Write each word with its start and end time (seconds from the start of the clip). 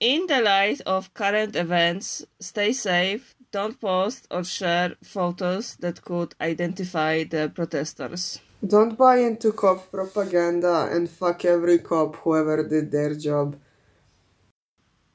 In 0.00 0.26
the 0.28 0.40
light 0.40 0.80
of 0.86 1.12
current 1.12 1.54
events, 1.54 2.24
stay 2.40 2.72
safe, 2.72 3.34
don't 3.52 3.78
post 3.78 4.26
or 4.30 4.44
share 4.44 4.94
photos 5.04 5.76
that 5.80 6.02
could 6.02 6.34
identify 6.40 7.24
the 7.24 7.52
protesters. 7.54 8.40
Don't 8.66 8.96
buy 8.96 9.18
into 9.18 9.52
cop 9.52 9.90
propaganda 9.90 10.88
and 10.90 11.10
fuck 11.10 11.44
every 11.44 11.80
cop 11.80 12.16
whoever 12.16 12.66
did 12.66 12.90
their 12.90 13.14
job. 13.14 13.56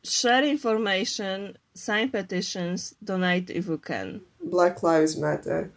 Share 0.04 0.44
information, 0.44 1.58
sign 1.74 2.10
petitions, 2.10 2.94
donate 3.04 3.50
if 3.50 3.66
you 3.66 3.80
can. 3.80 4.22
Black 4.40 4.84
Lives 4.84 5.18
Matter. 5.18 5.72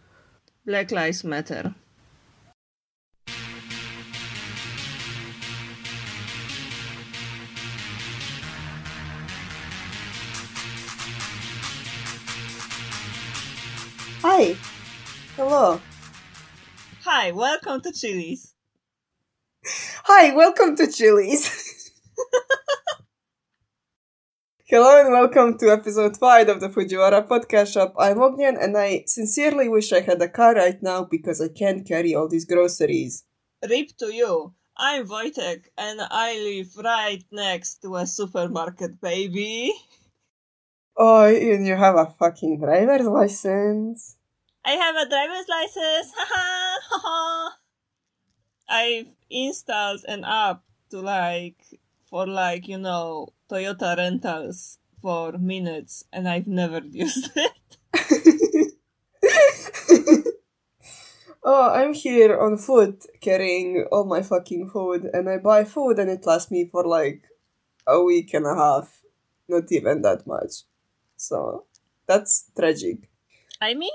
Black 0.67 0.91
Lives 0.91 1.23
Matter. 1.23 1.73
Hi. 14.39 14.55
Hello. 15.35 15.81
Hi, 17.03 17.31
welcome 17.31 17.81
to 17.81 17.91
Chili's. 17.91 18.55
Hi, 20.05 20.33
welcome 20.33 20.77
to 20.77 20.87
Chili's. 20.89 21.43
Hello 24.63 25.01
and 25.01 25.11
welcome 25.11 25.57
to 25.57 25.69
episode 25.69 26.15
5 26.15 26.47
of 26.47 26.61
the 26.61 26.69
Fujiwara 26.69 27.27
Podcast 27.27 27.73
Shop. 27.73 27.93
I'm 27.99 28.19
Ognjen 28.19 28.55
and 28.63 28.77
I 28.77 29.03
sincerely 29.07 29.67
wish 29.67 29.91
I 29.91 29.99
had 29.99 30.21
a 30.21 30.29
car 30.29 30.55
right 30.55 30.81
now 30.81 31.03
because 31.03 31.41
I 31.41 31.49
can't 31.49 31.85
carry 31.85 32.15
all 32.15 32.29
these 32.29 32.45
groceries. 32.45 33.25
Rip 33.69 33.89
to 33.97 34.05
you. 34.05 34.53
I'm 34.77 35.05
Wojtek 35.05 35.65
and 35.77 35.99
I 36.09 36.39
live 36.39 36.77
right 36.81 37.25
next 37.29 37.81
to 37.81 37.97
a 37.97 38.07
supermarket, 38.07 39.01
baby. 39.01 39.73
Oh, 40.95 41.25
and 41.25 41.67
you 41.67 41.75
have 41.75 41.97
a 41.97 42.05
fucking 42.17 42.61
driver's 42.61 43.05
license. 43.05 44.15
I 44.65 44.71
have 44.71 44.95
a 44.95 45.09
driver's 45.09 45.47
license. 45.47 46.13
I've 48.69 49.07
installed 49.29 50.05
an 50.07 50.23
app 50.23 50.63
to 50.91 51.01
like 51.01 51.57
for 52.09 52.27
like 52.27 52.67
you 52.67 52.77
know 52.77 53.29
Toyota 53.49 53.97
rentals 53.97 54.77
for 55.01 55.37
minutes, 55.37 56.03
and 56.11 56.27
I've 56.27 56.47
never 56.47 56.79
used 56.91 57.31
it. 57.35 57.51
oh, 61.43 61.69
I'm 61.71 61.93
here 61.93 62.39
on 62.39 62.57
foot 62.57 63.05
carrying 63.21 63.85
all 63.91 64.05
my 64.05 64.21
fucking 64.21 64.69
food, 64.69 65.09
and 65.13 65.29
I 65.29 65.37
buy 65.37 65.63
food 65.63 65.99
and 65.99 66.09
it 66.09 66.25
lasts 66.25 66.51
me 66.51 66.65
for 66.65 66.85
like 66.85 67.23
a 67.87 68.03
week 68.03 68.33
and 68.33 68.45
a 68.45 68.55
half. 68.55 69.01
Not 69.47 69.71
even 69.71 70.01
that 70.03 70.27
much. 70.27 70.63
So 71.17 71.65
that's 72.05 72.51
tragic. 72.55 73.09
I 73.59 73.73
mean, 73.73 73.91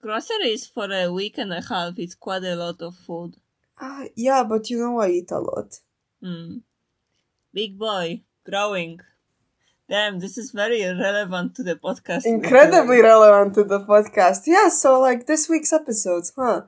groceries 0.00 0.66
for 0.66 0.90
a 0.92 1.10
week 1.12 1.38
and 1.38 1.52
a 1.52 1.60
half 1.60 1.98
is 1.98 2.14
quite 2.14 2.44
a 2.44 2.56
lot 2.56 2.80
of 2.82 2.96
food. 2.96 3.36
Uh, 3.80 4.06
yeah, 4.16 4.42
but 4.42 4.70
you 4.70 4.78
know 4.78 5.00
I 5.00 5.08
eat 5.08 5.30
a 5.30 5.38
lot. 5.38 5.78
Hmm. 6.22 6.58
Big 7.52 7.78
boy, 7.78 8.22
growing. 8.44 9.00
Damn, 9.88 10.18
this 10.18 10.36
is 10.36 10.50
very 10.50 10.82
relevant 10.84 11.54
to 11.56 11.62
the 11.62 11.76
podcast. 11.76 12.26
Incredibly 12.26 13.00
relevant 13.00 13.54
to 13.54 13.64
the 13.64 13.80
podcast. 13.80 14.42
Yeah, 14.46 14.68
so 14.68 15.00
like 15.00 15.26
this 15.26 15.48
week's 15.48 15.72
episodes, 15.72 16.32
huh? 16.36 16.62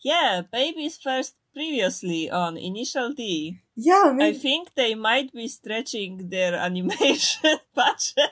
Yeah, 0.00 0.42
babies 0.50 0.96
first 0.96 1.34
previously 1.52 2.30
on 2.30 2.56
Initial 2.56 3.12
D. 3.12 3.60
Yeah, 3.76 4.04
I, 4.06 4.12
mean, 4.12 4.22
I 4.22 4.32
think 4.32 4.74
they 4.74 4.94
might 4.94 5.32
be 5.32 5.46
stretching 5.48 6.30
their 6.30 6.54
animation 6.68 7.58
budget. 7.74 8.30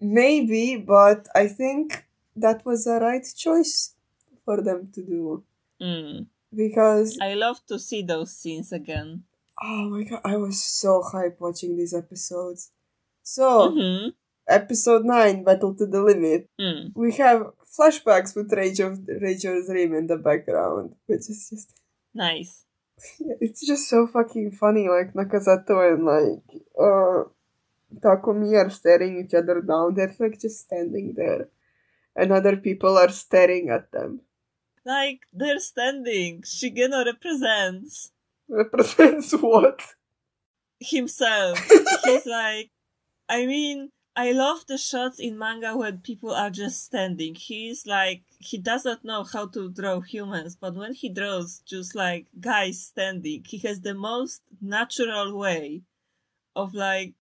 Maybe, 0.00 0.76
but 0.76 1.28
I 1.34 1.46
think 1.46 2.07
that 2.40 2.64
was 2.64 2.84
the 2.84 2.98
right 3.00 3.24
choice 3.36 3.94
for 4.44 4.60
them 4.62 4.88
to 4.94 5.02
do. 5.02 5.44
Mm. 5.80 6.26
Because 6.54 7.18
I 7.20 7.34
love 7.34 7.60
to 7.68 7.78
see 7.78 8.02
those 8.02 8.34
scenes 8.34 8.72
again. 8.72 9.24
Oh 9.62 9.90
my 9.90 10.04
god, 10.04 10.20
I 10.24 10.36
was 10.36 10.62
so 10.62 11.02
hyped 11.02 11.40
watching 11.40 11.76
these 11.76 11.94
episodes. 11.94 12.70
So, 13.22 13.70
Mm-hmm. 13.70 14.08
episode 14.48 15.04
9, 15.04 15.44
Battle 15.44 15.74
to 15.74 15.84
the 15.86 16.00
Limit. 16.02 16.48
Mm. 16.58 16.92
We 16.94 17.12
have 17.16 17.52
flashbacks 17.78 18.34
with 18.34 18.52
Rage 18.52 18.80
of 18.80 19.00
Rage 19.06 19.44
Your 19.44 19.60
Dream 19.66 19.94
in 19.94 20.06
the 20.06 20.16
background, 20.16 20.94
which 21.06 21.28
is 21.28 21.48
just 21.50 21.74
Nice. 22.14 22.64
it's 23.40 23.64
just 23.66 23.88
so 23.88 24.06
fucking 24.06 24.52
funny. 24.52 24.88
Like 24.88 25.12
Nakazato 25.12 25.92
and 25.92 26.04
like 26.06 26.62
uh 26.80 27.28
Takumi 28.00 28.54
are 28.54 28.70
staring 28.70 29.24
each 29.24 29.34
other 29.34 29.60
down. 29.60 29.94
They're 29.94 30.14
like 30.18 30.40
just 30.40 30.60
standing 30.60 31.14
there, 31.16 31.48
and 32.18 32.32
other 32.32 32.56
people 32.56 32.98
are 32.98 33.08
staring 33.08 33.70
at 33.70 33.90
them. 33.92 34.20
Like 34.84 35.20
they're 35.32 35.60
standing. 35.60 36.42
Shigeno 36.42 37.04
represents 37.06 38.12
Represents 38.48 39.32
what? 39.32 39.80
himself. 40.80 41.58
He's 42.04 42.26
like, 42.26 42.70
I 43.28 43.46
mean, 43.46 43.90
I 44.16 44.32
love 44.32 44.66
the 44.66 44.78
shots 44.78 45.20
in 45.20 45.38
manga 45.38 45.76
when 45.76 45.98
people 45.98 46.32
are 46.32 46.50
just 46.50 46.84
standing. 46.84 47.34
He's 47.34 47.86
like, 47.86 48.22
he 48.38 48.58
does 48.58 48.84
not 48.84 49.04
know 49.04 49.22
how 49.22 49.46
to 49.48 49.70
draw 49.70 50.00
humans, 50.00 50.56
but 50.60 50.74
when 50.74 50.94
he 50.94 51.08
draws 51.08 51.60
just 51.66 51.94
like 51.94 52.26
guys 52.40 52.82
standing, 52.82 53.44
he 53.46 53.58
has 53.58 53.80
the 53.82 53.94
most 53.94 54.42
natural 54.60 55.36
way 55.38 55.82
of 56.56 56.74
like, 56.74 57.14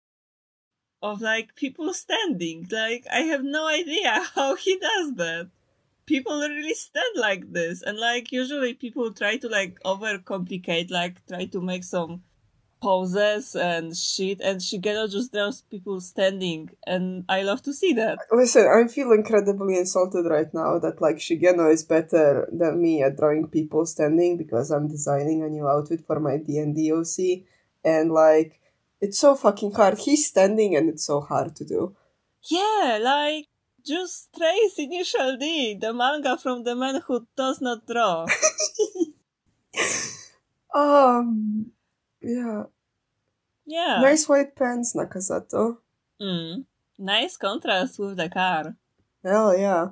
of 1.12 1.22
like 1.22 1.56
people 1.56 1.94
standing. 1.94 2.68
Like, 2.72 3.06
I 3.12 3.22
have 3.32 3.44
no 3.44 3.68
idea 3.68 4.24
how 4.36 4.56
he 4.56 4.78
does 4.78 5.14
that. 5.16 5.50
People 6.06 6.38
really 6.40 6.74
stand 6.74 7.16
like 7.18 7.52
this, 7.52 7.82
and 7.82 7.98
like, 7.98 8.32
usually 8.32 8.74
people 8.76 9.12
try 9.12 9.38
to 9.38 9.48
like 9.48 9.80
overcomplicate, 9.84 10.92
like, 10.92 11.26
try 11.26 11.46
to 11.46 11.62
make 11.62 11.84
some 11.84 12.22
poses 12.80 13.56
and 13.56 13.98
shit, 13.98 14.40
and 14.42 14.60
Shigeno 14.62 15.10
just 15.10 15.34
draws 15.34 15.64
people 15.64 16.00
standing, 16.02 16.70
and 16.86 17.26
I 17.28 17.42
love 17.42 17.64
to 17.64 17.74
see 17.74 17.94
that. 17.94 18.20
Listen, 18.32 18.68
I 18.68 18.88
feel 18.88 19.12
incredibly 19.14 19.78
insulted 19.78 20.30
right 20.30 20.54
now 20.54 20.78
that 20.78 21.02
like 21.02 21.18
Shigeno 21.18 21.74
is 21.74 21.84
better 21.84 22.48
than 22.52 22.80
me 22.80 23.02
at 23.02 23.18
drawing 23.18 23.48
people 23.48 23.88
standing 23.88 24.38
because 24.38 24.70
I'm 24.70 24.88
designing 24.88 25.42
a 25.42 25.50
new 25.50 25.68
outfit 25.68 26.06
for 26.06 26.20
my 26.20 26.38
D 26.38 26.60
and 26.60 26.76
D 26.76 26.92
OC, 26.92 27.48
and 27.84 28.12
like 28.12 28.60
it's 29.02 29.20
so 29.20 29.36
fucking 29.36 29.72
hard. 29.74 30.00
He's 30.00 30.28
standing, 30.28 30.76
and 30.76 30.90
it's 30.90 31.06
so 31.06 31.22
hard 31.22 31.56
to 31.58 31.66
do. 31.66 31.96
Yeah, 32.50 33.00
like 33.02 33.48
just 33.86 34.34
trace 34.36 34.78
initial 34.78 35.38
D, 35.38 35.78
the 35.80 35.94
manga 35.94 36.38
from 36.38 36.64
the 36.64 36.76
man 36.76 37.02
who 37.08 37.28
does 37.36 37.62
not 37.62 37.86
draw. 37.88 38.26
Um, 40.76 41.72
yeah. 42.22 42.64
Yeah. 43.66 44.00
Nice 44.02 44.28
white 44.28 44.56
pants, 44.56 44.94
Nakazato. 44.94 45.78
Mm. 46.22 46.66
Nice 47.00 47.38
contrast 47.38 47.98
with 47.98 48.18
the 48.18 48.30
car. 48.30 48.76
Hell 49.24 49.58
yeah. 49.58 49.92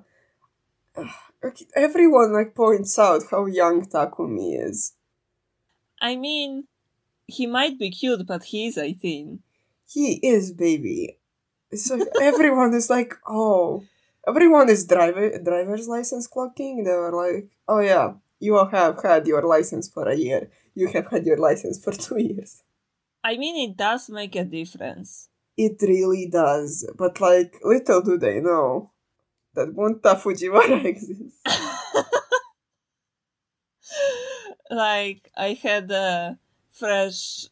Everyone 1.76 2.34
like 2.34 2.54
points 2.54 3.00
out 3.00 3.24
how 3.32 3.46
young 3.46 3.86
Takumi 3.86 4.60
is. 4.60 4.94
I 6.02 6.18
mean, 6.18 6.68
he 7.28 7.48
might 7.48 7.80
be 7.80 7.90
cute, 7.92 8.26
but 8.28 8.44
he's 8.44 8.78
18. 8.78 9.40
He 9.88 10.14
is 10.24 10.54
baby. 10.54 11.18
So 11.74 12.00
everyone 12.22 12.74
is 12.74 12.90
like, 12.90 13.16
oh, 13.28 13.84
everyone 14.28 14.70
is 14.70 14.86
driver 14.86 15.38
driver's 15.40 15.88
license 15.88 16.28
clocking. 16.28 16.86
They 16.86 16.92
were 16.92 17.12
like, 17.12 17.50
oh 17.68 17.80
yeah, 17.80 18.14
you 18.40 18.56
have 18.66 19.02
had 19.02 19.28
your 19.28 19.42
license 19.42 19.90
for 19.90 20.08
a 20.08 20.16
year. 20.16 20.50
You 20.76 20.88
have 20.90 21.08
had 21.08 21.26
your 21.26 21.38
license 21.38 21.84
for 21.84 21.94
two 21.94 22.22
years. 22.22 22.64
I 23.24 23.38
mean, 23.38 23.70
it 23.70 23.78
does 23.78 24.10
make 24.10 24.36
a 24.36 24.44
difference. 24.44 25.30
It 25.56 25.82
really 25.82 26.28
does, 26.28 26.90
but 26.98 27.22
like, 27.22 27.60
little 27.64 28.02
do 28.02 28.18
they 28.18 28.40
know 28.40 28.92
that 29.54 29.74
Bunta 29.76 30.20
Fujiwara 30.20 30.84
exists. 30.92 31.40
like, 34.72 35.30
I 35.38 35.54
had 35.54 35.92
a 35.92 36.40
fresh 36.74 37.48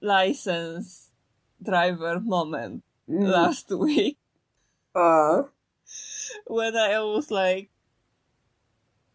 license 0.00 1.10
driver 1.62 2.20
moment 2.20 2.82
Mm. 3.08 3.26
last 3.28 3.68
week 3.84 4.16
Uh, 4.94 5.42
when 6.46 6.76
I 6.76 7.00
was 7.00 7.30
like, 7.30 7.70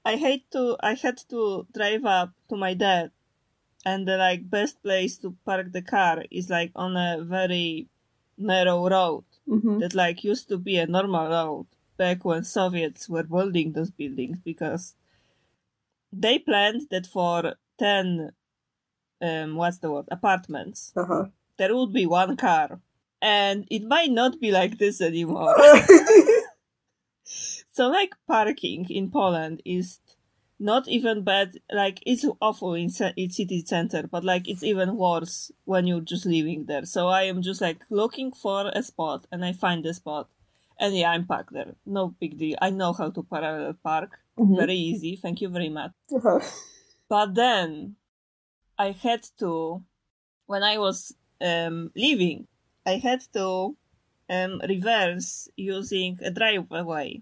I 0.04 0.16
hate 0.18 0.50
to, 0.52 0.76
I 0.80 0.94
had 0.96 1.18
to 1.30 1.68
drive 1.74 2.06
up 2.06 2.32
to 2.50 2.56
my 2.58 2.74
dad, 2.74 3.12
and 3.86 4.08
the 4.08 4.18
like 4.18 4.50
best 4.50 4.82
place 4.84 5.18
to 5.20 5.36
park 5.46 5.72
the 5.72 5.82
car 5.82 6.24
is 6.32 6.50
like 6.50 6.72
on 6.76 6.98
a 6.98 7.24
very 7.24 7.88
narrow 8.38 8.90
road 8.90 9.26
mhm. 9.48 9.80
that 9.80 9.94
like 9.96 10.24
used 10.24 10.50
to 10.50 10.58
be 10.58 10.78
a 10.78 10.88
normal 10.88 11.30
road 11.30 11.68
back 11.98 12.26
when 12.26 12.44
Soviets 12.44 13.08
were 13.10 13.24
building 13.24 13.74
those 13.74 13.92
buildings 13.92 14.40
because 14.44 14.96
they 16.12 16.40
planned 16.40 16.90
that 16.90 17.06
for 17.08 17.56
ten, 17.78 18.32
um, 19.22 19.56
what's 19.56 19.80
the 19.80 19.90
word, 19.92 20.06
apartments, 20.12 20.94
Uh 20.96 21.06
huh. 21.06 21.26
there 21.58 21.76
would 21.76 21.94
be 21.94 22.06
one 22.06 22.38
car. 22.38 22.80
And 23.22 23.66
it 23.72 23.84
might 23.84 24.12
not 24.12 24.40
be 24.40 24.52
like 24.52 24.78
this 24.78 25.02
anymore. 25.02 25.56
so 27.72 27.88
like 27.88 28.14
parking 28.28 28.86
in 28.90 29.10
Poland 29.12 29.62
is 29.66 30.00
not 30.60 30.88
even 30.88 31.24
bad. 31.24 31.60
Like 31.72 32.00
it's 32.06 32.26
awful 32.42 32.74
in, 32.76 32.90
in 33.16 33.30
city 33.30 33.64
center, 33.66 34.08
but 34.08 34.24
like 34.24 34.48
it's 34.48 34.64
even 34.64 34.96
worse 34.98 35.52
when 35.66 35.88
you're 35.88 36.02
just 36.02 36.26
living 36.26 36.66
there. 36.66 36.86
So 36.86 37.08
I 37.08 37.24
am 37.24 37.42
just 37.42 37.62
like 37.62 37.84
looking 37.90 38.32
for 38.32 38.72
a 38.74 38.82
spot 38.84 39.26
and 39.32 39.44
I 39.46 39.54
find 39.54 39.84
the 39.84 39.94
spot. 39.94 40.30
And 40.80 40.96
yeah, 40.96 41.12
I'm 41.12 41.26
parked 41.26 41.54
there. 41.54 41.74
No 41.86 42.14
big 42.20 42.38
deal. 42.38 42.58
I 42.62 42.70
know 42.70 42.94
how 42.94 43.10
to 43.10 43.24
parallel 43.24 43.74
park. 43.84 44.20
Mhm. 44.40 44.58
Very 44.58 44.76
easy. 44.76 45.16
Thank 45.16 45.42
you 45.42 45.50
very 45.50 45.70
much. 45.70 45.92
Uh-huh. 46.16 46.40
But 47.10 47.34
then 47.34 47.96
I 48.78 48.92
had 48.92 49.24
to, 49.40 49.84
when 50.46 50.64
I 50.64 50.78
was 50.78 51.16
um, 51.42 51.92
leaving, 51.96 52.48
I 52.86 52.98
had 52.98 53.22
to 53.34 53.76
um, 54.30 54.62
reverse 54.68 55.50
using 55.56 56.20
a 56.22 56.32
driveway. 56.32 57.22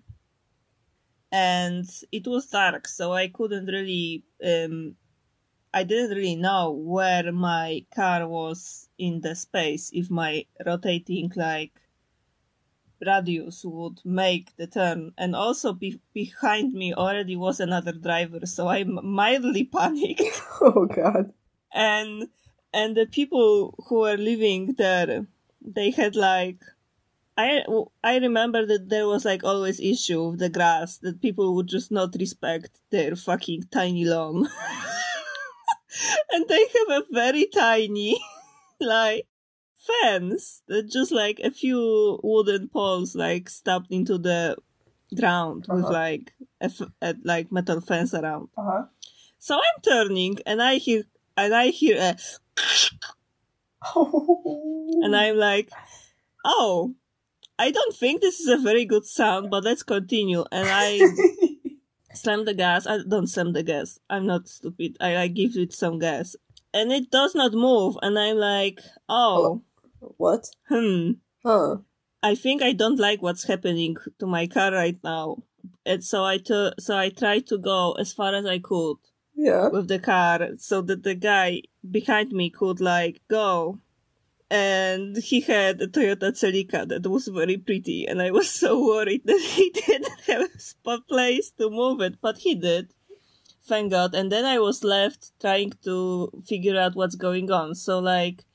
And 1.32 1.90
it 2.12 2.28
was 2.28 2.48
dark, 2.48 2.88
so 2.88 3.14
I 3.14 3.28
couldn't 3.28 3.66
really, 3.66 4.24
um, 4.44 4.96
I 5.74 5.84
didn't 5.84 6.16
really 6.16 6.36
know 6.36 6.72
where 6.72 7.32
my 7.32 7.86
car 7.94 8.28
was 8.28 8.90
in 8.98 9.22
the 9.22 9.36
space, 9.36 9.90
if 9.94 10.10
my 10.10 10.46
rotating 10.66 11.32
like 11.36 11.74
radius 13.06 13.64
would 13.66 14.00
make 14.06 14.56
the 14.58 14.68
turn. 14.68 15.14
And 15.18 15.36
also 15.36 15.74
be- 15.74 16.02
behind 16.14 16.74
me 16.74 16.94
already 16.94 17.36
was 17.36 17.60
another 17.60 17.92
driver, 17.92 18.46
so 18.46 18.68
I 18.68 18.84
mildly 18.84 19.64
panicked 19.76 20.42
Oh 20.62 20.86
god. 20.86 21.34
And 21.76 22.28
and 22.74 22.96
the 22.98 23.06
people 23.06 23.76
who 23.88 24.00
were 24.00 24.18
living 24.18 24.74
there 24.78 25.28
they 25.62 25.92
had 25.92 26.16
like 26.16 26.60
i 27.38 27.62
i 28.04 28.18
remember 28.18 28.66
that 28.66 28.88
there 28.90 29.08
was 29.08 29.26
like 29.26 29.44
always 29.44 29.80
issue 29.80 30.30
with 30.30 30.40
the 30.40 30.50
grass 30.50 30.98
that 31.00 31.22
people 31.22 31.54
would 31.56 31.68
just 31.68 31.92
not 31.92 32.16
respect 32.18 32.80
their 32.92 33.16
fucking 33.16 33.64
tiny 33.72 34.06
lawn 34.06 34.48
and 36.32 36.48
they 36.48 36.62
have 36.78 36.90
a 37.02 37.04
very 37.12 37.46
tiny 37.54 38.18
like 38.80 39.28
fence 40.02 40.64
that 40.68 40.90
just 40.90 41.12
like 41.12 41.40
a 41.44 41.52
few 41.52 42.20
wooden 42.24 42.68
poles 42.70 43.16
like 43.16 43.50
stubbed 43.50 43.92
into 43.92 44.18
the 44.18 44.56
ground 45.16 45.66
with 45.70 45.86
Uh-huh. 45.86 45.94
like 45.94 46.34
a, 46.62 46.66
f- 46.66 46.92
a 47.02 47.16
like 47.24 47.52
metal 47.52 47.82
fence 47.82 48.14
around 48.14 48.50
Uh-huh. 48.58 48.86
so 49.40 49.56
I'm 49.56 49.82
turning 49.84 50.40
and 50.46 50.62
I 50.62 50.76
hear 50.76 51.04
and 51.38 51.54
I 51.54 51.68
hear 51.68 51.98
a 51.98 52.18
and 53.96 55.16
I'm 55.16 55.38
like, 55.38 55.70
oh, 56.44 56.96
I 57.58 57.72
don't 57.72 57.96
think 57.96 58.22
this 58.22 58.40
is 58.40 58.48
a 58.48 58.58
very 58.58 58.86
good 58.86 59.06
sound, 59.06 59.50
but 59.50 59.64
let's 59.64 59.84
continue. 59.84 60.44
And 60.52 60.68
I 60.70 61.00
slam 62.14 62.46
the 62.46 62.54
gas. 62.54 62.88
I 62.88 63.00
don't 63.08 63.28
slam 63.28 63.54
the 63.54 63.64
gas. 63.64 64.00
I'm 64.10 64.26
not 64.26 64.48
stupid. 64.48 64.98
I, 65.00 65.18
I 65.18 65.28
give 65.28 65.56
it 65.56 65.74
some 65.74 66.00
gas. 66.00 66.36
And 66.74 66.92
it 66.92 67.10
does 67.10 67.36
not 67.36 67.54
move. 67.54 67.98
And 68.02 68.20
I'm 68.20 68.38
like, 68.38 68.80
oh, 69.08 69.62
what? 70.00 70.48
hmm. 70.68 71.12
Huh. 71.44 71.78
I 72.22 72.36
think 72.36 72.62
I 72.64 72.74
don't 72.74 73.00
like 73.00 73.22
what's 73.22 73.46
happening 73.46 73.96
to 74.20 74.26
my 74.26 74.48
car 74.48 74.72
right 74.72 74.98
now. 75.04 75.44
And 75.86 76.04
so 76.04 76.24
I 76.26 76.38
t- 76.38 76.74
so 76.80 76.98
I 76.98 77.10
tried 77.10 77.48
to 77.48 77.58
go 77.58 77.94
as 77.94 78.14
far 78.14 78.34
as 78.34 78.46
I 78.46 78.60
could 78.60 78.98
Yeah. 79.36 79.68
with 79.70 79.88
the 79.88 80.00
car 80.00 80.52
so 80.58 80.82
that 80.82 81.04
the 81.04 81.16
guy 81.16 81.64
behind 81.90 82.32
me 82.32 82.50
could 82.50 82.80
like 82.80 83.22
go. 83.28 83.80
And 84.50 85.18
he 85.18 85.42
had 85.42 85.82
a 85.82 85.88
Toyota 85.88 86.32
Celica 86.32 86.88
that 86.88 87.10
was 87.10 87.28
very 87.28 87.58
pretty, 87.58 88.06
and 88.06 88.22
I 88.22 88.30
was 88.32 88.50
so 88.64 88.80
worried 88.86 89.24
that 89.26 89.42
he 89.42 89.70
didn't 89.74 90.08
have 90.28 90.42
a 90.44 90.60
spot 90.60 91.08
place 91.08 91.52
to 91.58 91.70
move 91.70 92.00
it, 92.02 92.22
but 92.22 92.38
he 92.38 92.56
did. 92.56 92.94
Thank 93.66 93.92
God. 93.92 94.14
And 94.14 94.32
then 94.32 94.46
I 94.46 94.60
was 94.60 94.84
left 94.84 95.32
trying 95.42 95.74
to 95.84 96.30
figure 96.46 96.78
out 96.80 96.96
what's 96.96 97.16
going 97.16 97.52
on. 97.52 97.74
So 97.74 98.00
like 98.00 98.46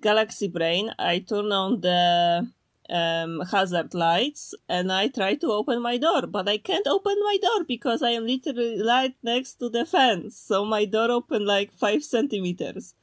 Galaxy 0.00 0.48
Brain, 0.48 0.92
I 0.98 1.18
turn 1.20 1.52
on 1.52 1.80
the 1.82 2.48
um, 2.90 3.42
hazard 3.50 3.94
lights 3.94 4.54
and 4.68 4.92
I 4.92 5.08
try 5.08 5.34
to 5.36 5.52
open 5.52 5.82
my 5.82 5.98
door, 5.98 6.26
but 6.26 6.48
I 6.48 6.58
can't 6.58 6.86
open 6.86 7.16
my 7.22 7.38
door 7.40 7.64
because 7.64 8.02
I 8.02 8.10
am 8.10 8.26
literally 8.26 8.82
right 8.82 9.14
next 9.22 9.54
to 9.54 9.68
the 9.68 9.84
fence. 9.84 10.36
So 10.36 10.64
my 10.64 10.84
door 10.84 11.10
opened 11.10 11.46
like 11.46 11.72
five 11.72 12.02
centimeters. 12.02 12.94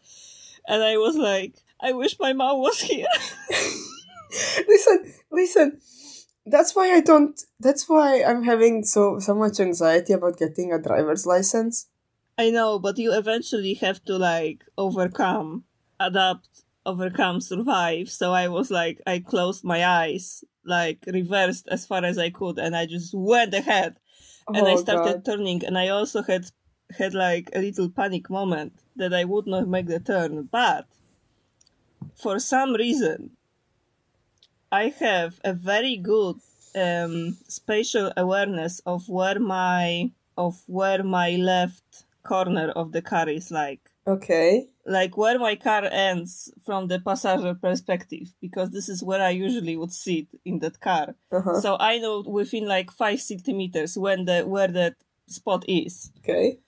And 0.67 0.83
I 0.83 0.97
was 0.97 1.15
like, 1.15 1.55
I 1.79 1.91
wish 1.91 2.19
my 2.19 2.33
mom 2.33 2.59
was 2.59 2.81
here. 2.81 3.07
listen, 4.67 5.13
listen. 5.31 5.81
That's 6.47 6.75
why 6.75 6.91
I 6.91 7.01
don't. 7.01 7.39
That's 7.59 7.89
why 7.89 8.23
I'm 8.23 8.43
having 8.43 8.83
so 8.83 9.19
so 9.19 9.33
much 9.33 9.59
anxiety 9.59 10.13
about 10.13 10.37
getting 10.37 10.71
a 10.71 10.81
driver's 10.81 11.25
license. 11.25 11.87
I 12.37 12.51
know, 12.51 12.77
but 12.79 12.97
you 12.97 13.13
eventually 13.13 13.73
have 13.75 14.03
to 14.05 14.17
like 14.17 14.63
overcome, 14.77 15.63
adapt, 15.99 16.64
overcome, 16.85 17.41
survive. 17.41 18.09
So 18.09 18.33
I 18.33 18.47
was 18.47 18.69
like, 18.71 19.01
I 19.07 19.19
closed 19.19 19.63
my 19.63 19.85
eyes, 19.85 20.43
like 20.65 20.99
reversed 21.07 21.67
as 21.69 21.85
far 21.85 22.03
as 22.03 22.17
I 22.17 22.29
could, 22.29 22.59
and 22.59 22.75
I 22.75 22.85
just 22.85 23.13
went 23.13 23.53
ahead. 23.53 23.97
and 24.47 24.67
I 24.67 24.73
Oh, 24.73 24.77
started 24.77 25.13
God. 25.15 25.25
turning, 25.25 25.65
and 25.65 25.77
I 25.77 25.89
also 25.89 26.21
had 26.21 26.45
had 26.97 27.13
like 27.13 27.49
a 27.55 27.59
little 27.59 27.89
panic 27.89 28.29
moment 28.29 28.73
that 28.95 29.13
I 29.13 29.23
would 29.25 29.47
not 29.47 29.67
make 29.67 29.87
the 29.87 29.99
turn, 29.99 30.43
but 30.51 30.85
for 32.15 32.39
some 32.39 32.73
reason, 32.73 33.31
I 34.71 34.89
have 34.99 35.39
a 35.43 35.53
very 35.53 35.97
good 35.97 36.37
um, 36.75 37.37
spatial 37.47 38.11
awareness 38.17 38.79
of 38.85 39.07
where 39.09 39.39
my 39.39 40.11
of 40.37 40.61
where 40.67 41.03
my 41.03 41.31
left 41.37 42.05
corner 42.23 42.69
of 42.71 42.91
the 42.91 43.01
car 43.01 43.29
is 43.29 43.51
like 43.51 43.81
Okay. 44.07 44.67
Like 44.85 45.17
where 45.17 45.39
my 45.39 45.55
car 45.55 45.83
ends 45.91 46.51
from 46.63 46.87
the 46.87 46.99
passenger 46.99 47.55
perspective 47.55 48.33
because 48.39 48.69
this 48.69 48.87
is 48.87 49.03
where 49.03 49.21
I 49.21 49.31
usually 49.31 49.75
would 49.75 49.91
sit 49.91 50.27
in 50.45 50.59
that 50.59 50.79
car. 50.79 51.15
Uh-huh. 51.31 51.59
So 51.59 51.77
I 51.79 51.97
know 51.97 52.21
within 52.21 52.67
like 52.67 52.91
five 52.91 53.19
centimeters 53.19 53.97
when 53.97 54.25
the 54.25 54.43
where 54.43 54.67
that 54.67 54.95
spot 55.27 55.65
is. 55.67 56.11
Okay. 56.19 56.59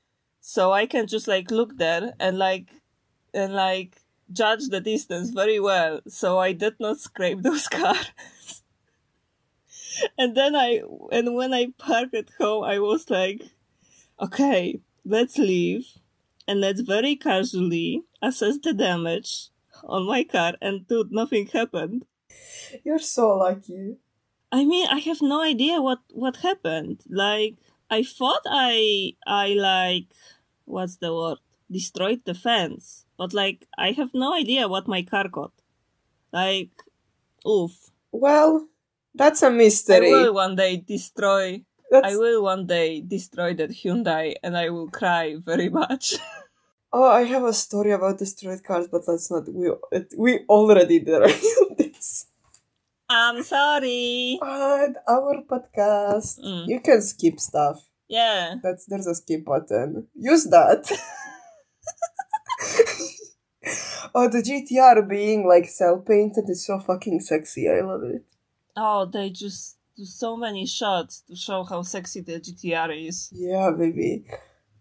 So 0.42 0.72
I 0.72 0.88
can 0.88 1.06
just 1.08 1.28
like 1.28 1.52
look 1.52 1.78
there 1.78 2.14
and 2.20 2.38
like 2.40 2.70
and 3.34 3.54
like 3.54 4.02
judge 4.32 4.68
the 4.70 4.82
distance 4.82 5.30
very 5.30 5.60
well. 5.60 6.02
So 6.08 6.40
I 6.40 6.54
did 6.54 6.74
not 6.80 7.00
scrape 7.00 7.42
those 7.44 7.68
cars. 7.68 8.64
and 10.18 10.36
then 10.36 10.56
I 10.56 10.82
and 11.12 11.36
when 11.36 11.54
I 11.54 11.68
parked 11.78 12.16
at 12.16 12.32
home 12.40 12.64
I 12.64 12.80
was 12.80 13.12
like, 13.12 13.44
okay, 14.20 14.80
let's 15.06 15.38
leave 15.38 15.86
and 16.48 16.62
let's 16.62 16.82
very 16.82 17.16
casually 17.16 18.04
assess 18.22 18.58
the 18.64 18.74
damage 18.74 19.50
on 19.84 20.08
my 20.08 20.24
car 20.24 20.54
and 20.62 20.88
dude 20.88 21.12
nothing 21.12 21.48
happened. 21.48 22.06
You're 22.84 23.00
so 23.00 23.38
lucky. 23.38 23.98
I 24.52 24.64
mean, 24.66 24.88
I 24.88 25.00
have 25.00 25.22
no 25.22 25.42
idea 25.42 25.82
what 25.82 26.00
what 26.12 26.38
happened. 26.38 27.02
Like, 27.10 27.56
I 27.90 28.04
thought 28.04 28.44
I 28.46 29.14
I 29.26 29.54
like 29.54 30.14
what's 30.66 30.98
the 30.98 31.14
word 31.14 31.40
destroyed 31.70 32.22
the 32.26 32.34
fence, 32.34 33.06
but 33.18 33.34
like 33.34 33.68
I 33.78 33.92
have 33.92 34.14
no 34.14 34.34
idea 34.34 34.68
what 34.68 34.88
my 34.88 35.04
car 35.04 35.28
got. 35.28 35.52
Like, 36.32 36.72
oof. 37.48 37.92
Well, 38.12 38.68
that's 39.14 39.42
a 39.42 39.52
mystery. 39.52 40.08
i 40.08 40.24
will 40.24 40.34
one 40.34 40.56
day 40.56 40.78
destroy. 40.78 41.64
That's 41.90 42.14
I 42.14 42.18
will 42.18 42.44
one 42.44 42.68
day 42.68 43.02
destroy 43.02 43.54
that 43.56 43.72
Hyundai, 43.72 44.36
and 44.44 44.58
I 44.58 44.70
will 44.70 44.90
cry 44.90 45.36
very 45.40 45.70
much. 45.70 46.16
Oh, 46.92 47.10
I 47.10 47.24
have 47.24 47.44
a 47.44 47.54
story 47.54 47.92
about 47.92 48.18
destroyed 48.18 48.64
cars, 48.64 48.88
but 48.88 49.02
let's 49.08 49.30
not. 49.30 49.52
We 49.52 49.72
it, 49.92 50.14
we 50.18 50.40
already 50.48 51.00
did 51.00 51.24
this 51.78 52.28
I'm 53.10 53.42
sorry. 53.44 54.38
on 54.42 54.96
our 55.08 55.42
podcast. 55.44 56.40
Mm. 56.40 56.68
You 56.68 56.80
can 56.82 57.02
skip 57.02 57.40
stuff. 57.40 57.82
Yeah. 58.08 58.56
That's 58.62 58.86
there's 58.86 59.08
a 59.08 59.16
skip 59.16 59.46
button. 59.46 60.08
Use 60.16 60.46
that. 60.46 60.90
oh, 64.16 64.30
the 64.30 64.42
GTR 64.42 65.08
being 65.08 65.48
like 65.48 65.66
cell 65.66 66.00
painted 66.00 66.50
is 66.50 66.66
so 66.66 66.80
fucking 66.80 67.20
sexy. 67.22 67.70
I 67.70 67.82
love 67.82 68.04
it. 68.04 68.24
Oh, 68.76 69.06
they 69.06 69.30
just 69.30 69.78
do 69.96 70.06
so 70.06 70.38
many 70.38 70.66
shots 70.66 71.22
to 71.28 71.36
show 71.36 71.64
how 71.64 71.82
sexy 71.82 72.22
the 72.22 72.40
GTR 72.40 73.08
is. 73.08 73.30
Yeah, 73.34 73.72
baby. 73.72 74.26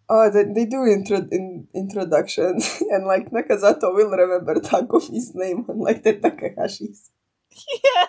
Oh, 0.08 0.30
they, 0.30 0.44
they 0.44 0.66
do 0.66 0.84
intro 0.86 1.18
in 1.32 1.66
introduction, 1.74 2.60
and 2.90 3.06
like 3.06 3.30
Nakazato 3.30 3.92
will 3.94 4.10
remember 4.10 4.54
Takumi's 4.60 5.34
name, 5.34 5.64
unlike 5.68 6.02
the 6.04 6.14
Takahashi's. 6.14 7.10
Yeah. 7.50 8.06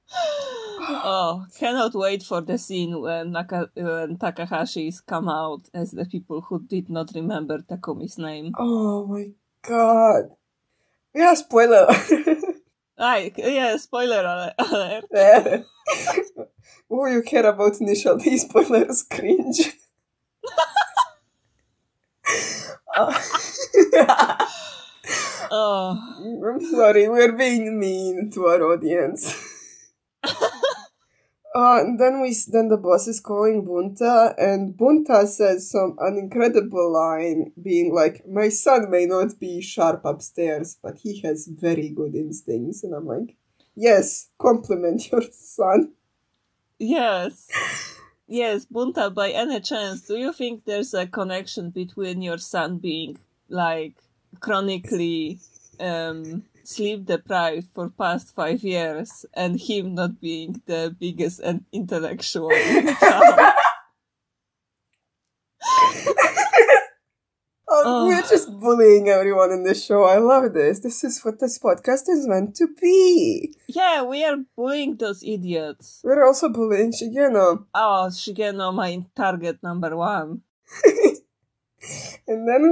oh, 0.80 1.46
cannot 1.56 1.94
wait 1.94 2.24
for 2.24 2.40
the 2.40 2.58
scene 2.58 3.00
when, 3.00 3.30
Naka- 3.32 3.70
when 3.76 4.16
Takahashi's 4.16 5.00
come 5.00 5.28
out 5.28 5.68
as 5.72 5.92
the 5.92 6.04
people 6.04 6.40
who 6.40 6.64
did 6.66 6.90
not 6.90 7.12
remember 7.14 7.58
Takumi's 7.58 8.18
name. 8.18 8.52
Oh 8.58 9.06
my 9.06 9.30
god. 9.62 10.30
Yeah, 11.14 11.34
spoiler. 11.34 11.86
Like, 13.00 13.38
yeah, 13.38 13.76
spoiler 13.78 14.26
ale- 14.26 14.52
alert. 14.58 15.04
Yeah. 15.14 15.62
oh, 16.90 17.06
you 17.06 17.22
care 17.22 17.46
about 17.46 17.80
initial 17.80 18.18
D 18.18 18.36
spoilers? 18.36 19.02
Cringe. 19.04 19.72
Oh, 25.52 25.98
I'm 26.22 26.60
sorry, 26.64 27.08
we're 27.08 27.32
being 27.32 27.78
mean 27.78 28.30
to 28.34 28.46
our 28.46 28.62
audience. 28.62 29.34
Uh, 31.52 31.80
and 31.80 31.98
then 31.98 32.20
we 32.20 32.32
then 32.46 32.68
the 32.68 32.76
boss 32.76 33.08
is 33.08 33.18
calling 33.18 33.66
Bunta, 33.66 34.34
and 34.38 34.74
Bunta 34.76 35.26
says 35.26 35.68
some 35.68 35.96
an 35.98 36.16
incredible 36.16 36.92
line, 36.92 37.52
being 37.60 37.92
like, 37.92 38.24
"My 38.28 38.48
son 38.48 38.88
may 38.88 39.04
not 39.04 39.40
be 39.40 39.60
sharp 39.60 40.04
upstairs, 40.04 40.78
but 40.80 40.98
he 40.98 41.20
has 41.22 41.48
very 41.48 41.88
good 41.88 42.14
instincts." 42.14 42.84
And 42.84 42.94
I'm 42.94 43.06
like, 43.06 43.34
"Yes, 43.74 44.30
compliment 44.38 45.10
your 45.10 45.22
son." 45.32 45.92
yes. 46.78 47.48
Yes, 48.30 48.64
Bunta, 48.64 49.12
by 49.12 49.30
any 49.30 49.58
chance, 49.58 50.02
do 50.02 50.16
you 50.16 50.32
think 50.32 50.64
there's 50.64 50.94
a 50.94 51.04
connection 51.08 51.70
between 51.70 52.22
your 52.22 52.38
son 52.38 52.78
being, 52.78 53.18
like, 53.48 53.94
chronically 54.38 55.40
um, 55.80 56.44
sleep 56.62 57.06
deprived 57.06 57.66
for 57.74 57.88
past 57.90 58.32
five 58.32 58.62
years 58.62 59.26
and 59.34 59.60
him 59.60 59.96
not 59.96 60.20
being 60.20 60.62
the 60.66 60.94
biggest 60.96 61.40
and 61.40 61.64
intellectual 61.72 62.50
in 62.54 62.86
town? 62.94 63.52
Oh, 67.72 67.82
Oh. 67.84 68.06
We're 68.06 68.22
just 68.40 68.58
bullying 68.60 69.08
everyone 69.08 69.52
in 69.52 69.64
this 69.64 69.84
show. 69.84 70.04
I 70.04 70.18
love 70.18 70.54
this. 70.54 70.80
This 70.80 71.04
is 71.04 71.20
what 71.24 71.40
this 71.40 71.58
podcast 71.58 72.08
is 72.08 72.26
meant 72.26 72.54
to 72.56 72.68
be. 72.80 73.54
yeah, 73.68 74.02
we 74.02 74.24
are 74.24 74.36
bullying 74.56 74.96
those 74.96 75.22
idiots. 75.22 76.00
We're 76.02 76.24
also 76.26 76.48
bullying 76.48 76.92
Shigeno. 76.92 77.66
Oh, 77.74 78.08
Shigeno, 78.10 78.72
my 78.74 79.04
target 79.14 79.62
number 79.62 79.96
one. 79.96 80.42
And 82.28 82.46
then 82.46 82.62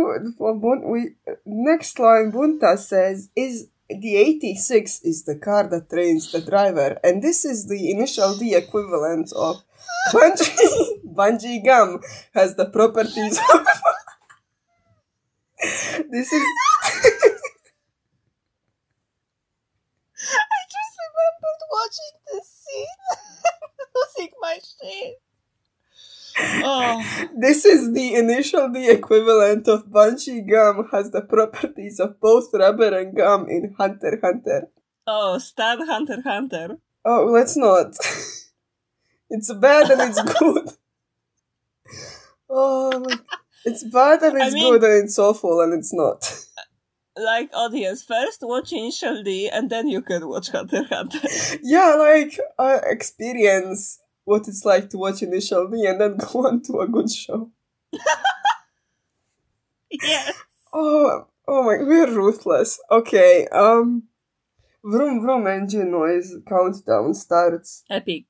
we, 0.84 1.14
next 1.46 1.98
line 1.98 2.30
Bunta 2.30 2.78
says 2.78 3.30
is 3.34 3.68
the 3.88 4.16
86 4.16 5.00
is 5.02 5.24
the 5.24 5.34
car 5.36 5.66
that 5.68 5.88
trains 5.88 6.30
the 6.30 6.42
driver, 6.42 7.00
and 7.02 7.22
this 7.22 7.44
is 7.44 7.66
the 7.66 7.90
initial 7.90 8.36
D 8.36 8.54
equivalent 8.54 9.32
of 9.32 9.56
bungee, 10.12 11.02
bungee 11.06 11.64
gum 11.64 12.00
has 12.34 12.54
the 12.54 12.66
properties 12.66 13.38
of. 13.38 13.66
this 16.10 16.32
is 16.32 16.42
I 20.20 20.60
just 20.76 20.94
remembered 21.06 21.62
watching 21.70 22.14
this 22.32 22.48
scene, 22.48 22.86
losing 23.94 24.32
my 24.40 24.58
shit. 24.58 25.14
Oh, 26.64 27.28
this 27.36 27.64
is 27.64 27.92
the 27.92 28.14
initial 28.14 28.68
D 28.68 28.88
equivalent 28.90 29.66
of 29.68 29.86
bungee 29.86 30.48
gum 30.48 30.88
has 30.92 31.10
the 31.10 31.22
properties 31.22 31.98
of 31.98 32.20
both 32.20 32.50
rubber 32.54 32.96
and 32.96 33.16
gum 33.16 33.48
in 33.48 33.74
Hunter 33.76 34.18
Hunter. 34.22 34.68
oh, 35.06 35.38
Stan 35.38 35.84
Hunter 35.86 36.20
Hunter. 36.22 36.78
Oh, 37.04 37.24
let's 37.26 37.56
not. 37.56 37.96
it's 39.30 39.52
bad 39.54 39.90
and 39.90 40.00
it's 40.02 40.22
good. 40.38 40.68
oh, 42.50 43.00
my- 43.00 43.18
it's 43.64 43.84
bad 43.84 44.22
and 44.22 44.40
I 44.42 44.46
it's 44.46 44.54
mean- 44.54 44.72
good 44.72 44.82
and 44.84 45.04
it's 45.04 45.18
awful 45.18 45.60
and 45.60 45.72
it's 45.72 45.92
not. 45.92 46.20
Like 47.20 47.50
audience, 47.52 48.04
first 48.04 48.38
watch 48.42 48.72
Initial 48.72 49.24
D 49.24 49.48
and 49.48 49.68
then 49.68 49.88
you 49.88 50.02
can 50.02 50.28
watch 50.28 50.50
Hunter 50.50 50.84
Hunter. 50.84 51.18
Yeah, 51.64 51.94
like 51.98 52.38
uh, 52.56 52.78
experience 52.84 53.98
what 54.24 54.46
it's 54.46 54.64
like 54.64 54.88
to 54.90 54.98
watch 54.98 55.20
Initial 55.20 55.66
D 55.68 55.84
and 55.86 56.00
then 56.00 56.16
go 56.32 56.46
on 56.46 56.62
to 56.62 56.78
a 56.78 56.86
good 56.86 57.10
show. 57.10 57.50
yes. 59.90 60.32
Oh, 60.72 61.26
oh 61.48 61.62
my, 61.64 61.78
we're 61.82 62.06
ruthless. 62.14 62.78
Okay, 62.90 63.48
um, 63.48 64.04
vroom 64.84 65.22
vroom 65.22 65.46
engine 65.48 65.90
noise 65.90 66.34
countdown 66.48 67.14
starts. 67.14 67.82
Epic. 67.90 68.26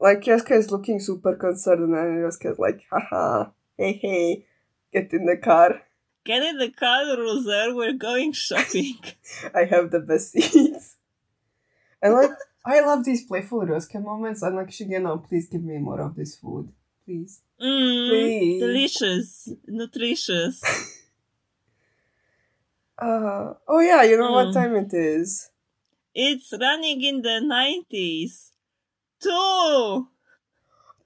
Like 0.00 0.20
Yaska 0.22 0.52
is 0.52 0.70
looking 0.70 1.00
super 1.00 1.34
concerned 1.34 1.82
and 1.94 2.24
Yaska 2.24 2.52
is 2.52 2.58
like, 2.60 2.82
haha, 2.92 3.50
hey 3.78 3.92
hey, 3.94 4.46
get 4.92 5.12
in 5.12 5.24
the 5.24 5.36
car. 5.38 5.82
Get 6.24 6.42
in 6.42 6.58
the 6.58 6.70
car, 6.70 7.04
loser. 7.04 7.74
We're 7.74 7.94
going 7.94 8.32
shopping. 8.32 8.98
I 9.54 9.64
have 9.64 9.90
the 9.90 10.00
best 10.00 10.32
seats. 10.32 10.96
And 12.02 12.12
like, 12.14 12.30
I 12.66 12.80
love 12.80 13.04
these 13.04 13.24
playful 13.24 13.60
Ryosuke 13.60 14.02
moments. 14.02 14.42
I'm 14.42 14.54
like, 14.56 14.68
Shigeno, 14.68 15.26
please 15.26 15.48
give 15.48 15.64
me 15.64 15.78
more 15.78 16.00
of 16.00 16.14
this 16.16 16.36
food. 16.36 16.70
Please. 17.06 17.40
Mmm, 17.62 18.08
Please. 18.10 18.60
delicious, 18.60 19.48
nutritious. 19.66 20.60
Uh, 23.00 23.54
oh 23.68 23.78
yeah, 23.78 24.02
you 24.02 24.18
know 24.18 24.32
what 24.32 24.48
Mm. 24.48 24.54
time 24.54 24.74
it 24.74 24.92
is. 24.92 25.50
It's 26.14 26.52
running 26.60 27.00
in 27.02 27.22
the 27.22 27.38
90s. 27.46 28.50
Two! 29.20 30.08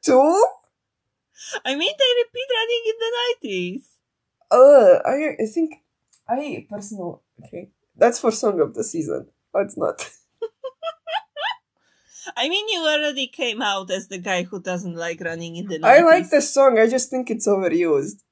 Two? 0.01 0.47
I 1.65 1.75
mean, 1.75 1.93
they 1.99 2.13
repeat 2.23 2.49
running 2.59 2.85
in 2.87 2.97
the 2.99 3.13
90s. 3.49 3.85
Uh, 4.51 4.99
I, 5.09 5.37
I 5.43 5.47
think, 5.47 5.83
I 6.29 6.67
personal, 6.71 7.23
okay. 7.45 7.71
That's 7.97 8.19
for 8.19 8.31
song 8.31 8.61
of 8.61 8.75
the 8.75 8.85
season. 8.85 9.29
Oh, 9.55 9.61
it's 9.61 9.77
not. 9.77 10.09
I 12.37 12.49
mean, 12.49 12.69
you 12.69 12.87
already 12.87 13.27
came 13.27 13.61
out 13.61 13.91
as 13.91 14.09
the 14.09 14.19
guy 14.19 14.45
who 14.45 14.61
doesn't 14.61 14.95
like 14.95 15.21
running 15.21 15.57
in 15.57 15.67
the 15.67 15.79
90s. 15.79 15.85
I 15.85 16.03
like 16.03 16.31
the 16.31 16.41
song, 16.41 16.79
I 16.79 16.87
just 16.87 17.11
think 17.11 17.31
it's 17.31 17.49
overused. 17.49 18.23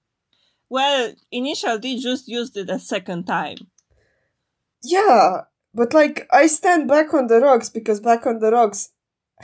Well, 0.69 1.13
Initial 1.33 1.79
D 1.79 2.01
just 2.01 2.29
used 2.29 2.57
it 2.57 2.71
a 2.71 2.79
second 2.79 3.25
time. 3.25 3.57
Yeah, 4.83 5.43
but 5.75 5.93
like, 5.93 6.29
I 6.33 6.47
stand 6.47 6.89
back 6.89 7.13
on 7.13 7.27
the 7.27 7.41
rocks 7.41 7.69
because 7.69 8.01
back 8.01 8.27
on 8.27 8.39
the 8.39 8.53
rocks 8.53 8.91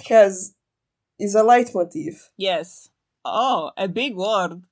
has, 0.08 0.54
is 1.18 1.34
a 1.34 1.42
leitmotif. 1.42 2.30
Yes. 2.36 2.88
Oh, 3.26 3.70
a 3.76 3.88
big 3.88 4.16
word. 4.16 4.62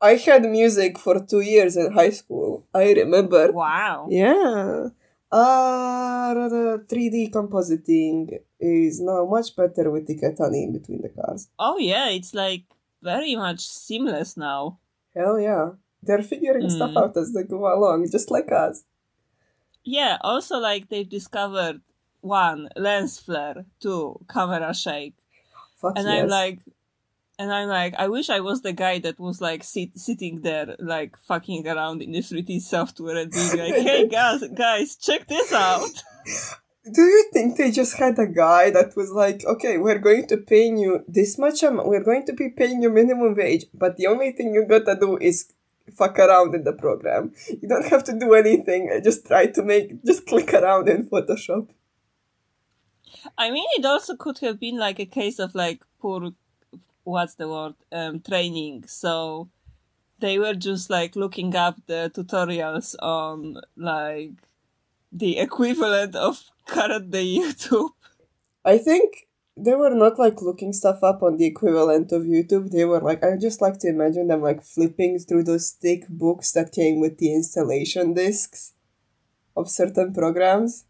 I 0.00 0.16
had 0.16 0.42
music 0.50 0.98
for 0.98 1.20
two 1.24 1.40
years 1.40 1.76
in 1.76 1.92
high 1.92 2.10
school. 2.10 2.66
I 2.74 2.92
remember. 2.92 3.52
Wow. 3.52 4.08
Yeah. 4.10 4.88
Uh, 5.30 6.34
the 6.48 6.84
3D 6.88 7.30
compositing 7.30 8.38
is 8.60 9.00
now 9.00 9.24
much 9.24 9.54
better 9.56 9.90
with 9.90 10.06
the 10.06 10.16
katani 10.18 10.64
in 10.64 10.72
between 10.72 11.00
the 11.02 11.08
cars. 11.08 11.48
Oh, 11.58 11.78
yeah, 11.78 12.10
it's 12.10 12.34
like 12.34 12.64
very 13.00 13.34
much 13.36 13.60
seamless 13.66 14.36
now. 14.36 14.78
Hell 15.14 15.38
yeah. 15.40 15.70
They're 16.02 16.22
figuring 16.22 16.68
stuff 16.68 16.90
Mm. 16.90 17.00
out 17.02 17.16
as 17.16 17.32
they 17.32 17.44
go 17.44 17.64
along, 17.72 18.10
just 18.10 18.30
like 18.30 18.50
us. 18.52 18.84
Yeah, 19.84 20.18
also, 20.20 20.58
like, 20.58 20.88
they've 20.88 21.08
discovered 21.08 21.80
one, 22.20 22.68
lens 22.76 23.18
flare, 23.18 23.64
two, 23.80 24.20
camera 24.28 24.74
shake. 24.74 25.14
Fuck 25.80 25.94
and 25.96 26.06
yes. 26.06 26.22
I'm 26.22 26.28
like, 26.28 26.58
and 27.38 27.52
I'm 27.52 27.68
like, 27.68 27.94
I 27.98 28.08
wish 28.08 28.30
I 28.30 28.40
was 28.40 28.62
the 28.62 28.72
guy 28.72 28.98
that 29.00 29.18
was 29.18 29.40
like 29.40 29.64
sit- 29.64 29.98
sitting 29.98 30.42
there, 30.42 30.76
like 30.78 31.16
fucking 31.18 31.66
around 31.66 32.02
in 32.02 32.12
the 32.12 32.18
3D 32.20 32.60
software 32.60 33.16
and 33.16 33.30
being 33.30 33.58
like, 33.58 33.74
"Hey 33.74 34.08
guys, 34.10 34.42
guys, 34.54 34.96
check 34.96 35.26
this 35.26 35.52
out." 35.52 36.02
Do 36.84 37.02
you 37.02 37.30
think 37.32 37.56
they 37.56 37.70
just 37.70 37.96
had 37.96 38.18
a 38.18 38.26
guy 38.26 38.70
that 38.70 38.96
was 38.96 39.12
like, 39.12 39.44
okay, 39.44 39.78
we're 39.78 40.00
going 40.00 40.26
to 40.26 40.36
pay 40.36 40.66
you 40.66 41.04
this 41.06 41.38
much 41.38 41.62
amount, 41.62 41.88
we're 41.88 42.02
going 42.02 42.26
to 42.26 42.32
be 42.32 42.48
paying 42.48 42.82
you 42.82 42.90
minimum 42.90 43.36
wage, 43.36 43.66
but 43.72 43.96
the 43.96 44.08
only 44.08 44.32
thing 44.32 44.52
you 44.52 44.66
gotta 44.66 44.98
do 44.98 45.16
is 45.16 45.52
fuck 45.94 46.18
around 46.18 46.56
in 46.56 46.64
the 46.64 46.72
program. 46.72 47.32
You 47.48 47.68
don't 47.68 47.86
have 47.86 48.02
to 48.04 48.18
do 48.18 48.34
anything, 48.34 48.90
uh, 48.92 49.00
just 49.00 49.26
try 49.26 49.46
to 49.46 49.62
make, 49.62 50.04
just 50.04 50.26
click 50.26 50.52
around 50.52 50.88
in 50.88 51.08
Photoshop. 51.08 51.68
I 53.38 53.52
mean, 53.52 53.66
it 53.76 53.84
also 53.84 54.16
could 54.16 54.38
have 54.38 54.58
been 54.58 54.76
like 54.76 54.98
a 54.98 55.06
case 55.06 55.38
of 55.38 55.54
like 55.54 55.82
poor, 56.00 56.32
what's 57.04 57.34
the 57.34 57.48
word, 57.48 57.74
um, 57.90 58.20
training. 58.20 58.84
So 58.86 59.48
they 60.18 60.38
were 60.38 60.54
just 60.54 60.90
like 60.90 61.16
looking 61.16 61.54
up 61.56 61.76
the 61.86 62.10
tutorials 62.14 62.94
on 63.00 63.60
like 63.76 64.30
the 65.10 65.38
equivalent 65.38 66.14
of 66.14 66.42
current 66.66 67.10
day 67.10 67.26
YouTube. 67.38 67.90
I 68.64 68.78
think 68.78 69.28
they 69.56 69.74
were 69.74 69.90
not 69.90 70.18
like 70.18 70.40
looking 70.40 70.72
stuff 70.72 71.02
up 71.02 71.22
on 71.22 71.36
the 71.36 71.46
equivalent 71.46 72.12
of 72.12 72.22
YouTube. 72.22 72.70
They 72.70 72.84
were 72.84 73.00
like, 73.00 73.22
I 73.22 73.36
just 73.36 73.60
like 73.60 73.78
to 73.80 73.88
imagine 73.88 74.28
them 74.28 74.40
like 74.40 74.62
flipping 74.62 75.18
through 75.18 75.44
those 75.44 75.70
thick 75.70 76.08
books 76.08 76.52
that 76.52 76.72
came 76.72 77.00
with 77.00 77.18
the 77.18 77.34
installation 77.34 78.14
discs 78.14 78.72
of 79.56 79.68
certain 79.68 80.14
programs. 80.14 80.86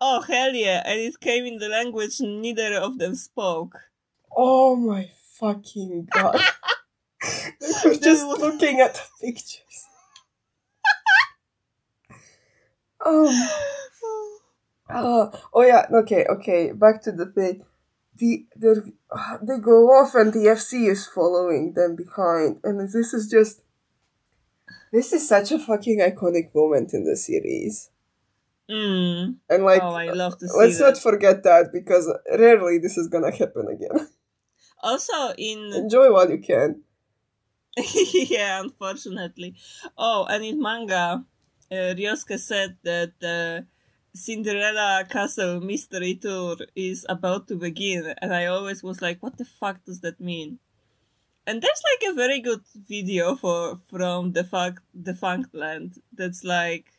Oh 0.00 0.20
hell 0.20 0.52
yeah! 0.52 0.82
And 0.84 0.98
it 1.00 1.20
came 1.20 1.46
in 1.46 1.58
the 1.58 1.68
language 1.68 2.20
neither 2.20 2.74
of 2.74 2.98
them 2.98 3.14
spoke. 3.14 3.78
Oh 4.36 4.74
my 4.74 5.08
fucking 5.42 6.08
god. 6.12 6.40
they 7.60 7.72
were 7.84 7.94
just 8.02 8.24
looking 8.26 8.80
at 8.80 8.94
the 8.94 9.26
pictures. 9.26 9.58
Um, 13.04 13.26
oh, 14.88 15.32
oh 15.52 15.62
yeah, 15.62 15.86
okay, 15.92 16.24
okay. 16.24 16.70
Back 16.70 17.02
to 17.02 17.10
the 17.10 17.26
thing. 17.26 17.64
The 18.16 18.46
the 18.54 18.92
they 19.42 19.58
go 19.58 19.88
off 19.88 20.14
and 20.14 20.32
the 20.32 20.46
FC 20.46 20.88
is 20.88 21.08
following 21.08 21.72
them 21.72 21.96
behind, 21.96 22.60
and 22.62 22.78
this 22.78 23.12
is 23.12 23.28
just 23.28 23.62
this 24.92 25.12
is 25.12 25.28
such 25.28 25.50
a 25.50 25.58
fucking 25.58 25.98
iconic 25.98 26.54
moment 26.54 26.94
in 26.94 27.02
the 27.02 27.16
series. 27.16 27.90
Mm. 28.70 29.38
And 29.50 29.64
like, 29.64 29.82
oh, 29.82 29.94
I 29.94 30.12
love 30.12 30.38
to 30.38 30.46
see 30.46 30.56
let's 30.56 30.78
that. 30.78 30.84
not 30.84 30.98
forget 30.98 31.42
that 31.42 31.72
because 31.72 32.08
rarely 32.38 32.78
this 32.78 32.96
is 32.96 33.08
gonna 33.08 33.32
happen 33.32 33.66
again. 33.66 34.08
Also, 34.82 35.32
in 35.38 35.72
Enjoy 35.74 36.12
what 36.12 36.30
you 36.30 36.38
can. 36.38 36.82
yeah, 37.76 38.60
unfortunately. 38.60 39.54
Oh, 39.96 40.26
and 40.28 40.44
in 40.44 40.60
manga, 40.60 41.24
uh, 41.70 41.94
Ryosuke 41.96 42.38
said 42.38 42.76
that 42.82 43.12
the 43.20 43.66
Cinderella 44.14 45.06
Castle 45.08 45.60
mystery 45.60 46.16
tour 46.16 46.56
is 46.76 47.06
about 47.08 47.48
to 47.48 47.56
begin, 47.56 48.14
and 48.20 48.34
I 48.34 48.46
always 48.46 48.82
was 48.82 49.00
like, 49.00 49.22
"What 49.22 49.38
the 49.38 49.46
fuck 49.46 49.84
does 49.84 50.00
that 50.00 50.20
mean?" 50.20 50.58
And 51.46 51.62
there's 51.62 51.82
like 51.90 52.10
a 52.10 52.14
very 52.14 52.40
good 52.40 52.62
video 52.74 53.36
for 53.36 53.80
from 53.88 54.32
the 54.32 54.44
fuck 54.44 54.82
the 54.94 55.14
Funkland 55.14 55.98
that's 56.12 56.44
like 56.44 56.92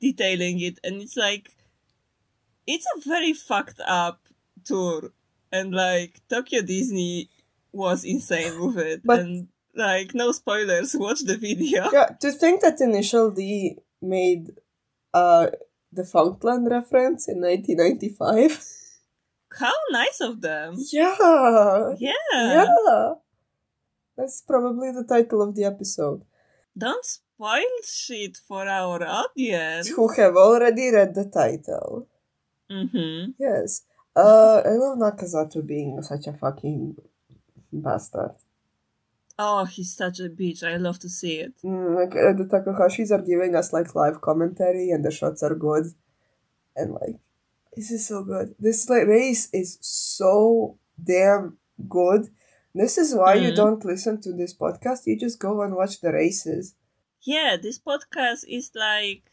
detailing 0.00 0.60
it, 0.60 0.78
and 0.82 1.02
it's 1.02 1.16
like 1.16 1.50
it's 2.66 2.86
a 2.96 3.00
very 3.08 3.34
fucked 3.34 3.80
up 3.86 4.20
tour, 4.64 5.12
and 5.56 5.72
like 5.74 6.20
Tokyo 6.28 6.60
Disney 6.62 7.28
was 7.72 8.04
insane 8.04 8.54
with 8.64 8.78
it, 8.78 9.00
But- 9.04 9.20
and 9.20 9.48
like 9.74 10.14
no 10.14 10.32
spoilers, 10.32 10.94
watch 11.04 11.20
the 11.30 11.36
video. 11.36 11.90
Yeah, 11.92 12.08
to 12.22 12.32
think 12.32 12.62
that 12.62 12.80
Initial 12.80 13.30
D 13.30 13.76
made 14.00 14.44
uh 15.12 15.48
the 15.92 16.02
Funkland 16.02 16.68
reference 16.70 17.28
in 17.28 17.40
1995. 17.40 18.52
How 19.58 19.72
nice 19.90 20.20
of 20.20 20.40
them! 20.42 20.76
Yeah, 20.92 21.16
Yeah. 21.98 22.12
yeah. 22.36 23.12
That's 24.16 24.42
probably 24.42 24.90
the 24.92 25.04
title 25.04 25.40
of 25.42 25.54
the 25.54 25.64
episode. 25.64 26.24
Don't 26.76 27.04
spoil 27.04 27.64
shit 27.84 28.36
for 28.48 28.66
our 28.68 29.00
audience. 29.04 29.88
Who 29.88 30.08
have 30.16 30.36
already 30.36 30.90
read 30.92 31.14
the 31.14 31.24
title. 31.26 32.08
Mm-hmm. 32.70 33.32
Yes. 33.38 33.82
Uh, 34.16 34.62
I 34.64 34.70
love 34.70 34.98
Nakazato 34.98 35.64
being 35.66 36.00
such 36.02 36.26
a 36.26 36.32
fucking 36.32 36.96
bastard. 37.72 38.32
Oh, 39.38 39.66
he's 39.66 39.94
such 39.94 40.20
a 40.20 40.30
bitch. 40.30 40.62
I 40.62 40.76
love 40.78 40.98
to 41.00 41.10
see 41.10 41.34
it. 41.40 41.52
Mm, 41.62 41.94
like 41.94 42.12
uh, 42.16 42.32
the 42.32 42.44
Takahashis 42.44 43.10
are 43.10 43.20
giving 43.22 43.54
us 43.54 43.72
like 43.72 43.94
live 43.94 44.22
commentary, 44.22 44.90
and 44.90 45.04
the 45.04 45.10
shots 45.10 45.42
are 45.42 45.54
good, 45.54 45.84
and 46.74 46.92
like 46.94 47.16
this 47.76 47.90
is 47.90 48.08
so 48.08 48.24
good. 48.24 48.54
This 48.58 48.88
like 48.88 49.06
race 49.06 49.50
is 49.52 49.76
so 49.82 50.78
damn 51.02 51.58
good. 51.86 52.28
This 52.74 52.96
is 52.96 53.14
why 53.14 53.34
you 53.34 53.50
Mhm. 53.52 53.56
don't 53.56 53.84
listen 53.84 54.20
to 54.22 54.32
this 54.32 54.54
podcast. 54.54 55.06
You 55.06 55.18
just 55.18 55.38
go 55.38 55.60
and 55.60 55.74
watch 55.76 56.00
the 56.00 56.12
races. 56.12 56.74
Yeah, 57.22 57.56
this 57.60 57.78
podcast 57.78 58.44
is 58.48 58.70
like 58.74 59.24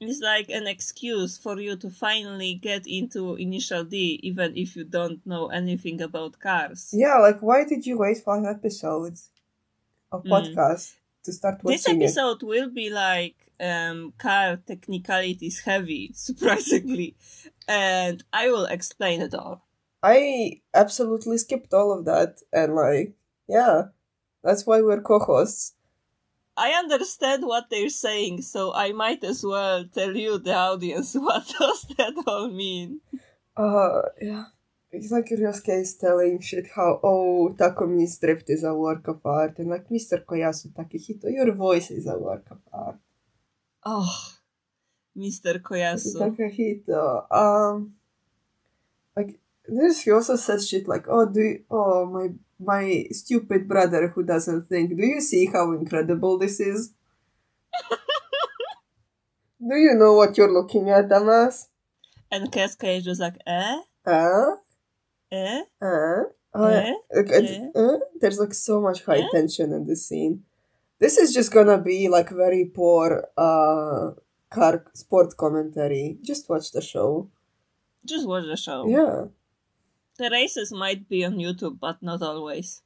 is 0.00 0.20
like 0.20 0.48
an 0.48 0.66
excuse 0.66 1.36
for 1.36 1.60
you 1.60 1.76
to 1.76 1.90
finally 1.90 2.54
get 2.54 2.86
into 2.86 3.36
Initial 3.36 3.84
D, 3.84 4.18
even 4.22 4.56
if 4.56 4.74
you 4.74 4.84
don't 4.84 5.24
know 5.26 5.48
anything 5.48 6.00
about 6.00 6.38
cars. 6.40 6.90
Yeah, 6.92 7.18
like 7.18 7.40
why 7.40 7.64
did 7.64 7.86
you 7.86 7.98
wait 7.98 8.18
five 8.18 8.44
episodes 8.44 9.30
of 10.10 10.24
Mm. 10.24 10.30
podcast 10.30 10.94
to 11.24 11.32
start 11.32 11.60
This 11.64 11.84
watching 11.84 12.00
it? 12.00 12.04
episode 12.04 12.42
will 12.42 12.70
be 12.70 12.88
like 12.90 13.36
um, 13.60 14.12
car 14.16 14.56
technicalities 14.66 15.60
heavy, 15.60 16.12
surprisingly, 16.14 17.14
and 17.68 18.24
I 18.32 18.48
will 18.50 18.64
explain 18.64 19.20
it 19.20 19.34
all. 19.34 19.66
I 20.02 20.62
absolutely 20.72 21.36
skipped 21.36 21.74
all 21.74 21.92
of 21.92 22.06
that, 22.06 22.40
and 22.54 22.74
like, 22.74 23.12
yeah, 23.46 23.88
that's 24.42 24.64
why 24.66 24.80
we're 24.80 25.02
co-hosts. 25.02 25.74
I 26.60 26.72
understand 26.72 27.46
what 27.46 27.70
they're 27.70 27.88
saying, 27.88 28.42
so 28.42 28.74
I 28.74 28.92
might 28.92 29.24
as 29.24 29.42
well 29.42 29.86
tell 29.86 30.14
you, 30.14 30.38
the 30.38 30.54
audience, 30.54 31.14
what 31.26 31.48
does 31.58 31.86
that 31.96 32.12
all 32.26 32.50
mean. 32.50 33.00
Uh, 33.56 34.02
yeah. 34.20 34.44
It's 34.92 35.10
like 35.10 35.26
Ryosuke 35.26 35.80
is 35.80 35.96
telling 35.96 36.40
shit 36.40 36.66
how, 36.74 37.00
oh, 37.02 37.54
Takumi's 37.56 38.18
drift 38.18 38.50
is 38.50 38.64
a 38.64 38.74
work 38.74 39.08
of 39.08 39.24
art, 39.24 39.58
and 39.58 39.70
like, 39.70 39.88
Mr. 39.88 40.22
Koyasu 40.22 40.74
Takehito, 40.74 41.32
your 41.32 41.52
voice 41.54 41.90
is 41.90 42.06
a 42.06 42.18
work 42.18 42.46
of 42.50 42.58
art. 42.72 42.98
Oh, 43.86 44.12
Mr. 45.16 45.60
Koyasu. 45.62 46.16
Takehito, 46.20 47.24
um, 47.32 47.94
like, 49.16 49.38
there's, 49.66 50.02
he 50.02 50.10
also 50.10 50.36
says 50.36 50.68
shit 50.68 50.86
like, 50.86 51.06
oh, 51.08 51.24
do 51.24 51.40
you, 51.40 51.64
oh, 51.70 52.04
my, 52.04 52.28
my 52.60 53.06
stupid 53.10 53.66
brother 53.66 54.08
who 54.08 54.22
doesn't 54.22 54.68
think, 54.68 54.96
do 54.96 55.04
you 55.06 55.20
see 55.20 55.46
how 55.46 55.72
incredible 55.72 56.38
this 56.38 56.60
is? 56.60 56.92
do 59.60 59.76
you 59.76 59.94
know 59.94 60.14
what 60.14 60.36
you're 60.36 60.52
looking 60.52 60.90
at, 60.90 61.08
dumbass? 61.08 61.66
And 62.30 62.50
Keisuke 62.52 62.98
is 62.98 63.04
just 63.04 63.20
like, 63.20 63.36
eh? 63.46 63.80
Uh, 64.06 64.56
Eh? 65.32 65.62
uh, 65.80 66.22
oh, 66.54 66.64
Eh? 66.66 66.92
It- 67.10 67.76
uh, 67.76 67.98
there's 68.20 68.38
like 68.38 68.54
so 68.54 68.80
much 68.80 69.04
high 69.04 69.20
Eh? 69.20 69.28
tension 69.32 69.72
in 69.72 69.86
this 69.86 70.06
scene. 70.06 70.44
This 70.98 71.16
is 71.16 71.32
just 71.32 71.52
gonna 71.52 71.78
be 71.80 72.08
like 72.08 72.28
very 72.30 72.66
poor 72.74 73.26
uh 73.38 74.10
car 74.50 74.84
sport 74.94 75.36
commentary. 75.36 76.18
Just 76.20 76.48
watch 76.50 76.72
the 76.72 76.82
show. 76.82 77.30
Just 78.04 78.26
watch 78.28 78.44
the 78.44 78.56
show. 78.56 78.86
Yeah. 78.86 79.26
The 80.20 80.28
races 80.30 80.70
might 80.70 81.08
be 81.08 81.24
on 81.24 81.36
YouTube, 81.36 81.78
but 81.80 82.02
not 82.02 82.20
always. 82.22 82.82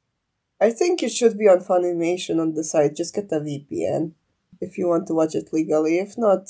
I 0.61 0.71
think 0.71 1.03
it 1.03 1.11
should 1.11 1.37
be 1.37 1.49
on 1.49 1.59
Funimation 1.59 2.39
on 2.39 2.53
the 2.53 2.63
site. 2.63 2.95
Just 2.95 3.13
get 3.13 3.31
a 3.31 3.41
VPN 3.41 4.13
if 4.61 4.77
you 4.77 4.87
want 4.87 5.05
to 5.07 5.13
watch 5.13 5.35
it 5.35 5.51
legally. 5.51 5.99
If 5.99 6.17
not, 6.17 6.43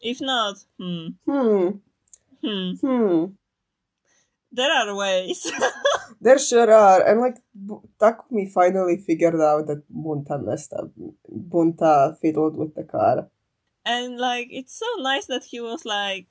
If 0.00 0.20
not, 0.20 0.56
hmm, 0.78 1.08
hmm, 1.26 1.68
hmm, 2.42 2.70
hmm. 2.82 3.24
there 4.50 4.72
are 4.72 4.94
ways. 4.94 5.46
There 6.20 6.38
sure 6.40 6.70
are. 6.72 7.00
And 7.06 7.20
like, 7.20 7.36
B- 7.54 7.84
Takumi 8.00 8.50
finally 8.50 8.96
figured 8.96 9.40
out 9.40 9.68
that 9.68 9.84
Bunta 9.88 10.36
messed 10.44 10.72
up. 10.72 10.90
Bunta 11.30 12.18
fiddled 12.20 12.56
with 12.56 12.74
the 12.74 12.82
car. 12.82 13.28
and 13.84 14.18
like, 14.18 14.48
it's 14.50 14.74
so 14.76 14.86
nice 14.98 15.26
that 15.26 15.44
he 15.44 15.60
was 15.60 15.84
like, 15.84 16.26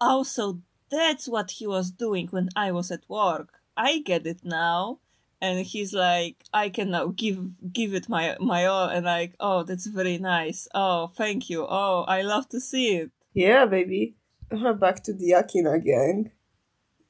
oh, 0.00 0.24
so 0.24 0.60
that's 0.92 1.26
what 1.26 1.48
he 1.52 1.66
was 1.66 1.90
doing 1.90 2.28
when 2.30 2.48
I 2.54 2.70
was 2.70 2.90
at 2.92 3.08
work. 3.08 3.48
I 3.76 3.98
get 4.00 4.26
it 4.26 4.40
now. 4.44 4.98
And 5.40 5.66
he's 5.66 5.92
like, 5.92 6.36
I 6.54 6.68
can 6.68 6.90
now 6.90 7.06
give 7.06 7.38
give 7.72 7.94
it 7.98 8.08
my 8.08 8.36
my 8.38 8.66
all, 8.66 8.88
and 8.88 9.04
like, 9.04 9.34
oh, 9.40 9.64
that's 9.64 9.86
very 9.86 10.18
nice. 10.18 10.68
Oh, 10.72 11.08
thank 11.16 11.50
you. 11.50 11.66
Oh, 11.68 12.04
I 12.06 12.22
love 12.22 12.48
to 12.50 12.60
see 12.60 12.86
it. 13.02 13.10
Yeah, 13.34 13.66
baby. 13.66 14.14
Back 14.78 15.02
to 15.04 15.12
the 15.12 15.30
Akina 15.40 15.82
gang. 15.84 16.30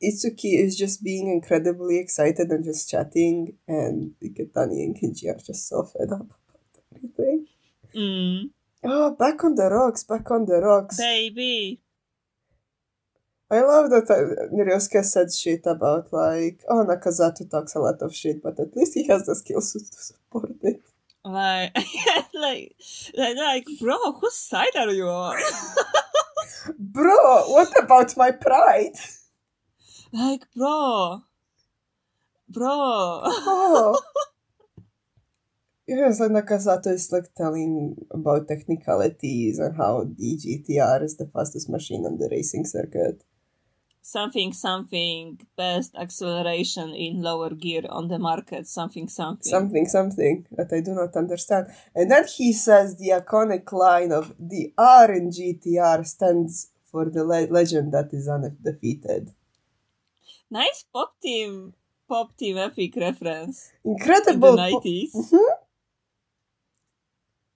Itsuki 0.03 0.59
is 0.65 0.77
just 0.79 1.05
being 1.05 1.29
incredibly 1.31 1.99
excited 1.99 2.49
and 2.51 2.65
just 2.65 2.89
chatting, 2.91 3.59
and 3.69 4.15
Iketani 4.23 4.81
and 4.87 4.97
Kenji 4.99 5.29
are 5.29 5.39
just 5.39 5.69
so 5.69 5.85
fed 5.85 6.11
up 6.13 6.23
about 6.49 6.75
everything. 6.97 7.47
Mm, 7.95 8.51
Oh, 8.85 9.11
back 9.15 9.45
on 9.45 9.55
the 9.55 9.69
rocks, 9.71 10.03
back 10.05 10.31
on 10.31 10.47
the 10.47 10.59
rocks. 10.61 10.97
baby. 10.97 11.81
I 13.53 13.61
love 13.61 13.91
that 13.91 14.11
uh, 14.11 14.49
Ryosuke 14.57 15.05
said 15.05 15.31
shit 15.31 15.67
about, 15.67 16.11
like, 16.11 16.63
oh, 16.71 16.87
Nakazato 16.87 17.49
talks 17.51 17.75
a 17.75 17.81
lot 17.81 18.01
of 18.01 18.17
shit, 18.17 18.43
but 18.43 18.59
at 18.59 18.75
least 18.75 18.95
he 18.95 19.07
has 19.09 19.27
the 19.27 19.35
skills 19.35 19.75
to 19.75 19.81
support 19.81 20.57
it. 20.63 20.81
Like, 21.23 21.77
like, 22.35 22.75
like, 23.15 23.37
like, 23.37 23.67
bro, 23.79 24.13
whose 24.13 24.37
side 24.37 24.75
are 24.77 24.91
you 24.91 25.07
on? 25.07 25.37
Bro, 26.79 27.51
what 27.51 27.73
about 27.83 28.17
my 28.17 28.31
pride? 28.31 28.95
like, 30.13 30.43
bro, 30.55 31.23
bro. 32.49 32.71
Oh. 32.71 34.01
Yes, 35.89 36.21
and 36.21 36.37
Nakazato 36.37 36.87
is 36.87 37.11
like 37.11 37.35
telling 37.35 37.97
about 38.13 38.47
technicalities 38.47 39.59
and 39.59 39.77
how 39.77 40.05
the 40.05 40.39
GTR 40.39 41.03
is 41.03 41.17
the 41.17 41.27
fastest 41.27 41.69
machine 41.69 42.07
on 42.07 42.19
the 42.19 42.29
racing 42.31 42.65
circuit. 42.65 43.23
Something, 44.03 44.53
something, 44.53 45.41
best 45.57 45.95
acceleration 45.97 46.91
in 46.95 47.23
lower 47.23 47.51
gear 47.51 47.83
on 47.89 48.09
the 48.09 48.19
market, 48.19 48.67
something, 48.67 49.09
something. 49.09 49.49
Something, 49.51 49.87
something 49.87 50.47
that 50.53 50.73
I 50.73 50.81
do 50.81 50.93
not 50.95 51.17
understand. 51.17 51.69
And 51.95 52.11
then 52.11 52.25
he 52.27 52.53
says 52.53 52.97
the 52.97 53.11
iconic 53.11 53.73
line 53.73 54.13
of 54.13 54.35
the 54.39 54.73
R 54.77 55.11
in 55.13 55.31
GTR 55.31 56.05
stands 56.07 56.69
for 56.91 57.09
the 57.09 57.25
le- 57.25 57.47
legend 57.51 57.93
that 57.93 58.13
is 58.13 58.29
undefeated. 58.29 59.31
Nice 60.51 60.85
pop 60.93 61.15
team, 61.23 61.73
pop 62.09 62.37
team 62.37 62.59
epic 62.59 62.95
reference 62.97 63.73
in 63.85 63.95
the 63.95 63.99
Incredible. 64.05 64.57
po- 64.57 64.81
90s. 64.81 65.13
Mhm. 65.15 65.49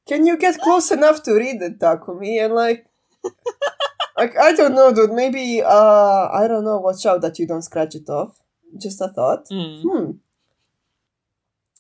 can 0.06 0.24
you 0.24 0.38
get 0.38 0.58
close 0.60 0.90
enough 0.92 1.22
to 1.24 1.32
read 1.34 1.60
it, 1.60 1.78
Takumi? 1.80 2.42
And 2.42 2.54
like, 2.54 2.86
like 4.16 4.36
I 4.38 4.52
don't 4.52 4.74
know, 4.74 4.92
dude. 4.92 5.12
Maybe 5.12 5.62
uh, 5.62 6.28
I 6.32 6.46
don't 6.48 6.64
know. 6.64 6.78
Watch 6.78 7.04
out 7.06 7.20
that 7.22 7.38
you 7.38 7.46
don't 7.46 7.62
scratch 7.62 7.94
it 7.94 8.08
off. 8.08 8.40
Just 8.78 9.00
a 9.00 9.08
thought. 9.08 9.48
Mm. 9.50 9.82
Hmm. 9.82 10.10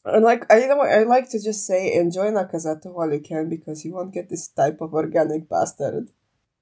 And 0.04 0.24
like 0.24 0.44
I 0.50 0.60
know, 0.66 0.80
I 0.80 1.02
like 1.02 1.30
to 1.30 1.42
just 1.42 1.66
say 1.66 1.94
enjoy 1.94 2.30
Nakazato 2.30 2.92
while 2.94 3.12
you 3.12 3.20
can 3.20 3.48
because 3.48 3.84
you 3.84 3.94
won't 3.94 4.14
get 4.14 4.28
this 4.28 4.48
type 4.48 4.80
of 4.80 4.94
organic 4.94 5.48
bastard 5.48 6.10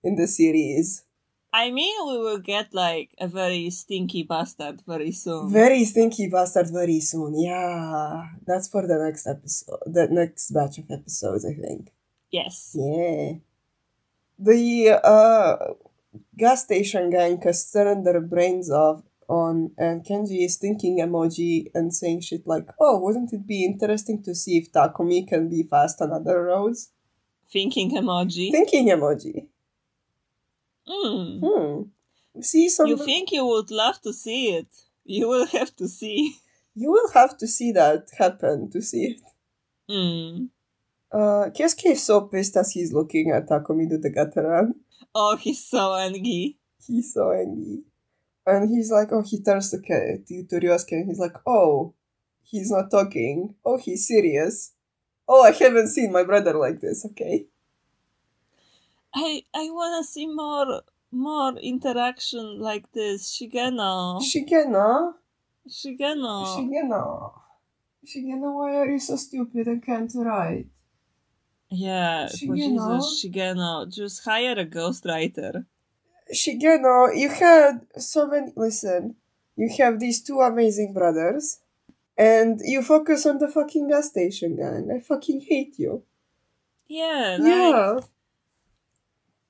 in 0.02 0.16
the 0.16 0.26
series. 0.26 1.04
I 1.52 1.70
mean, 1.70 1.94
we 2.08 2.18
will 2.18 2.38
get 2.38 2.74
like 2.74 3.10
a 3.20 3.28
very 3.28 3.70
stinky 3.70 4.24
bastard 4.24 4.82
very 4.88 5.12
soon. 5.12 5.52
Very 5.52 5.84
stinky 5.84 6.28
bastard 6.28 6.68
very 6.72 6.98
soon. 7.00 7.38
Yeah, 7.38 8.24
that's 8.46 8.66
for 8.68 8.86
the 8.86 8.98
next 8.98 9.26
episode, 9.26 9.78
the 9.86 10.08
next 10.10 10.50
batch 10.50 10.78
of 10.78 10.90
episodes, 10.90 11.44
I 11.44 11.54
think. 11.54 11.92
yes. 12.30 12.72
Yeah. 12.74 13.34
The 14.38 15.00
uh 15.02 15.74
gas 16.36 16.64
station 16.64 17.10
gang 17.10 17.40
has 17.42 17.70
turned 17.70 18.06
their 18.06 18.20
brains 18.20 18.70
off 18.70 19.02
on 19.28 19.70
and 19.78 20.04
Kenji 20.04 20.44
is 20.44 20.56
thinking 20.56 20.98
emoji 20.98 21.70
and 21.74 21.94
saying 21.94 22.20
shit 22.20 22.46
like, 22.46 22.66
Oh, 22.80 23.00
wouldn't 23.00 23.32
it 23.32 23.46
be 23.46 23.64
interesting 23.64 24.22
to 24.24 24.34
see 24.34 24.58
if 24.58 24.72
Takumi 24.72 25.26
can 25.26 25.48
be 25.48 25.62
fast 25.62 26.00
on 26.02 26.12
other 26.12 26.42
roads? 26.44 26.90
Thinking 27.50 27.92
emoji. 27.92 28.50
Thinking 28.50 28.88
emoji. 28.88 29.46
Mm. 30.88 31.40
Hmm. 31.42 32.40
See 32.42 32.68
some 32.68 32.88
You 32.88 32.96
think 32.98 33.32
you 33.32 33.46
would 33.46 33.70
love 33.70 34.00
to 34.02 34.12
see 34.12 34.54
it? 34.54 34.66
You 35.04 35.28
will 35.28 35.46
have 35.58 35.74
to 35.76 35.88
see. 35.88 36.36
you 36.74 36.90
will 36.90 37.10
have 37.12 37.38
to 37.38 37.46
see 37.46 37.72
that 37.72 38.08
happen 38.18 38.70
to 38.70 38.82
see 38.82 39.14
it. 39.14 39.20
Mm. 39.88 40.48
Uh 41.14 41.48
is 41.56 42.02
so 42.02 42.22
pissed 42.22 42.56
as 42.56 42.72
he's 42.72 42.92
looking 42.92 43.30
at 43.30 43.48
Takumi 43.48 43.88
the 43.88 44.10
Gataran. 44.10 44.72
Oh, 45.14 45.36
he's 45.36 45.64
so 45.64 45.94
angry. 45.94 46.58
He's 46.84 47.14
so 47.14 47.30
angry. 47.30 47.84
And 48.44 48.68
he's 48.68 48.90
like, 48.90 49.12
oh, 49.12 49.22
he 49.22 49.40
turns 49.40 49.70
to, 49.70 49.78
Ke- 49.78 50.26
to, 50.26 50.60
Ryosuke 50.60 50.92
and 50.92 51.06
he's 51.06 51.20
like, 51.20 51.36
oh, 51.46 51.94
he's 52.42 52.70
not 52.70 52.90
talking. 52.90 53.54
Oh, 53.64 53.78
he's 53.78 54.08
serious. 54.08 54.72
Oh, 55.28 55.42
I 55.42 55.52
haven't 55.52 55.88
seen 55.88 56.10
my 56.10 56.24
brother 56.24 56.52
like 56.54 56.80
this, 56.80 57.06
okay? 57.12 57.46
I 59.14 59.44
I 59.54 59.70
wanna 59.70 60.02
see 60.02 60.26
more 60.26 60.82
more 61.12 61.56
interaction 61.58 62.58
like 62.60 62.90
this. 62.90 63.30
Shigeno. 63.30 64.20
Shigena? 64.20 65.12
Shigeno. 65.68 66.44
Shigena. 66.44 67.32
Shigena, 68.04 68.52
why 68.52 68.74
are 68.74 68.90
you 68.90 68.98
so 68.98 69.14
stupid 69.14 69.68
and 69.68 69.82
can't 69.82 70.12
write? 70.16 70.66
Yeah, 71.70 72.26
Shigeno? 72.26 73.00
Jesus, 73.00 73.24
Shigeno. 73.24 73.92
Just 73.92 74.24
hire 74.24 74.58
a 74.58 74.64
ghostwriter. 74.66 75.66
Shigeno, 76.32 77.16
you 77.16 77.28
had 77.28 77.86
so 77.98 78.26
many. 78.26 78.52
Listen, 78.56 79.16
you 79.56 79.68
have 79.78 80.00
these 80.00 80.22
two 80.22 80.40
amazing 80.40 80.92
brothers, 80.94 81.60
and 82.16 82.60
you 82.64 82.82
focus 82.82 83.26
on 83.26 83.38
the 83.38 83.48
fucking 83.48 83.88
gas 83.88 84.08
station 84.10 84.56
gang. 84.56 84.90
I 84.94 85.00
fucking 85.00 85.42
hate 85.48 85.78
you. 85.78 86.02
Yeah, 86.88 87.36
like, 87.40 87.48
Yeah. 87.48 88.00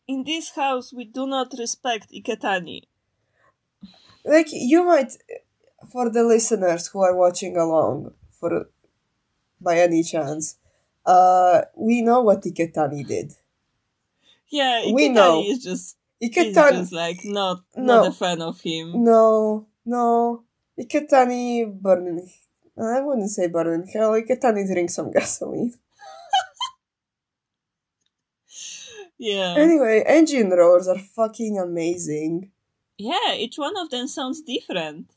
in 0.07 0.24
this 0.24 0.50
house 0.50 0.92
we 0.92 1.05
do 1.05 1.27
not 1.27 1.53
respect 1.59 2.11
Iketani. 2.12 2.83
like 4.24 4.48
you 4.53 4.85
might 4.85 5.12
for 5.92 6.09
the 6.11 6.22
listeners 6.24 6.87
who 6.88 7.00
are 7.03 7.16
watching 7.16 7.57
along 7.57 8.12
for 8.38 8.68
by 9.61 9.79
any 9.79 10.03
chance 10.03 10.57
uh 11.06 11.62
we 11.76 12.02
know 12.02 12.20
what 12.22 12.42
iketani 12.44 13.06
did 13.06 13.32
Yeah, 14.50 14.82
Iketani 14.82 14.94
We 14.94 15.08
know. 15.08 15.42
is 15.46 15.62
just 15.64 15.96
is 16.20 16.30
iketani 16.30 16.78
just 16.80 16.92
like 16.92 17.24
not 17.24 17.58
No. 17.76 17.82
not 18.02 18.06
a 18.08 18.12
fan 18.12 18.40
of 18.42 18.60
him. 18.60 19.02
no 19.04 19.66
no 19.84 20.44
iketani 20.78 21.66
burning 21.66 22.28
i 22.78 23.00
wouldn't 23.00 23.30
say 23.30 23.46
burning 23.48 23.86
hell 23.92 24.12
iketani 24.12 24.66
drinks 24.66 24.94
some 24.94 25.10
gasoline 25.16 25.72
Yeah. 29.18 29.54
anyway 29.56 30.02
engine 30.06 30.50
roars 30.50 30.88
are 30.88 30.98
fucking 30.98 31.58
amazing 31.58 32.50
Yeah, 32.98 33.34
each 33.34 33.58
one 33.58 33.76
of 33.76 33.90
them 33.90 34.06
sounds 34.06 34.40
different. 34.42 35.10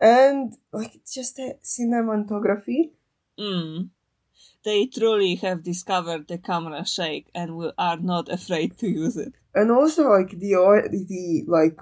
and 0.00 0.56
like 0.72 0.94
it's 0.94 1.14
just 1.14 1.36
the 1.36 1.58
cinematography 1.62 2.90
Mm. 3.38 3.90
They 4.68 4.80
truly 4.98 5.34
have 5.46 5.62
discovered 5.72 6.22
the 6.28 6.38
camera 6.50 6.82
shake 6.96 7.26
and 7.40 7.48
will, 7.58 7.72
are 7.78 8.00
not 8.14 8.26
afraid 8.38 8.70
to 8.80 8.86
use 9.04 9.16
it. 9.26 9.32
and 9.58 9.68
also 9.78 10.02
like 10.16 10.30
the 10.44 10.52
the 11.10 11.24
like 11.58 11.78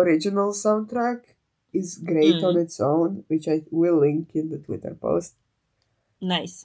original 0.00 0.50
soundtrack 0.64 1.20
is 1.80 1.88
great 2.10 2.36
Mm. 2.40 2.46
on 2.48 2.54
its 2.64 2.76
own 2.92 3.10
which 3.30 3.46
i 3.54 3.56
will 3.80 3.98
link 4.06 4.24
in 4.40 4.46
the 4.52 4.60
twitter 4.66 4.94
post 5.06 5.32
Nice. 6.36 6.56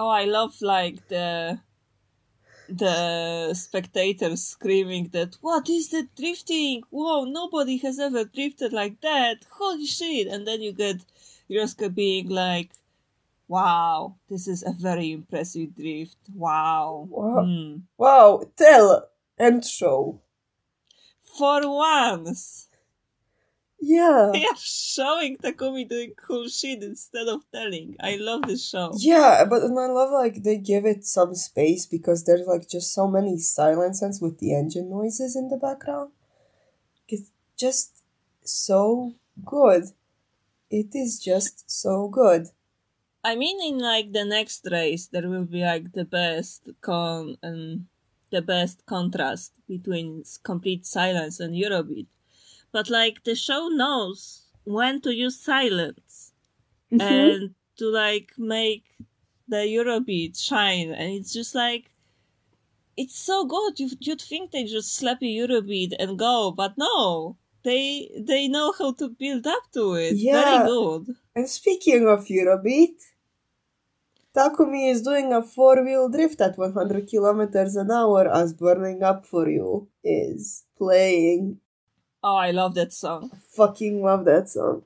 Oh, 0.00 0.10
I 0.22 0.24
love 0.38 0.54
like 0.74 0.96
the 1.14 1.58
the 2.68 3.54
spectators 3.54 4.42
screaming 4.54 5.04
that 5.16 5.32
what 5.40 5.68
is 5.68 5.84
the 5.94 6.02
drifting? 6.20 6.82
Whoa, 6.90 7.24
nobody 7.40 7.76
has 7.78 7.96
ever 7.98 8.22
drifted 8.24 8.72
like 8.72 8.96
that. 9.10 9.36
Holy 9.60 9.86
shit! 9.98 10.26
And 10.32 10.46
then 10.48 10.60
you 10.66 10.72
get 10.72 10.98
Yosuke 11.54 11.94
being 11.94 12.28
like, 12.44 12.70
"Wow, 13.48 14.16
this 14.28 14.48
is 14.48 14.62
a 14.62 14.72
very 14.72 15.12
impressive 15.12 15.74
drift. 15.76 16.16
Wow." 16.34 17.06
Wow. 17.10 17.44
Hmm. 17.44 17.76
wow 17.98 18.42
tell 18.56 19.08
and 19.38 19.64
show 19.64 20.20
For 21.36 21.60
once, 21.66 22.68
yeah 23.80 24.30
they 24.32 24.44
are 24.44 24.56
showing 24.56 25.36
Takumi 25.36 25.86
doing 25.88 26.12
cool 26.16 26.48
shit 26.48 26.82
instead 26.82 27.26
of 27.28 27.42
telling. 27.52 27.96
I 28.00 28.16
love 28.16 28.42
this 28.46 28.66
show. 28.68 28.92
yeah 28.96 29.44
but 29.44 29.62
and 29.62 29.78
i 29.78 29.86
love 29.86 30.10
like 30.12 30.42
they 30.42 30.56
give 30.56 30.86
it 30.86 31.04
some 31.04 31.34
space 31.34 31.84
because 31.86 32.24
there's 32.24 32.46
like 32.46 32.68
just 32.68 32.94
so 32.94 33.08
many 33.08 33.36
silences 33.38 34.20
with 34.22 34.38
the 34.38 34.54
engine 34.54 34.88
noises 34.88 35.36
in 35.36 35.48
the 35.48 35.56
background 35.58 36.12
it's 37.08 37.30
just 37.58 38.02
so 38.44 39.12
good 39.44 39.84
it 40.70 40.94
is 40.94 41.18
just 41.18 41.68
so 41.70 42.08
good 42.08 42.46
I 43.24 43.36
mean, 43.36 43.58
in 43.62 43.78
like 43.78 44.12
the 44.12 44.24
next 44.24 44.68
race, 44.70 45.06
there 45.06 45.28
will 45.28 45.46
be 45.46 45.62
like 45.62 45.92
the 45.92 46.04
best 46.04 46.68
con 46.82 47.36
and 47.42 47.86
the 48.30 48.42
best 48.42 48.84
contrast 48.84 49.52
between 49.66 50.24
complete 50.42 50.84
silence 50.84 51.40
and 51.40 51.54
Eurobeat. 51.54 52.06
But 52.70 52.90
like 52.90 53.24
the 53.24 53.34
show 53.34 53.68
knows 53.68 54.42
when 54.64 55.00
to 55.02 55.14
use 55.14 55.40
silence 55.40 56.32
mm-hmm. 56.92 57.00
and 57.00 57.54
to 57.78 57.86
like 57.86 58.32
make 58.36 58.84
the 59.48 59.64
Eurobeat 59.64 60.38
shine, 60.38 60.90
and 60.90 61.12
it's 61.12 61.32
just 61.32 61.54
like 61.54 61.90
it's 62.96 63.18
so 63.18 63.46
good. 63.46 63.80
You 63.80 63.90
you'd 64.00 64.20
think 64.20 64.50
they 64.50 64.64
just 64.64 64.94
slap 64.94 65.22
a 65.22 65.24
Eurobeat 65.24 65.94
and 65.98 66.18
go, 66.18 66.50
but 66.50 66.76
no. 66.76 67.36
They 67.62 68.10
they 68.18 68.46
know 68.46 68.74
how 68.78 68.92
to 68.92 69.08
build 69.08 69.46
up 69.46 69.62
to 69.72 69.94
it. 69.94 70.16
Yeah. 70.16 70.42
Very 70.42 70.66
good. 70.68 71.16
And 71.34 71.48
speaking 71.48 72.06
of 72.06 72.26
Eurobeat, 72.26 73.00
Takumi 74.34 74.90
is 74.90 75.02
doing 75.02 75.32
a 75.32 75.42
four 75.42 75.84
wheel 75.84 76.08
drift 76.08 76.40
at 76.40 76.58
100 76.58 77.06
kilometers 77.08 77.76
an 77.76 77.90
hour 77.92 78.28
as 78.28 78.52
Burning 78.52 79.02
Up 79.02 79.24
For 79.24 79.48
You 79.48 79.86
is 80.02 80.64
playing. 80.76 81.60
Oh, 82.22 82.36
I 82.36 82.50
love 82.50 82.74
that 82.74 82.92
song. 82.92 83.30
Fucking 83.50 84.02
love 84.02 84.24
that 84.24 84.48
song. 84.48 84.82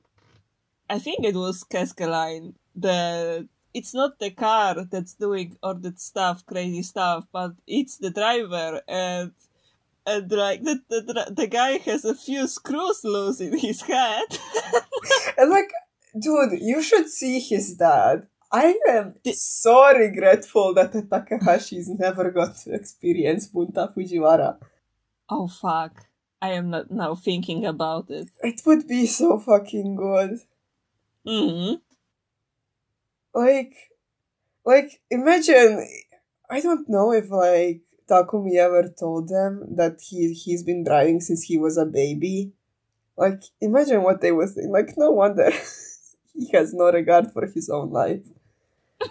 I 0.87 0.99
think 0.99 1.25
it 1.25 1.35
was 1.35 1.63
Keskeline. 1.63 2.53
The 2.75 3.47
it's 3.73 3.93
not 3.93 4.19
the 4.19 4.29
car 4.31 4.85
that's 4.85 5.13
doing 5.15 5.57
all 5.63 5.75
that 5.75 5.99
stuff, 5.99 6.45
crazy 6.45 6.83
stuff, 6.83 7.25
but 7.31 7.53
it's 7.65 7.97
the 7.97 8.11
driver 8.11 8.81
and 8.87 9.31
and 10.05 10.31
like 10.31 10.63
the 10.63 10.79
the, 10.89 11.33
the 11.35 11.47
guy 11.47 11.77
has 11.77 12.05
a 12.05 12.13
few 12.13 12.47
screws 12.47 13.01
loose 13.03 13.41
in 13.41 13.57
his 13.57 13.81
head. 13.81 14.25
And 15.37 15.49
like, 15.49 15.71
dude, 16.19 16.59
you 16.61 16.83
should 16.83 17.07
see 17.07 17.39
his 17.39 17.75
dad. 17.75 18.27
I 18.51 18.79
am 18.87 19.15
so 19.33 19.95
regretful 19.95 20.73
that 20.73 20.91
the 20.91 21.03
Takahashi's 21.03 21.89
never 21.89 22.31
got 22.31 22.55
to 22.57 22.73
experience 22.73 23.47
Bunta 23.47 23.93
Fujiwara. 23.93 24.57
oh 25.29 25.47
fuck! 25.47 26.05
I 26.41 26.49
am 26.53 26.69
not 26.71 26.89
now 26.89 27.15
thinking 27.15 27.65
about 27.65 28.09
it. 28.09 28.29
It 28.41 28.61
would 28.65 28.87
be 28.87 29.05
so 29.05 29.39
fucking 29.39 29.95
good. 29.95 30.39
hmm 31.25 31.73
like 33.33 33.75
like 34.65 35.01
imagine 35.11 35.85
i 36.49 36.59
don't 36.59 36.89
know 36.89 37.11
if 37.13 37.29
like 37.29 37.81
takumi 38.09 38.55
ever 38.57 38.89
told 38.89 39.29
them 39.29 39.63
that 39.75 40.01
he 40.01 40.33
he's 40.33 40.63
been 40.63 40.83
driving 40.83 41.19
since 41.21 41.43
he 41.43 41.57
was 41.57 41.77
a 41.77 41.85
baby 41.85 42.51
like 43.17 43.41
imagine 43.61 44.01
what 44.01 44.21
they 44.21 44.31
would 44.31 44.49
think 44.49 44.69
like 44.71 44.97
no 44.97 45.11
wonder 45.11 45.51
he 46.33 46.49
has 46.53 46.73
no 46.73 46.91
regard 46.91 47.31
for 47.31 47.45
his 47.45 47.69
own 47.69 47.91
life 47.91 48.25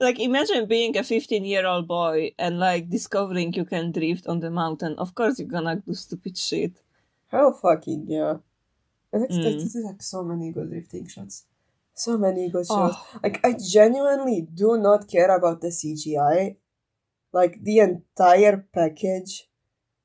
like 0.00 0.18
imagine 0.20 0.66
being 0.66 0.96
a 0.96 1.02
15 1.04 1.44
year 1.44 1.66
old 1.66 1.88
boy 1.88 2.32
and 2.38 2.58
like 2.58 2.90
discovering 2.90 3.52
you 3.54 3.64
can 3.64 3.92
drift 3.92 4.26
on 4.26 4.40
the 4.40 4.50
mountain 4.50 4.94
of 4.98 5.14
course 5.14 5.38
you're 5.38 5.48
gonna 5.48 5.76
do 5.76 5.94
stupid 5.94 6.36
shit 6.36 6.72
Hell 7.30 7.52
fucking 7.52 8.06
yeah. 8.08 8.36
And 9.12 9.22
like, 9.22 9.30
Mm. 9.30 9.42
there's, 9.42 9.72
there's 9.72 9.84
like 9.84 10.02
so 10.02 10.22
many 10.22 10.52
good 10.52 10.70
drifting 10.70 11.08
shots. 11.08 11.46
So 11.94 12.16
many 12.16 12.48
good 12.48 12.66
Oh. 12.70 12.92
shots. 12.92 12.98
Like 13.24 13.44
I 13.44 13.54
genuinely 13.58 14.46
do 14.54 14.76
not 14.78 15.08
care 15.08 15.34
about 15.34 15.60
the 15.60 15.68
CGI. 15.72 16.56
Like 17.32 17.60
the 17.64 17.80
entire 17.80 18.68
package 18.72 19.48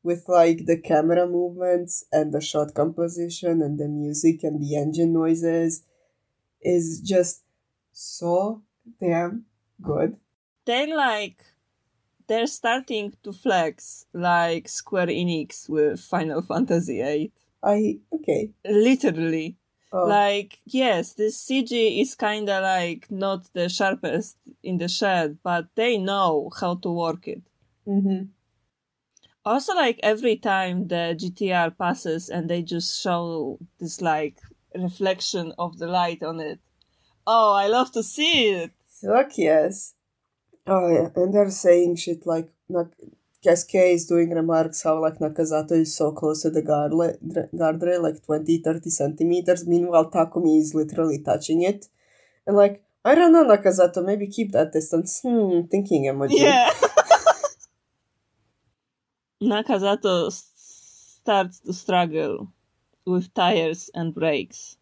with 0.02 0.24
like 0.28 0.66
the 0.66 0.78
camera 0.82 1.28
movements 1.28 2.04
and 2.12 2.34
the 2.34 2.42
shot 2.42 2.74
composition 2.74 3.62
and 3.62 3.78
the 3.78 3.88
music 3.88 4.44
and 4.44 4.60
the 4.60 4.76
engine 4.76 5.14
noises 5.14 5.84
is 6.62 7.00
just 7.02 7.44
so 8.00 8.62
damn 9.00 9.46
good. 9.82 10.16
they 10.66 10.94
like 10.94 11.44
they're 12.28 12.48
starting 12.48 13.14
to 13.24 13.34
flex 13.34 14.06
like 14.14 14.68
square 14.70 15.08
enix 15.08 15.68
with 15.68 16.00
final 16.00 16.42
fantasy 16.42 17.02
VIII. 17.02 17.32
I 17.64 18.00
okay. 18.14 18.52
literally 18.66 19.58
Oh, 19.92 20.06
like 20.06 20.60
yes 20.66 21.14
this 21.14 21.44
cg 21.48 22.00
is 22.00 22.14
kind 22.14 22.48
of 22.48 22.62
like 22.62 23.10
not 23.10 23.52
the 23.54 23.68
sharpest 23.70 24.38
in 24.62 24.78
the 24.78 24.88
shed 24.88 25.40
but 25.42 25.66
they 25.74 25.98
know 25.98 26.52
how 26.60 26.76
to 26.76 26.92
work 26.92 27.28
it 27.28 27.42
mm-hmm. 27.88 28.26
also 29.44 29.74
like 29.74 30.00
every 30.04 30.36
time 30.36 30.90
the 30.90 31.18
gtr 31.20 31.76
passes 31.76 32.30
and 32.30 32.48
they 32.48 32.62
just 32.62 33.02
show 33.02 33.58
this 33.80 34.00
like 34.00 34.38
reflection 34.76 35.54
of 35.58 35.80
the 35.80 35.88
light 35.88 36.22
on 36.22 36.40
it 36.40 36.60
oh 37.36 37.54
i 37.54 37.68
love 37.68 37.92
to 37.92 38.04
see 38.04 38.50
it 38.62 38.72
Fuck 39.02 39.38
yes. 39.38 39.94
Oh 40.68 40.88
yeah, 40.96 41.08
and 41.16 41.34
they're 41.34 41.50
saying 41.50 41.96
shit 41.96 42.28
like 42.28 42.50
Keisuke 43.46 43.94
is 43.96 44.06
doing 44.12 44.32
remarks 44.32 44.84
how 44.84 45.00
like 45.02 45.20
Nakazato 45.24 45.72
is 45.72 45.96
so 45.96 46.12
close 46.12 46.42
to 46.44 46.50
the 46.50 46.62
dra- 46.62 47.16
guardrail, 47.56 48.02
like 48.04 48.20
20, 48.26 48.58
30 48.60 48.90
centimeters. 48.90 49.66
Meanwhile, 49.66 50.12
Takumi 50.12 50.60
is 50.60 50.76
literally 50.76 51.20
touching 51.24 51.62
it. 51.62 51.88
And 52.46 52.58
like, 52.58 52.84
I 53.06 53.16
don't 53.16 53.32
know, 53.32 53.46
Nakazato, 53.46 54.04
maybe 54.06 54.28
keep 54.28 54.52
that 54.52 54.74
distance. 54.74 55.22
Hmm, 55.24 55.62
thinking 55.72 56.04
emoji. 56.12 56.44
yeah 56.44 56.70
nakazato 59.42 60.28
s- 60.28 60.52
starts 61.22 61.60
to 61.62 61.74
struggle 61.74 62.52
with 63.06 63.34
tires 63.34 63.90
and 63.96 64.14
brakes 64.14 64.78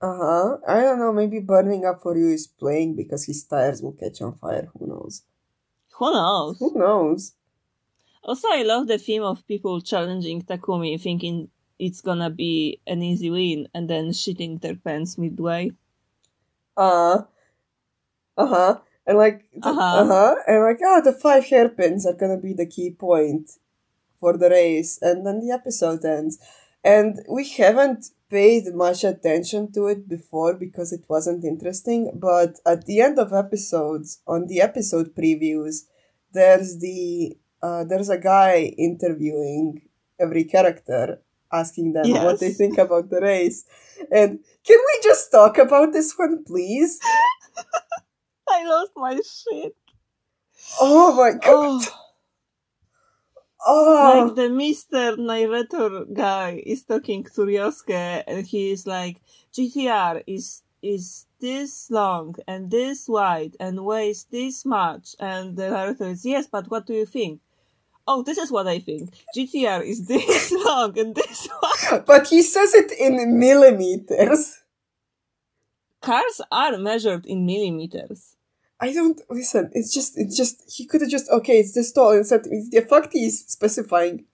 Uh 0.00 0.16
huh. 0.16 0.56
I 0.66 0.80
don't 0.82 0.98
know, 0.98 1.12
maybe 1.12 1.40
Burning 1.40 1.84
Up 1.84 2.02
For 2.02 2.16
You 2.16 2.28
is 2.28 2.46
playing 2.46 2.94
because 2.94 3.24
his 3.24 3.42
tires 3.44 3.82
will 3.82 3.92
catch 3.92 4.22
on 4.22 4.34
fire. 4.34 4.68
Who 4.78 4.86
knows? 4.86 5.22
who 5.98 6.12
knows 6.12 6.58
Who 6.58 6.72
knows? 6.78 7.32
Also, 8.22 8.48
I 8.50 8.62
love 8.62 8.86
the 8.86 8.98
theme 8.98 9.22
of 9.22 9.46
people 9.46 9.80
challenging 9.80 10.42
Takumi, 10.42 11.00
thinking 11.00 11.48
it's 11.78 12.00
gonna 12.00 12.30
be 12.30 12.80
an 12.86 13.02
easy 13.02 13.30
win, 13.30 13.68
and 13.74 13.88
then 13.88 14.10
shitting 14.10 14.60
their 14.60 14.76
pants 14.76 15.18
midway. 15.18 15.72
Uh 16.76 17.22
uh 18.36 18.46
huh. 18.46 18.78
And 19.06 19.18
like 19.18 19.44
uh 19.62 19.72
huh. 19.74 19.80
Uh-huh. 19.80 20.06
huh. 20.06 20.34
And 20.46 20.62
like 20.62 20.78
oh 20.84 21.00
the 21.02 21.12
five 21.12 21.46
hairpins 21.46 22.06
are 22.06 22.12
gonna 22.14 22.38
be 22.38 22.52
the 22.52 22.66
key 22.66 22.90
point 22.90 23.50
for 24.20 24.36
the 24.36 24.50
race, 24.50 24.98
and 25.02 25.26
then 25.26 25.40
the 25.40 25.52
episode 25.52 26.04
ends. 26.04 26.38
And 26.84 27.20
we 27.28 27.48
haven't 27.48 28.10
paid 28.30 28.74
much 28.74 29.04
attention 29.04 29.72
to 29.72 29.86
it 29.86 30.08
before 30.08 30.54
because 30.54 30.92
it 30.92 31.04
wasn't 31.08 31.44
interesting, 31.44 32.10
but 32.14 32.58
at 32.66 32.86
the 32.86 33.00
end 33.00 33.18
of 33.18 33.32
episodes, 33.32 34.20
on 34.26 34.46
the 34.46 34.60
episode 34.60 35.14
previews, 35.14 35.84
there's 36.32 36.78
the 36.78 37.36
uh, 37.62 37.84
there's 37.84 38.08
a 38.08 38.18
guy 38.18 38.72
interviewing 38.78 39.82
every 40.20 40.44
character, 40.44 41.20
asking 41.52 41.92
them 41.92 42.10
what 42.10 42.40
they 42.40 42.52
think 42.52 42.78
about 42.78 43.10
the 43.10 43.20
race. 43.20 43.64
And 44.12 44.38
can 44.64 44.78
we 44.78 45.00
just 45.02 45.30
talk 45.32 45.58
about 45.58 45.92
this 45.92 46.14
one, 46.16 46.44
please? 46.44 47.00
I 48.48 48.64
lost 48.64 48.92
my 48.96 49.14
shit. 49.14 49.74
Oh 50.80 51.14
my 51.14 51.32
god! 51.38 51.44
Oh, 51.46 52.07
Oh, 53.66 54.24
like 54.26 54.36
the 54.36 54.48
Mister 54.50 55.16
narrator 55.16 56.04
guy 56.12 56.62
is 56.64 56.84
talking 56.84 57.24
to 57.24 57.40
Ryosuke, 57.42 58.24
and 58.26 58.46
he 58.46 58.70
is 58.70 58.86
like, 58.86 59.20
"GTR 59.52 60.22
is 60.26 60.62
is 60.82 61.26
this 61.40 61.90
long 61.90 62.36
and 62.46 62.70
this 62.70 63.08
wide 63.08 63.56
and 63.60 63.84
weighs 63.84 64.24
this 64.30 64.64
much," 64.64 65.16
and 65.20 65.56
the 65.56 65.70
narrator 65.70 66.06
is, 66.10 66.24
"Yes, 66.24 66.46
but 66.46 66.70
what 66.70 66.86
do 66.86 66.94
you 66.94 67.06
think?" 67.06 67.40
Oh, 68.06 68.22
this 68.22 68.38
is 68.38 68.50
what 68.50 68.66
I 68.66 68.78
think. 68.78 69.10
GTR 69.36 69.84
is 69.84 70.06
this 70.12 70.50
long 70.52 70.98
and 70.98 71.14
this 71.14 71.48
wide. 71.62 72.06
but 72.06 72.28
he 72.28 72.42
says 72.42 72.74
it 72.74 72.90
in 72.92 73.38
millimeters. 73.38 74.62
cars 76.02 76.40
are 76.50 76.78
measured 76.78 77.26
in 77.26 77.46
millimeters. 77.46 78.37
I 78.80 78.92
don't 78.92 79.20
listen. 79.28 79.70
It's 79.72 79.92
just, 79.92 80.16
it's 80.16 80.36
just. 80.36 80.62
He 80.68 80.86
could 80.86 81.00
have 81.00 81.10
just 81.10 81.28
okay. 81.30 81.58
It's 81.58 81.74
this 81.74 81.92
tall 81.92 82.12
and 82.12 82.26
said 82.26 82.44
the 82.44 82.86
fact 82.88 83.10
he's 83.12 83.44
specifying 83.46 84.24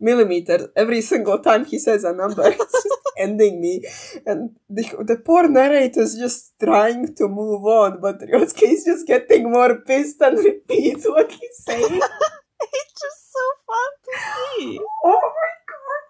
millimeters 0.00 0.68
every 0.74 1.02
single 1.02 1.38
time 1.38 1.66
he 1.66 1.78
says 1.78 2.04
a 2.04 2.12
number. 2.12 2.42
it's 2.46 2.72
just 2.72 3.10
ending 3.18 3.60
me, 3.60 3.84
and 4.26 4.56
the 4.68 4.84
the 5.06 5.16
poor 5.16 5.48
narrator 5.48 6.00
is 6.00 6.16
just 6.16 6.58
trying 6.58 7.14
to 7.16 7.28
move 7.28 7.64
on, 7.64 8.00
but 8.00 8.20
Ryosuke 8.20 8.62
is 8.62 8.84
just 8.84 9.06
getting 9.06 9.50
more 9.52 9.76
pissed 9.82 10.20
and 10.22 10.38
repeats 10.38 11.06
what 11.06 11.30
he's 11.30 11.64
saying. 11.64 12.00
It's 12.62 13.00
just 13.00 13.32
so 13.32 13.44
fun 13.66 13.90
to 14.04 14.12
see. 14.32 14.80
Oh 15.04 15.32
my 15.38 15.52
god! 15.72 16.02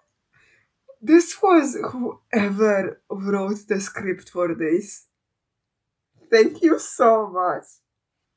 This 1.01 1.41
was 1.41 1.77
whoever 1.91 3.01
wrote 3.09 3.67
the 3.67 3.79
script 3.79 4.29
for 4.29 4.53
this. 4.53 5.07
Thank 6.31 6.63
you 6.63 6.79
so 6.79 7.27
much. 7.27 7.65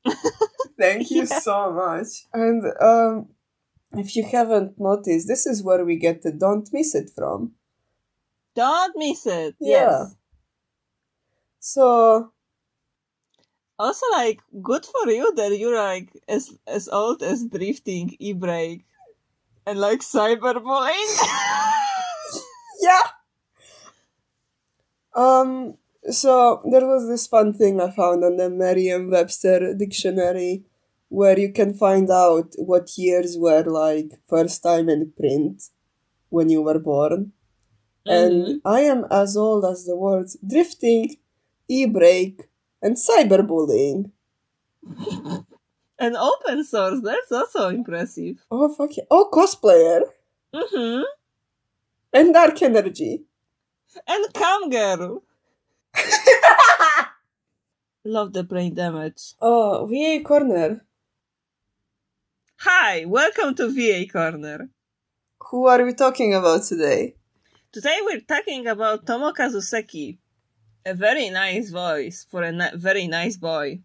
Thank 0.79 1.13
you 1.13 1.25
Yeah. 1.25 1.39
so 1.39 1.71
much. 1.73 2.07
And 2.33 2.63
um 2.81 3.29
if 3.93 4.15
you 4.15 4.23
haven't 4.25 4.79
noticed, 4.79 5.27
this 5.27 5.45
is 5.47 5.63
where 5.63 5.85
we 5.85 5.97
get 5.97 6.21
the 6.23 6.31
don't 6.31 6.71
miss 6.73 6.95
it 6.95 7.11
from. 7.15 7.53
Don't 8.55 8.97
miss 8.97 9.27
it. 9.27 9.55
Yeah. 9.59 10.07
Yes. 10.07 10.15
So 11.59 12.31
Also, 13.79 14.05
like, 14.11 14.41
good 14.61 14.85
for 14.85 15.09
you 15.09 15.33
that 15.35 15.57
you're 15.57 15.75
like 15.77 16.11
as 16.27 16.57
as 16.67 16.87
old 16.89 17.23
as 17.23 17.45
drifting, 17.45 18.15
e-brake, 18.19 18.85
and 19.65 19.79
like 19.79 20.01
cyberbullying. 20.01 21.11
yeah. 22.81 23.01
Um 25.15 25.77
so 26.09 26.61
there 26.69 26.85
was 26.85 27.07
this 27.07 27.27
fun 27.27 27.53
thing 27.53 27.81
I 27.81 27.91
found 27.91 28.23
on 28.23 28.37
the 28.37 28.49
Merriam-Webster 28.49 29.73
dictionary 29.75 30.63
where 31.09 31.39
you 31.39 31.51
can 31.51 31.73
find 31.73 32.09
out 32.09 32.53
what 32.57 32.97
years 32.97 33.37
were 33.37 33.63
like 33.63 34.19
first 34.27 34.63
time 34.63 34.89
in 34.89 35.11
print 35.17 35.63
when 36.29 36.49
you 36.49 36.61
were 36.61 36.79
born. 36.79 37.31
And 38.07 38.61
I 38.63 38.81
am 38.81 39.05
as 39.09 39.35
old 39.35 39.65
as 39.65 39.85
the 39.85 39.95
words 39.95 40.37
drifting, 40.47 41.15
e-brake, 41.67 42.41
and 42.81 42.97
cyberbullying. 42.97 44.11
and 45.99 46.15
open 46.15 46.63
source. 46.63 47.01
That's 47.01 47.31
also 47.31 47.69
impressive. 47.69 48.45
Oh 48.51 48.73
fuck 48.73 48.95
yeah. 48.97 49.05
Oh 49.09 49.29
cosplayer. 49.33 50.01
Mm-hmm. 50.53 51.03
And 52.13 52.33
dark 52.33 52.61
energy. 52.61 53.23
And 54.07 54.33
cam 54.33 54.69
girl. 54.69 55.23
Love 58.05 58.33
the 58.33 58.43
brain 58.43 58.73
damage. 58.73 59.33
oh, 59.41 59.85
VA 59.87 60.23
corner. 60.23 60.85
Hi, 62.59 63.05
welcome 63.05 63.55
to 63.55 63.69
VA 63.69 64.05
Corner. 64.11 64.69
Who 65.51 65.67
are 65.67 65.83
we 65.83 65.93
talking 65.93 66.33
about 66.33 66.63
today? 66.63 67.15
Today 67.71 67.97
we're 68.03 68.21
talking 68.21 68.67
about 68.67 69.05
Tomokazu 69.05 69.61
Seki. 69.61 70.19
A 70.85 70.93
very 70.93 71.29
nice 71.29 71.69
voice 71.69 72.25
for 72.29 72.43
a 72.43 72.51
ni- 72.51 72.75
very 72.75 73.07
nice 73.07 73.37
boy. 73.37 73.79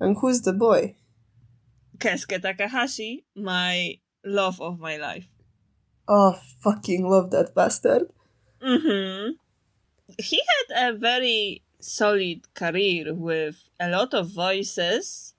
And 0.00 0.16
who's 0.18 0.42
the 0.42 0.52
boy? 0.52 0.96
Keisuke 1.98 2.40
Takahashi, 2.40 3.24
my 3.36 3.98
love 4.24 4.60
of 4.60 4.78
my 4.78 4.96
life. 4.96 5.26
Oh, 6.06 6.38
fucking 6.60 7.08
love 7.08 7.30
that 7.32 7.54
bastard. 7.54 8.08
Mm-hmm. 8.62 9.32
He 10.16 10.40
had 10.68 10.94
a 10.94 10.96
very 10.96 11.62
solid 11.80 12.52
career 12.54 13.14
with 13.14 13.68
a 13.78 13.90
lot 13.90 14.14
of 14.14 14.30
voices 14.30 15.34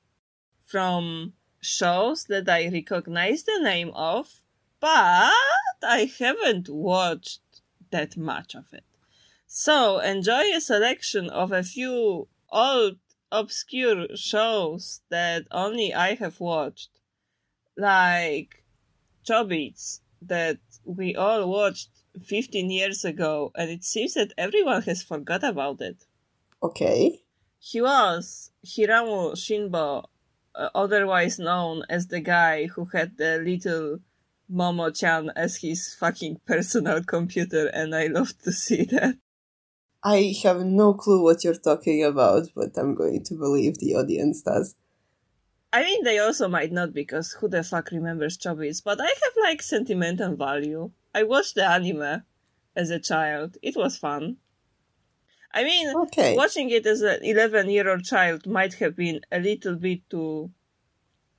from 0.65 1.33
shows 1.59 2.25
that 2.25 2.47
I 2.47 2.69
recognize 2.69 3.43
the 3.43 3.59
name 3.59 3.89
of, 3.95 4.41
but 4.79 5.33
I 5.81 6.11
haven't 6.19 6.69
watched 6.69 7.41
that 7.89 8.15
much 8.15 8.55
of 8.55 8.71
it. 8.71 8.83
So 9.47 9.99
enjoy 9.99 10.55
a 10.55 10.61
selection 10.61 11.29
of 11.29 11.51
a 11.51 11.63
few 11.63 12.27
old 12.51 12.99
obscure 13.31 14.15
shows 14.15 15.01
that 15.09 15.47
only 15.51 15.93
I 15.93 16.13
have 16.15 16.39
watched, 16.39 16.89
like 17.75 18.63
Chobits, 19.25 20.01
that 20.21 20.59
we 20.85 21.15
all 21.15 21.49
watched 21.49 21.89
15 22.19 22.69
years 22.69 23.05
ago, 23.05 23.51
and 23.55 23.69
it 23.69 23.83
seems 23.83 24.13
that 24.13 24.33
everyone 24.37 24.81
has 24.83 25.03
forgot 25.03 25.43
about 25.43 25.81
it. 25.81 25.97
Okay. 26.61 27.21
He 27.59 27.81
was 27.81 28.51
Hiromu 28.65 29.33
Shinbo, 29.33 30.05
uh, 30.55 30.69
otherwise 30.75 31.39
known 31.39 31.83
as 31.89 32.07
the 32.07 32.19
guy 32.19 32.67
who 32.67 32.85
had 32.85 33.17
the 33.17 33.37
little 33.37 33.99
Momo-chan 34.51 35.31
as 35.35 35.57
his 35.57 35.93
fucking 35.93 36.41
personal 36.47 37.03
computer, 37.03 37.67
and 37.67 37.95
I 37.95 38.07
love 38.07 38.37
to 38.43 38.51
see 38.51 38.85
that. 38.85 39.15
I 40.03 40.33
have 40.43 40.61
no 40.61 40.93
clue 40.93 41.21
what 41.21 41.43
you're 41.43 41.53
talking 41.53 42.03
about, 42.03 42.47
but 42.55 42.77
I'm 42.77 42.95
going 42.95 43.23
to 43.25 43.33
believe 43.35 43.77
the 43.77 43.95
audience 43.95 44.41
does. 44.41 44.75
I 45.71 45.83
mean, 45.83 46.03
they 46.03 46.17
also 46.17 46.47
might 46.47 46.71
not 46.71 46.93
because 46.93 47.33
who 47.33 47.47
the 47.47 47.63
fuck 47.63 47.91
remembers 47.91 48.37
Chobits, 48.37 48.81
but 48.83 48.99
I 48.99 49.05
have 49.05 49.33
like 49.43 49.61
sentimental 49.61 50.35
value. 50.35 50.91
I 51.13 51.23
watched 51.23 51.55
the 51.55 51.65
anime 51.69 52.23
as 52.75 52.89
a 52.89 52.99
child. 52.99 53.57
It 53.61 53.75
was 53.75 53.97
fun. 53.97 54.37
I 55.51 55.63
mean, 55.63 55.93
Okay. 55.95 56.35
watching 56.35 56.71
it 56.71 56.87
as 56.87 57.01
an 57.03 57.23
11 57.23 57.69
year 57.69 57.87
old 57.87 58.03
child 58.03 58.47
might 58.47 58.73
have 58.75 58.95
been 58.95 59.21
a 59.31 59.39
little 59.39 59.75
bit 59.75 60.09
too 60.09 60.51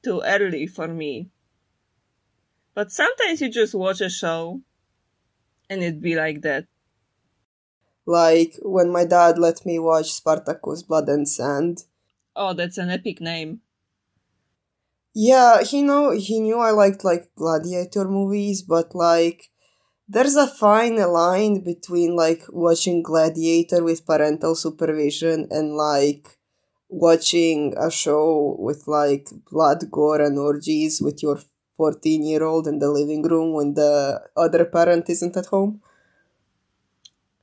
too 0.03 0.23
early 0.25 0.67
for 0.67 0.89
me. 0.89 1.31
But 2.75 2.91
sometimes 2.91 3.41
you 3.41 3.49
just 3.49 3.75
watch 3.77 4.01
a 4.01 4.11
show 4.11 4.61
and 5.71 5.83
it'd 5.83 6.03
be 6.03 6.15
like 6.17 6.43
that. 6.43 6.67
Like 8.05 8.59
when 8.61 8.91
my 8.91 9.07
dad 9.07 9.39
let 9.39 9.65
me 9.65 9.79
watch 9.79 10.13
Spartacus 10.13 10.83
Blood 10.83 11.09
and 11.09 11.27
Sand. 11.27 11.85
Oh, 12.37 12.53
that's 12.53 12.77
an 12.77 12.91
epic 12.91 13.21
name. 13.23 13.63
Yeah, 15.15 15.63
he 15.63 15.83
know 15.83 16.11
he 16.11 16.41
knew 16.41 16.59
I 16.59 16.71
liked 16.73 17.05
like 17.05 17.33
gladiator 17.37 18.05
movies, 18.07 18.63
but 18.63 18.93
like 18.95 19.51
there's 20.11 20.35
a 20.35 20.49
fine 20.49 20.97
line 20.97 21.61
between 21.61 22.17
like 22.17 22.43
watching 22.49 23.01
Gladiator 23.01 23.85
with 23.85 24.05
parental 24.05 24.57
supervision 24.57 25.47
and 25.53 25.77
like 25.77 26.37
watching 26.89 27.75
a 27.79 27.91
show 27.93 28.57
with 28.59 28.89
like 28.89 29.29
blood, 29.49 29.89
gore, 29.89 30.21
and 30.21 30.37
orgies 30.37 31.01
with 31.01 31.23
your 31.23 31.39
14 31.77 32.25
year 32.25 32.43
old 32.43 32.67
in 32.67 32.81
the 32.81 32.91
living 32.91 33.23
room 33.23 33.55
when 33.55 33.75
the 33.75 34.21
other 34.37 34.65
parent 34.65 35.09
isn't 35.09 35.37
at 35.37 35.47
home. 35.47 35.81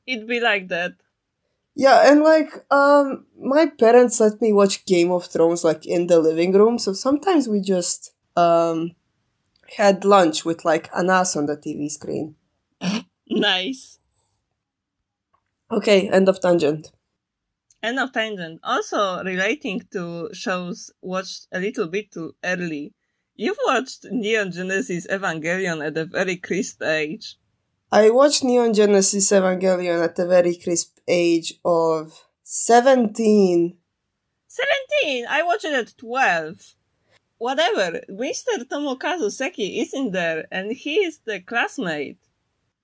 It'd 0.06 0.28
be 0.28 0.42
like 0.42 0.68
that. 0.68 0.92
Yeah, 1.74 2.12
and 2.12 2.22
like 2.22 2.52
um 2.70 3.28
my 3.40 3.68
parents 3.68 4.20
let 4.20 4.42
me 4.42 4.52
watch 4.52 4.86
Game 4.86 5.12
of 5.12 5.26
Thrones 5.28 5.64
like 5.64 5.86
in 5.86 6.08
the 6.08 6.20
living 6.20 6.52
room, 6.52 6.80
so 6.80 6.92
sometimes 6.92 7.48
we 7.48 7.62
just 7.62 8.12
um 8.36 8.92
had 9.78 10.04
lunch 10.04 10.44
with 10.44 10.66
like 10.66 10.90
an 10.94 11.10
ass 11.10 11.38
on 11.38 11.46
the 11.46 11.56
TV 11.56 11.90
screen. 11.90 12.36
Nice. 13.30 14.00
Okay, 15.70 16.10
end 16.10 16.30
of 16.30 16.40
tangent. 16.40 16.92
End 17.84 18.00
of 18.00 18.14
tangent. 18.14 18.60
Also 18.64 19.24
relating 19.24 19.82
to 19.92 20.30
shows 20.34 20.92
watched 21.02 21.48
a 21.52 21.60
little 21.60 21.88
bit 21.88 22.12
too 22.12 22.36
early. 22.44 22.94
You've 23.36 23.60
watched 23.66 24.06
Neon 24.10 24.52
Genesis 24.52 25.06
Evangelion 25.08 25.86
at 25.86 25.98
a 25.98 26.06
very 26.06 26.38
crisp 26.38 26.82
age. 26.82 27.36
I 27.92 28.10
watched 28.10 28.44
Neon 28.44 28.74
Genesis 28.74 29.32
Evangelion 29.32 30.04
at 30.04 30.18
a 30.18 30.26
very 30.26 30.56
crisp 30.56 30.98
age 31.08 31.54
of 31.64 32.26
17. 32.44 33.78
17! 34.48 35.26
I 35.30 35.44
watched 35.44 35.66
it 35.66 35.74
at 35.74 35.98
12. 35.98 36.76
Whatever, 37.38 38.02
Mr. 38.10 38.64
Tomokazu 38.64 39.32
Seki 39.32 39.80
is 39.82 39.94
in 39.94 40.12
there 40.12 40.48
and 40.52 40.72
he 40.72 40.96
is 40.96 41.20
the 41.26 41.40
classmate. 41.42 42.18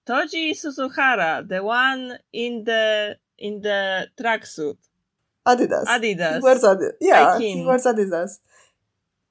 Toji 0.08 0.52
Suzuhara, 0.52 1.48
the 1.48 1.64
one 1.64 2.18
in 2.32 2.64
the 2.64 3.18
in 3.38 3.62
the 3.62 4.08
tracksuit. 4.20 4.78
Adidas. 5.48 5.86
Adidas. 5.86 6.36
He 6.36 6.42
wears 6.42 6.64
Adidas. 6.64 6.92
Yeah, 7.02 7.38
he 7.40 7.66
wears 7.66 7.86
Adidas. 7.86 8.40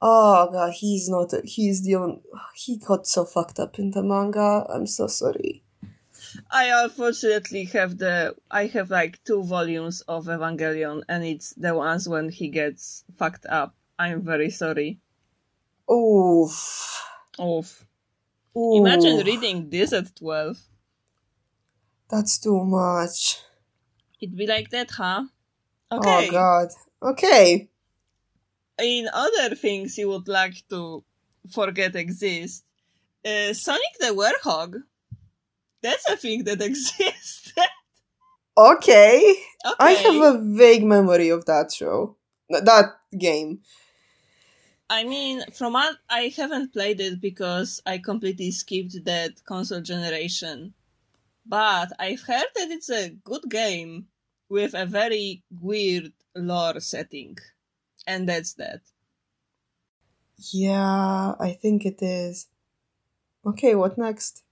Oh 0.01 0.49
god, 0.51 0.73
he's 0.73 1.09
not. 1.09 1.33
He's 1.45 1.83
the 1.85 1.97
only. 1.97 2.23
He 2.57 2.79
got 2.79 3.07
so 3.07 3.25
fucked 3.25 3.59
up 3.59 3.79
in 3.79 3.93
the 3.93 4.03
manga. 4.03 4.67
I'm 4.69 4.87
so 4.87 5.07
sorry. 5.07 5.63
I 6.51 6.85
unfortunately 6.85 7.65
have 7.67 7.99
the 7.99 8.35
I 8.51 8.67
have 8.67 8.91
like 8.91 9.23
two 9.25 9.43
volumes 9.43 10.01
of 10.03 10.27
Evangelion 10.27 11.03
and 11.09 11.25
it's 11.25 11.53
the 11.55 11.75
ones 11.75 12.09
when 12.09 12.31
he 12.31 12.49
gets 12.49 13.05
fucked 13.17 13.47
up. 13.47 13.75
I'm 13.99 14.23
very 14.23 14.51
sorry. 14.51 14.99
Oof. 15.91 17.03
Oof. 17.41 17.87
Oof. 18.57 18.81
Imagine 18.81 19.25
reading 19.25 19.71
this 19.71 19.93
at 19.93 20.15
12. 20.17 20.59
That's 22.09 22.39
too 22.39 22.65
much. 22.65 23.41
It'd 24.21 24.37
be 24.37 24.47
like 24.47 24.71
that, 24.71 24.91
huh? 24.91 25.25
Okay. 25.91 26.29
Oh 26.29 26.31
god. 26.31 26.69
Okay. 27.03 27.69
In 28.81 29.09
other 29.13 29.55
things 29.55 29.97
you 29.99 30.09
would 30.09 30.29
like 30.29 30.55
to 30.71 31.05
forget 31.51 31.97
exist, 31.97 32.65
uh, 33.25 33.53
Sonic 33.53 33.95
the 33.99 34.07
Werehog. 34.07 34.83
That's 35.83 36.09
a 36.09 36.17
thing 36.17 36.45
that 36.45 36.63
exists. 36.71 37.53
Okay. 38.57 39.19
okay. 39.67 39.75
I 39.81 39.93
have 39.93 40.35
a 40.35 40.39
vague 40.39 40.85
memory 40.85 41.31
of 41.31 41.47
that 41.47 41.73
show. 41.73 42.17
That 42.51 42.95
game. 43.19 43.61
I 44.93 45.05
mean, 45.05 45.43
from 45.53 45.73
what 45.73 45.97
I 46.11 46.31
haven't 46.37 46.75
played 46.75 47.01
it 47.01 47.19
because 47.19 47.81
I 47.87 47.97
completely 47.97 48.51
skipped 48.51 49.07
that 49.07 49.43
console 49.47 49.81
generation. 49.81 50.75
But 51.47 51.93
I've 51.99 52.21
heard 52.21 52.51
that 52.57 52.71
it's 52.71 52.91
a 52.91 53.09
good 53.09 53.45
game 53.49 54.09
with 54.51 54.75
a 54.75 54.85
very 54.85 55.45
weird 55.51 56.13
lore 56.37 56.79
setting. 56.81 57.39
And 58.07 58.29
that's 58.29 58.53
that. 58.55 58.83
Yeah, 60.53 61.37
I 61.41 61.59
think 61.63 61.87
it 61.87 62.03
is. 62.03 62.49
Okay, 63.47 63.75
what 63.75 63.97
next? 63.97 64.43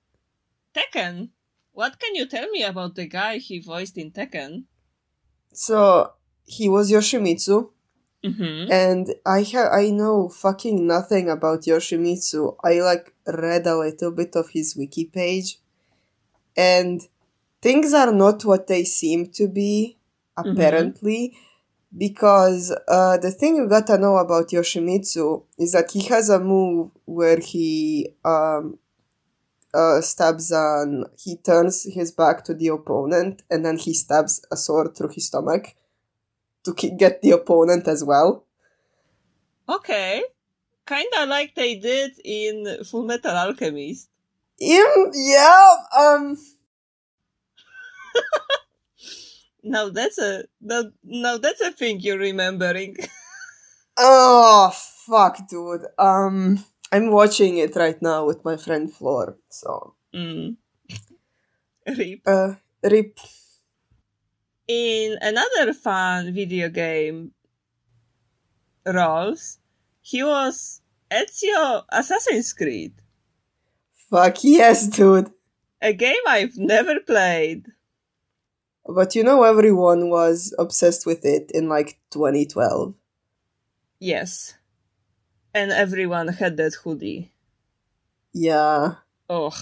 Tekken. 0.75 1.29
What 1.73 1.99
can 1.99 2.15
you 2.15 2.27
tell 2.27 2.49
me 2.49 2.63
about 2.63 2.95
the 2.95 3.07
guy 3.07 3.37
he 3.37 3.61
voiced 3.61 3.99
in 3.99 4.11
Tekken? 4.11 4.65
So 5.53 6.15
he 6.45 6.71
was 6.71 6.91
Yoshimitsu, 6.91 7.73
Mm-hmm. 8.25 8.71
and 8.71 9.15
I 9.25 9.43
ha- 9.43 9.71
I 9.73 9.91
know 9.91 10.29
fucking 10.29 10.87
nothing 10.87 11.31
about 11.31 11.63
Yoshimitsu. 11.63 12.57
I 12.63 12.81
like 12.81 13.15
read 13.27 13.67
a 13.67 13.79
little 13.79 14.11
bit 14.11 14.37
of 14.37 14.51
his 14.51 14.77
wiki 14.77 15.07
page, 15.07 15.59
and 16.57 17.01
things 17.63 17.95
are 17.95 18.13
not 18.13 18.45
what 18.45 18.67
they 18.67 18.85
seem 18.85 19.31
to 19.33 19.49
be 19.49 19.97
apparently. 20.37 21.37
Because 21.97 22.71
uh, 22.87 23.17
the 23.19 23.33
thing 23.33 23.57
you 23.57 23.69
gotta 23.69 23.99
know 23.99 24.17
about 24.19 24.51
Yoshimitsu 24.51 25.43
is 25.59 25.73
that 25.73 25.91
he 25.91 26.05
has 26.05 26.29
a 26.29 26.39
move 26.39 26.91
where 27.05 27.39
he 27.41 28.15
um, 28.25 28.79
uh, 29.75 30.01
stabs 30.01 30.53
an 30.53 31.05
he 31.19 31.37
turns 31.37 31.85
his 31.93 32.13
back 32.13 32.45
to 32.45 32.55
the 32.55 32.69
opponent 32.69 33.43
and 33.51 33.65
then 33.65 33.77
he 33.77 33.95
stabs 33.95 34.45
a 34.53 34.57
sword 34.57 34.97
through 34.97 35.09
his 35.09 35.27
stomach 35.27 35.75
to 36.65 36.73
get 36.75 37.23
the 37.23 37.33
opponent 37.33 37.89
as 37.89 38.05
well. 38.05 38.45
Okay. 39.69 40.23
Kinda 40.87 41.27
like 41.27 41.55
they 41.55 41.77
did 41.77 42.13
in 42.25 42.85
Full 42.85 43.05
Metal 43.05 43.37
Alchemist. 43.37 44.09
In, 44.59 45.13
yeah, 45.15 45.75
um, 45.97 46.37
Now 49.63 49.91
that's 49.91 50.19
a 50.19 50.45
now, 50.61 50.85
now 51.05 51.37
that's 51.39 51.61
a 51.61 51.71
thing 51.71 52.01
you're 52.01 52.19
remembering. 52.19 52.97
oh 53.99 54.73
fuck, 55.07 55.47
dude. 55.49 55.87
Um, 55.99 56.65
I'm 56.93 57.11
watching 57.11 57.59
it 57.59 57.77
right 57.77 58.01
now 58.01 58.25
with 58.27 58.45
my 58.45 58.57
friend 58.57 58.93
Floor. 58.93 59.37
So, 59.51 59.95
mm. 60.15 60.57
Rip. 61.87 62.21
uh, 62.27 62.55
rip. 62.83 63.19
In 64.71 65.19
another 65.21 65.73
fun 65.75 66.33
video 66.33 66.69
game, 66.69 67.33
Rolls, 68.87 69.59
he 70.01 70.23
was 70.23 70.81
Ezio 71.11 71.83
Assassin's 71.91 72.53
Creed, 72.53 72.93
Fuck 74.09 74.45
yes, 74.45 74.87
dude. 74.87 75.33
a 75.83 75.93
game 75.93 76.23
I've 76.25 76.57
never 76.57 77.01
played. 77.01 77.67
But 78.87 79.17
you 79.17 79.25
know, 79.25 79.43
everyone 79.43 80.09
was 80.09 80.55
obsessed 80.57 81.05
with 81.05 81.25
it 81.25 81.51
in 81.53 81.69
like 81.69 81.99
2012. 82.13 82.95
Yes. 83.99 84.55
And 85.53 85.73
everyone 85.73 86.29
had 86.29 86.57
that 86.59 86.75
hoodie. 86.75 87.33
Yeah. 88.33 88.95
Ugh. 89.29 89.53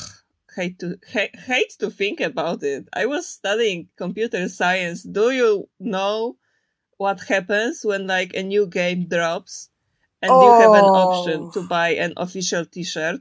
Hate 0.58 0.78
to 0.80 0.98
ha- 1.12 1.36
hate 1.46 1.72
to 1.78 1.88
think 1.88 2.18
about 2.20 2.64
it. 2.64 2.88
I 2.92 3.06
was 3.06 3.28
studying 3.28 3.88
computer 3.96 4.48
science. 4.48 5.04
Do 5.04 5.30
you 5.30 5.68
know 5.78 6.36
what 6.96 7.20
happens 7.20 7.84
when 7.84 8.08
like 8.08 8.34
a 8.34 8.42
new 8.42 8.66
game 8.66 9.06
drops 9.08 9.70
and 10.20 10.42
you 10.42 10.52
have 10.52 10.74
an 10.74 10.88
option 10.94 11.38
Oh. 11.46 11.50
to 11.52 11.62
buy 11.68 11.90
an 11.90 12.12
official 12.16 12.64
t-shirt. 12.66 13.20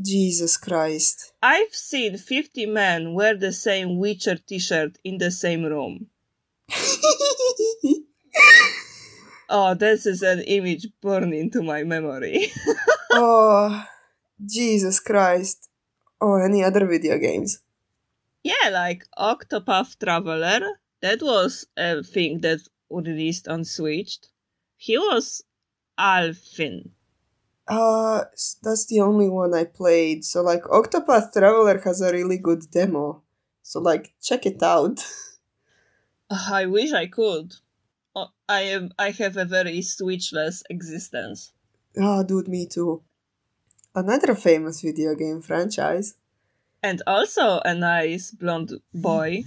Jesus 0.00 0.56
Christ. 0.56 1.32
I've 1.42 1.74
seen 1.74 2.16
50 2.16 2.66
men 2.66 3.14
wear 3.14 3.34
the 3.36 3.52
same 3.52 3.98
Witcher 3.98 4.36
t-shirt 4.36 4.98
in 5.02 5.18
the 5.18 5.30
same 5.32 5.64
room. 5.64 6.06
Oh, 9.48 9.74
this 9.74 10.06
is 10.06 10.22
an 10.22 10.40
image 10.40 10.88
burned 11.00 11.32
into 11.32 11.62
my 11.62 11.84
memory. 11.84 12.50
oh, 13.12 13.84
Jesus 14.44 14.98
Christ. 14.98 15.68
Oh, 16.20 16.36
any 16.36 16.62
other 16.64 16.86
video 16.86 17.18
games? 17.18 17.60
yeah, 18.46 18.70
like 18.70 19.04
Octopath 19.18 19.98
Traveler. 19.98 20.60
That 21.02 21.20
was 21.22 21.66
a 21.76 22.02
thing 22.02 22.40
that 22.40 22.60
released 22.90 23.48
on 23.48 23.64
Switch. 23.64 24.18
He 24.76 24.96
was 24.96 25.42
Alfyn. 25.98 26.90
Uh, 27.68 28.24
that's 28.62 28.86
the 28.86 29.00
only 29.00 29.28
one 29.28 29.52
I 29.52 29.64
played. 29.64 30.24
So, 30.24 30.42
like, 30.42 30.62
Octopath 30.62 31.32
Traveler 31.32 31.80
has 31.80 32.00
a 32.00 32.12
really 32.12 32.38
good 32.38 32.70
demo. 32.70 33.22
So, 33.62 33.80
like, 33.80 34.14
check 34.22 34.46
it 34.46 34.62
out. 34.62 35.04
I 36.30 36.66
wish 36.66 36.92
I 36.92 37.06
could. 37.06 37.54
Oh, 38.14 38.28
I 38.48 38.62
am. 38.62 38.92
I 38.98 39.10
have 39.10 39.36
a 39.36 39.44
very 39.44 39.80
switchless 39.80 40.62
existence. 40.70 41.52
Oh, 41.96 42.22
dude, 42.22 42.48
me 42.48 42.66
too. 42.66 43.02
Another 43.96 44.34
famous 44.34 44.82
video 44.82 45.14
game 45.14 45.40
franchise, 45.40 46.16
And 46.82 47.00
also 47.06 47.60
a 47.64 47.74
nice 47.74 48.30
blonde 48.30 48.72
boy. 48.92 49.42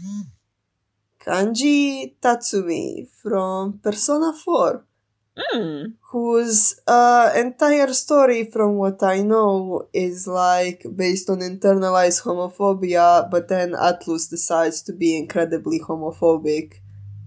Kanji 1.24 2.16
Tatsumi 2.20 3.08
from 3.22 3.78
Persona 3.78 4.34
4, 4.34 4.84
Hmm. 5.38 5.94
whose 6.12 6.82
uh, 6.88 7.32
entire 7.36 7.94
story, 7.94 8.44
from 8.50 8.76
what 8.78 9.04
I 9.04 9.22
know, 9.22 9.88
is 9.94 10.26
like 10.28 10.84
based 10.96 11.30
on 11.30 11.40
internalized 11.40 12.24
homophobia, 12.24 13.30
but 13.30 13.48
then 13.50 13.74
Atlus 13.74 14.28
decides 14.30 14.82
to 14.82 14.94
be 14.94 15.16
incredibly 15.16 15.80
homophobic, 15.80 16.82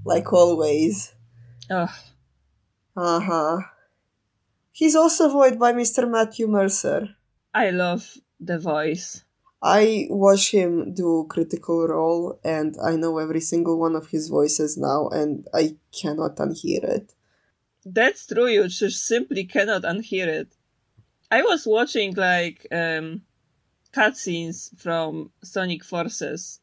like 0.05 0.33
always. 0.33 1.15
Ugh. 1.71 1.89
Uh 2.97 3.21
huh. 3.21 3.61
He's 4.73 4.97
also 4.97 5.29
voiced 5.29 5.59
by 5.59 5.73
Mr. 5.73 6.09
Matthew 6.11 6.47
Mercer. 6.49 7.09
I 7.55 7.71
love 7.71 8.17
the 8.41 8.59
voice. 8.59 9.25
I 9.63 10.07
watch 10.11 10.51
him 10.51 10.93
do 10.93 11.27
Critical 11.29 11.87
Role, 11.87 12.41
and 12.43 12.75
I 12.83 12.97
know 12.97 13.19
every 13.19 13.41
single 13.41 13.79
one 13.79 13.95
of 13.95 14.09
his 14.09 14.29
voices 14.29 14.77
now, 14.77 15.09
and 15.09 15.47
I 15.55 15.77
cannot 15.93 16.37
unhear 16.37 16.83
it. 16.83 17.13
That's 17.85 18.27
true. 18.27 18.49
You 18.49 18.67
just 18.69 19.07
simply 19.07 19.45
cannot 19.45 19.83
unhear 19.83 20.27
it. 20.27 20.57
I 21.31 21.43
was 21.43 21.67
watching 21.67 22.15
like 22.15 22.67
um, 22.73 23.23
cutscenes 23.93 24.77
from 24.81 25.31
Sonic 25.45 25.85
Forces 25.85 26.61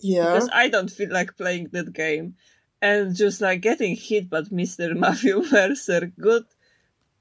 Yeah. 0.00 0.32
because 0.32 0.48
I 0.52 0.68
don't 0.68 0.90
feel 0.90 1.10
like 1.12 1.36
playing 1.36 1.68
that 1.72 1.92
game, 1.92 2.34
and 2.80 3.14
just 3.14 3.40
like 3.40 3.60
getting 3.60 3.94
hit 3.94 4.28
by 4.28 4.40
Mr. 4.42 4.96
Matthew 5.04 5.42
Mercer. 5.52 6.12
Good, 6.18 6.44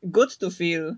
good 0.10 0.30
to 0.40 0.50
feel. 0.50 0.98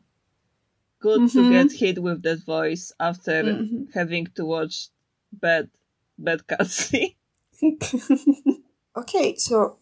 Good 0.99 1.29
to 1.31 1.39
Mhm. 1.39 1.49
get 1.51 1.71
hit 1.73 2.01
with 2.01 2.21
that 2.23 2.43
voice 2.45 2.93
after 2.99 3.43
Mhm. 3.43 3.91
having 3.93 4.27
to 4.35 4.45
watch 4.45 4.89
bad, 5.33 5.69
bad 6.17 6.47
cutscene. 6.47 7.15
okay, 8.95 9.35
so 9.35 9.77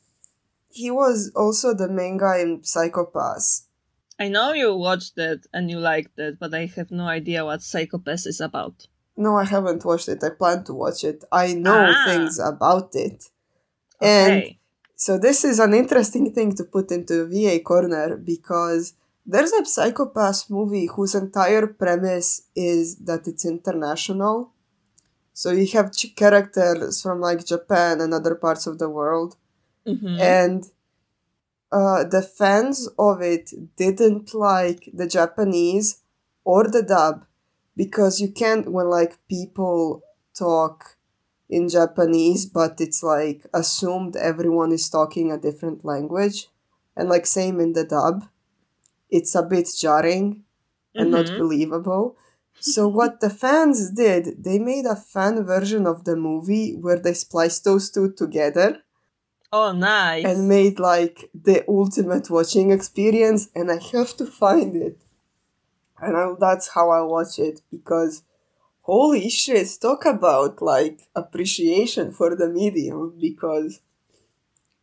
he 0.70 0.90
was 0.90 1.32
also 1.36 1.74
the 1.74 1.90
main 1.90 2.18
guy 2.18 2.40
in 2.40 2.64
Psycho-Pass. 2.64 3.68
I 4.20 4.30
know 4.30 4.54
you 4.54 4.76
watched 4.76 5.16
that 5.16 5.46
and 5.54 5.70
you 5.70 5.80
liked 5.80 6.18
it, 6.20 6.40
but 6.40 6.54
I 6.54 6.66
have 6.76 6.92
no 6.92 7.06
idea 7.08 7.44
what 7.46 7.62
Psycho-Pass 7.62 8.26
is 8.26 8.40
about. 8.42 8.88
No, 9.18 9.36
I 9.38 9.44
haven't 9.44 9.84
watched 9.86 10.10
it. 10.10 10.24
I 10.24 10.30
plan 10.30 10.64
to 10.66 10.74
watch 10.74 11.04
it. 11.04 11.24
I 11.32 11.54
know 11.54 11.86
Ah. 11.90 12.06
things 12.08 12.40
about 12.40 12.96
it. 12.96 13.30
And 14.02 14.34
Okay. 14.44 14.58
So 14.96 15.18
this 15.18 15.44
is 15.44 15.58
an 15.60 15.74
interesting 15.74 16.32
thing 16.32 16.54
to 16.58 16.64
put 16.64 16.92
into 16.92 17.26
VA 17.26 17.60
corner 17.60 18.16
because 18.18 18.94
there's 19.26 19.52
a 19.54 19.66
Psycho-Pass 19.66 20.50
movie 20.50 20.88
whose 20.88 21.16
entire 21.16 21.68
premise 21.68 22.44
is 22.56 22.98
that 22.98 23.28
it's 23.28 23.46
international. 23.46 24.52
So 25.34 25.52
you 25.52 25.68
have 25.74 25.92
ch- 25.94 26.16
characters 26.16 27.02
from 27.02 27.22
like 27.22 27.46
Japan 27.46 28.02
and 28.02 28.14
other 28.14 28.36
parts 28.36 28.68
of 28.68 28.80
the 28.80 28.90
world, 28.90 29.38
Mhm. 29.88 30.20
and 30.20 30.66
uh, 31.72 32.04
the 32.04 32.22
fans 32.22 32.90
of 33.00 33.22
it 33.22 33.52
didn't 33.78 34.34
like 34.34 34.90
the 34.94 35.08
Japanese 35.08 36.02
or 36.44 36.68
the 36.68 36.84
dub 36.84 37.26
because 37.76 38.20
you 38.20 38.32
can't 38.32 38.72
when 38.72 38.90
like 38.90 39.18
people 39.30 40.02
talk 40.38 40.98
in 41.50 41.70
Japanese, 41.70 42.46
but 42.46 42.80
it's 42.82 43.04
like 43.04 43.46
assumed 43.54 44.16
everyone 44.16 44.72
is 44.72 44.90
talking 44.90 45.32
a 45.32 45.38
different 45.38 45.84
language, 45.86 46.50
and 46.96 47.10
like 47.10 47.26
same 47.26 47.60
in 47.60 47.74
the 47.74 47.84
dub, 47.86 48.26
it's 49.12 49.36
a 49.36 49.44
bit 49.44 49.68
jarring 49.78 50.44
and 50.96 51.12
not 51.12 51.28
Mhm. 51.28 51.38
believable. 51.38 52.18
So 52.60 52.88
what 52.88 53.20
the 53.22 53.30
fans 53.30 53.92
did, 53.92 54.44
they 54.44 54.60
made 54.60 54.86
a 54.86 54.96
fan 54.96 55.44
version 55.46 55.88
of 55.88 56.04
the 56.06 56.16
movie 56.16 56.76
where 56.76 57.00
they 57.00 57.14
spliced 57.14 57.64
those 57.64 57.90
two 57.92 58.12
together 58.14 58.84
Oh, 59.54 59.72
nice. 59.74 60.26
and 60.26 60.48
made 60.48 60.80
like 60.80 61.30
the 61.34 61.64
ultimate 61.68 62.30
watching 62.30 62.72
experience 62.72 63.50
and 63.54 63.70
i 63.72 63.78
have 63.92 64.16
to 64.18 64.26
find 64.26 64.76
it 64.76 64.98
and 66.00 66.18
I, 66.18 66.34
that's 66.40 66.70
how 66.76 66.90
i 66.90 67.02
watch 67.02 67.40
it 67.40 67.62
because 67.72 68.24
holy 68.82 69.30
shit 69.30 69.68
talk 69.82 70.06
about 70.06 70.62
like 70.62 71.00
appreciation 71.16 72.12
for 72.12 72.36
the 72.36 72.50
medium 72.50 73.18
because 73.20 73.82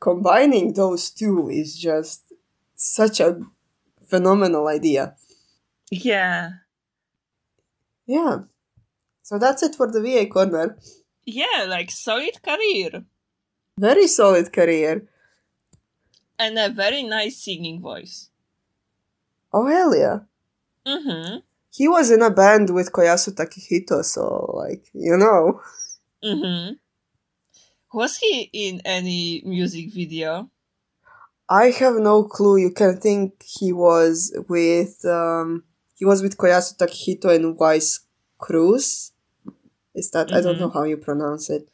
combining 0.00 0.72
those 0.74 1.10
two 1.10 1.48
is 1.48 1.76
just 1.78 2.32
such 2.74 3.20
a 3.20 3.40
phenomenal 4.08 4.66
idea 4.68 5.14
yeah. 5.90 6.50
yeah 8.06 8.38
so 9.22 9.38
that's 9.38 9.62
it 9.62 9.74
for 9.74 9.90
the 9.92 10.00
va 10.00 10.26
corner 10.26 10.76
Yeah, 11.28 11.66
like 11.68 11.90
solid 11.92 12.40
career. 12.42 13.04
very 13.76 14.06
solid 14.08 14.48
career 14.52 15.04
And 16.38 16.56
a 16.58 16.68
very 16.70 17.02
nice 17.02 17.36
singing 17.44 17.80
voice. 17.82 18.30
oh 19.52 19.66
hell 19.66 19.92
yeah 19.94 20.18
Mm-hmm. 20.86 21.44
he 21.78 21.86
was 21.88 22.10
in 22.10 22.22
a 22.22 22.30
band 22.30 22.70
with 22.70 22.92
koyasu 22.92 23.30
takehito 23.36 24.02
so 24.04 24.24
like 24.62 24.84
you 24.94 25.16
know 25.16 25.60
Mm-hmm. 26.24 26.74
Was 27.92 28.16
he 28.18 28.50
in 28.52 28.80
any 28.84 29.40
music 29.46 29.86
video? 29.94 30.50
I 31.50 31.70
have 31.70 31.94
no 31.96 32.24
clue. 32.24 32.56
You 32.58 32.70
can 32.70 32.98
think 33.00 33.42
he 33.42 33.72
was 33.72 34.36
with 34.48 35.04
um 35.04 35.64
he 35.96 36.04
was 36.04 36.22
with 36.22 36.36
Koyasu 36.36 36.76
Takehito 36.76 37.34
and 37.34 37.56
Weiss 37.58 38.00
Kreuz. 38.40 39.12
Is 39.94 40.10
that 40.12 40.32
I 40.32 40.40
don't 40.40 40.60
know 40.60 40.68
how 40.70 40.84
you 40.84 40.96
pronounce 40.96 41.50
it. 41.50 41.68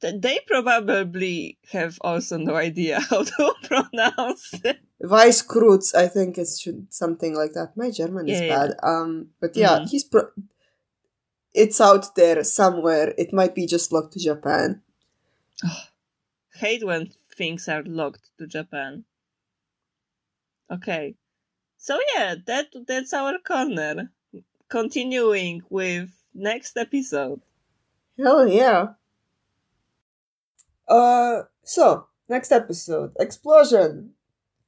Th- 0.00 0.20
they 0.20 0.38
probably 0.46 1.58
have 1.72 1.96
also 2.02 2.36
no 2.36 2.54
idea 2.54 3.00
how 3.10 3.22
to 3.24 3.54
pronounce 3.64 4.52
it. 4.62 4.78
Weiss 5.00 5.42
Kreuz, 5.42 5.94
I 5.94 6.06
think 6.08 6.36
it's 6.36 6.60
should- 6.60 6.92
something 6.92 7.34
like 7.34 7.54
that. 7.54 7.74
My 7.76 7.90
German 7.90 8.28
is 8.28 8.40
Yeah, 8.40 8.46
yeah. 8.46 8.56
bad. 8.66 8.70
Um, 8.82 9.30
but 9.40 9.56
yeah, 9.56 9.78
Mhm. 9.80 9.88
he's 9.88 10.04
pro- 10.04 10.30
it's 11.54 11.80
out 11.80 12.14
there 12.14 12.44
somewhere. 12.44 13.14
It 13.16 13.32
might 13.32 13.54
be 13.54 13.66
just 13.66 13.92
locked 13.92 14.12
to 14.12 14.20
Japan. 14.20 14.82
Hate 16.54 16.84
when 16.84 17.10
things 17.34 17.68
are 17.68 17.82
locked 17.82 18.30
to 18.38 18.46
Japan. 18.46 19.04
Okay. 20.70 21.16
So 21.76 21.98
yeah, 22.14 22.36
that 22.46 22.66
that's 22.86 23.12
our 23.12 23.38
corner. 23.38 24.10
Continuing 24.68 25.62
with 25.68 26.10
next 26.34 26.76
episode. 26.76 27.40
Hell 28.16 28.46
yeah. 28.48 28.94
Uh, 30.88 31.42
so 31.62 32.06
next 32.28 32.52
episode, 32.52 33.12
explosion, 33.18 34.12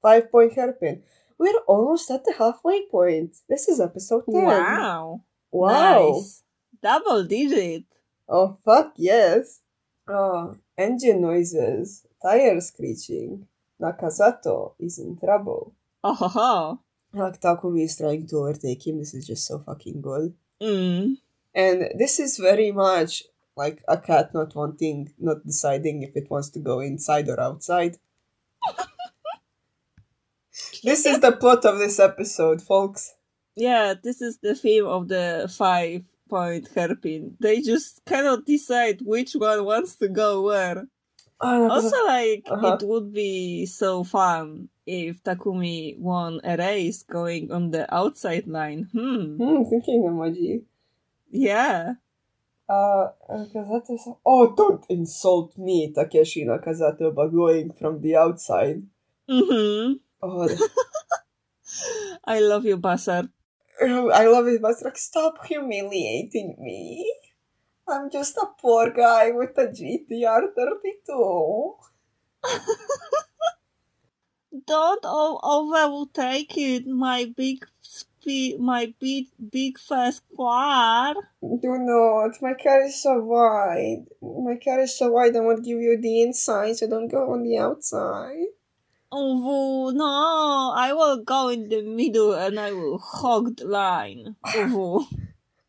five 0.03 0.31
point 0.31 0.55
hairpin. 0.55 1.03
We're 1.39 1.59
almost 1.67 2.11
at 2.11 2.25
the 2.25 2.35
halfway 2.39 2.87
point. 2.87 3.37
This 3.49 3.69
is 3.69 3.81
episode 3.81 4.25
ten. 4.31 4.45
Wow. 4.45 5.23
Wow. 5.51 6.13
Nice. 6.15 6.43
Double 6.83 7.25
digit. 7.25 7.85
Oh 8.29 8.59
fuck 8.65 8.93
yes. 8.97 9.61
Oh, 10.07 10.57
engine 10.77 11.23
noises, 11.23 12.07
tire 12.25 12.61
screeching. 12.61 13.47
Nakazato 13.81 14.73
is 14.79 14.99
in 14.99 15.17
trouble. 15.17 15.75
Oh 16.03 16.15
ho. 16.15 16.81
Like 17.13 17.41
Takumi 17.41 17.85
is 17.85 17.97
trying 17.97 18.27
to 18.29 18.37
overtake 18.39 18.87
him. 18.87 18.99
This 18.99 19.15
is 19.15 19.27
just 19.27 19.47
so 19.47 19.59
fucking 19.61 20.01
good. 20.01 20.35
Mm. 20.61 21.19
And 21.55 21.91
this 21.97 22.19
is 22.19 22.39
very 22.39 22.73
much 22.73 23.25
like 23.57 23.83
a 23.87 23.99
cat 23.99 24.35
not 24.35 24.55
wanting, 24.55 25.13
not 25.19 25.47
deciding 25.47 26.03
if 26.03 26.17
it 26.17 26.31
wants 26.31 26.49
to 26.51 26.59
go 26.59 26.81
inside 26.81 27.29
or 27.29 27.41
outside. 27.41 27.99
This 30.85 31.07
is 31.07 31.21
the 31.21 31.33
plot 31.33 31.65
of 31.65 31.79
this 31.79 31.99
episode, 31.99 32.61
folks. 32.61 33.15
Yeah, 33.57 33.95
this 34.01 34.21
is 34.21 34.39
the 34.43 34.55
theme 34.55 34.85
of 34.85 35.09
the 35.09 35.51
five 35.57 36.03
point 36.29 36.69
hairpin. 36.75 37.39
They 37.41 37.63
just 37.63 38.05
cannot 38.05 38.45
decide 38.45 39.01
which 39.01 39.33
one 39.33 39.65
wants 39.65 39.97
to 39.97 40.09
go 40.09 40.43
where. 40.43 40.85
Oh, 41.41 41.69
Also, 41.71 41.97
like, 42.07 42.47
Uh-huh. 42.51 42.79
it 42.79 42.87
would 42.87 43.13
be 43.13 43.67
so 43.67 44.05
fun 44.05 44.69
if 44.87 45.23
Takumi 45.23 45.99
won 45.99 46.41
a 46.45 46.57
race 46.57 47.03
going 47.03 47.51
on 47.53 47.71
the 47.71 47.85
outside 47.93 48.47
line. 48.47 48.89
Hmm. 48.93 49.37
hmm, 49.37 49.63
thinking 49.69 50.03
emoji. 50.05 50.63
Yeah. 51.31 51.95
Uh, 52.69 53.13
Nakazato 53.29 53.99
sa- 53.99 54.17
Oh, 54.25 54.55
don't 54.55 54.85
insult 54.89 55.59
me, 55.59 55.93
Takeshi 55.93 56.47
Nakazato, 56.47 57.13
by 57.15 57.29
going 57.29 57.73
from 57.73 58.01
the 58.01 58.17
outside. 58.17 58.81
Mm-hmm. 59.29 60.01
Oh, 60.23 60.49
I 62.25 62.41
love 62.41 62.65
you, 62.65 62.79
Basar. 62.79 63.29
I 63.83 64.25
love 64.27 64.47
it, 64.49 64.63
like, 64.63 64.97
stop 64.97 65.45
humiliating 65.45 66.57
me. 66.59 67.05
I'm 67.87 68.11
just 68.11 68.37
a 68.37 68.47
poor 68.61 68.91
guy 68.91 69.31
with 69.31 69.57
a 69.59 69.67
GTR 69.67 70.55
32. 70.57 71.75
Don't 74.67 75.05
o- 75.05 75.41
overtake 75.43 76.57
it, 76.57 76.87
my 76.87 77.27
big 77.37 77.67
speed, 77.83 78.61
my 78.61 78.95
big, 78.99 79.27
big 79.51 79.79
fast 79.79 80.23
car. 80.37 81.15
Do 81.43 81.79
not. 81.79 82.41
My 82.41 82.55
car 82.55 82.83
is 82.85 83.03
so 83.03 83.19
wide. 83.21 84.07
My 84.23 84.57
car 84.57 84.81
is 84.81 84.97
so 84.97 85.11
wide, 85.11 85.37
I 85.37 85.41
won't 85.41 85.65
give 85.65 85.81
you 85.81 85.99
the 86.01 86.23
inside, 86.23 86.77
so 86.77 86.89
don't 86.89 87.09
go 87.09 87.33
on 87.33 87.43
the 87.43 87.59
outside. 87.59 88.47
Oh 89.13 89.93
no! 89.95 90.73
I 90.75 90.93
will 90.93 91.19
go 91.23 91.49
in 91.49 91.69
the 91.69 91.83
middle 91.83 92.33
and 92.33 92.59
I 92.59 92.73
will 92.73 92.99
hog 92.99 93.57
the 93.57 93.67
line. 93.67 94.37
Oh, 94.47 95.07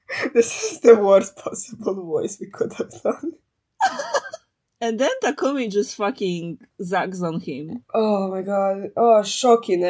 This 0.34 0.72
is 0.74 0.80
the 0.82 0.95
worst 0.95 1.36
possible 1.38 1.95
voice 2.06 2.39
we 2.39 2.47
could 2.47 2.74
have 2.74 2.91
done. 3.01 3.34
and 4.82 4.99
then 4.99 5.12
Takumi 5.24 5.72
just 5.72 5.95
fucking 5.95 6.60
zags 6.82 7.24
on 7.24 7.39
him. 7.39 7.84
Oh 7.93 8.30
my 8.30 8.41
god. 8.41 8.91
Oh, 8.95 9.24
shock 9.24 9.70
in. 9.70 9.82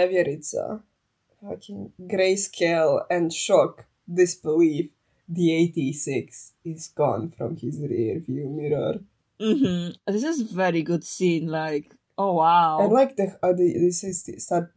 Fucking 1.41 1.91
grayscale 2.01 3.05
and 3.09 3.31
shock, 3.33 3.85
disbelief. 4.11 4.89
The 5.27 5.53
86 5.55 6.53
is 6.63 6.87
gone 6.89 7.33
from 7.35 7.57
his 7.57 7.79
rear 7.79 8.19
view 8.19 8.47
mirror. 8.47 8.99
Mm-hmm. 9.41 10.13
This 10.13 10.23
is 10.23 10.41
a 10.41 10.53
very 10.55 10.83
good 10.83 11.03
scene. 11.03 11.47
Like, 11.47 11.93
oh 12.17 12.33
wow. 12.33 12.79
And 12.81 12.93
like 12.93 13.15
the, 13.15 13.37
uh, 13.41 13.53
the 13.53 13.73
this 13.73 14.03
is 14.03 14.23
the 14.23 14.39
start 14.39 14.71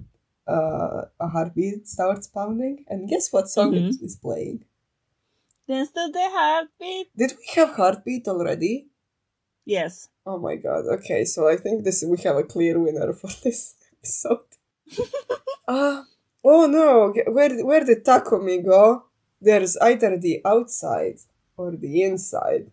uh, 0.48 1.02
a 1.20 1.28
heartbeat 1.28 1.86
starts 1.86 2.26
pounding, 2.28 2.84
and 2.88 3.08
guess 3.08 3.30
what 3.30 3.50
song 3.50 3.72
Mhm. 3.72 3.90
it 3.90 4.02
is 4.02 4.16
playing? 4.16 4.64
Dance 5.68 5.90
to 5.92 6.08
the 6.12 6.26
heartbeat. 6.30 7.08
Did 7.16 7.32
we 7.38 7.46
have 7.56 7.70
heartbeat 7.76 8.26
already? 8.26 8.88
Yes. 9.64 10.08
Oh 10.24 10.38
my 10.38 10.56
god. 10.56 10.86
Okay, 10.86 11.24
so 11.24 11.46
I 11.46 11.56
think 11.56 11.84
this 11.84 12.02
we 12.06 12.16
have 12.18 12.36
a 12.36 12.42
clear 12.42 12.78
winner 12.78 13.12
for 13.12 13.28
this 13.44 13.74
episode. 13.98 14.48
Ah, 15.70 16.06
oh 16.42 16.64
no! 16.66 17.12
Where 17.30 17.62
where 17.62 17.84
did 17.84 18.02
Takumi 18.02 18.64
go? 18.64 19.04
There's 19.38 19.76
either 19.76 20.16
the 20.16 20.40
outside 20.42 21.18
or 21.58 21.72
the 21.76 22.02
inside. 22.02 22.72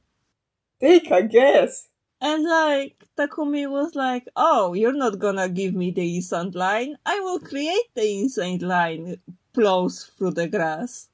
Take 0.80 1.12
a 1.12 1.22
guess. 1.22 1.89
And 2.22 2.46
like 2.46 3.04
Takumi 3.18 3.70
was 3.70 3.96
like, 3.96 4.30
"Oh, 4.38 4.74
you're 4.74 4.93
not 4.96 5.20
gonna 5.20 5.50
give 5.50 5.74
me 5.76 5.91
the 5.91 6.16
inside 6.16 6.56
line. 6.56 6.96
I 7.06 7.20
will 7.20 7.39
create 7.39 7.91
the 7.96 8.08
inside 8.22 8.62
line." 8.62 9.18
Plows 9.54 10.06
through 10.18 10.32
the 10.32 10.48
grass. 10.48 11.10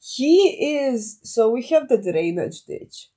He 0.00 0.76
is. 0.86 1.18
So 1.22 1.50
we 1.50 1.62
have 1.68 1.88
the 1.88 1.98
drainage 2.00 2.64
ditch, 2.64 3.08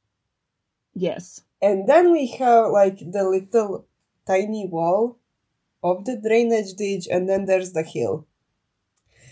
Yes. 0.94 1.42
and 1.62 1.88
then 1.88 2.12
we 2.12 2.28
have 2.40 2.72
like 2.72 3.00
the 3.00 3.24
little 3.24 3.86
tiny 4.28 4.68
wall 4.68 5.18
of 5.84 6.06
the 6.06 6.18
drainage 6.20 6.74
ditch, 6.74 7.08
and 7.10 7.28
then 7.30 7.46
there's 7.46 7.74
the 7.74 7.84
hill. 7.84 8.28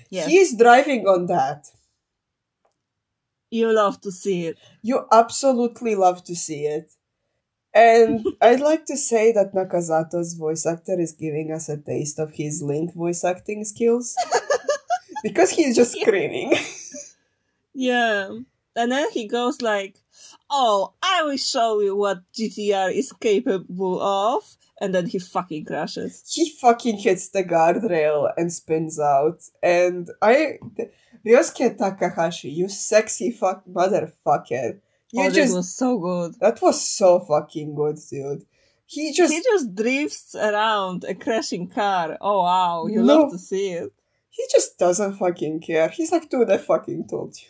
Yes. 0.09 0.27
He's 0.27 0.55
driving 0.57 1.07
on 1.07 1.27
that. 1.27 1.67
You 3.51 3.71
love 3.73 4.01
to 4.01 4.11
see 4.11 4.45
it. 4.47 4.57
You 4.81 5.05
absolutely 5.11 5.95
love 5.95 6.23
to 6.25 6.35
see 6.35 6.65
it. 6.65 6.91
And 7.73 8.25
I'd 8.41 8.59
like 8.59 8.85
to 8.85 8.97
say 8.97 9.31
that 9.31 9.53
Nakazato's 9.53 10.33
voice 10.35 10.65
actor 10.65 10.99
is 10.99 11.13
giving 11.13 11.51
us 11.51 11.69
a 11.69 11.77
taste 11.77 12.19
of 12.19 12.31
his 12.33 12.61
Link 12.61 12.93
voice 12.93 13.23
acting 13.23 13.63
skills. 13.65 14.15
because 15.23 15.51
he's 15.51 15.75
just 15.75 15.99
screaming. 15.99 16.53
Yeah. 17.79 18.39
And 18.75 18.91
then 18.91 19.09
he 19.11 19.25
goes 19.27 19.61
like, 19.61 19.95
"Oh, 20.49 20.93
I 21.01 21.23
will 21.23 21.37
show 21.37 21.79
you 21.79 21.95
what 21.95 22.29
GTR 22.33 22.91
is 22.93 23.11
capable 23.13 24.01
of." 24.01 24.43
And 24.81 24.93
then 24.93 25.07
he 25.07 25.19
fucking 25.19 25.65
crashes. 25.65 26.23
he 26.35 26.49
fucking 26.49 26.97
hits 26.97 27.29
the 27.29 27.43
guardrail 27.43 28.31
and 28.37 28.51
spins 28.51 28.99
out. 28.99 29.39
And 29.63 30.09
I. 30.21 30.59
Ryosuke 31.25 31.77
Takahashi, 31.77 32.49
you 32.49 32.67
sexy 32.69 33.31
fuck 33.31 33.65
motherfucker. 33.65 34.79
You 35.11 35.23
oh, 35.23 35.29
just. 35.29 35.35
this 35.35 35.53
was 35.53 35.73
so 35.75 35.97
good. 35.97 36.35
That 36.39 36.61
was 36.61 36.85
so 36.85 37.19
fucking 37.19 37.75
good, 37.75 37.97
dude. 38.09 38.43
He 38.85 39.13
just. 39.13 39.33
He 39.33 39.41
just 39.41 39.73
drifts 39.75 40.35
around 40.35 41.03
a 41.05 41.15
crashing 41.15 41.67
car. 41.69 42.17
Oh 42.19 42.43
wow, 42.43 42.87
you 42.87 43.01
No. 43.03 43.21
love 43.21 43.31
to 43.31 43.37
see 43.37 43.71
it. 43.71 43.91
He 44.29 44.43
just 44.51 44.77
doesn't 44.77 45.15
fucking 45.17 45.61
care. 45.61 45.89
He's 45.89 46.11
like, 46.11 46.29
dude, 46.29 46.49
I 46.49 46.57
fucking 46.57 47.07
told 47.07 47.35
you. 47.41 47.49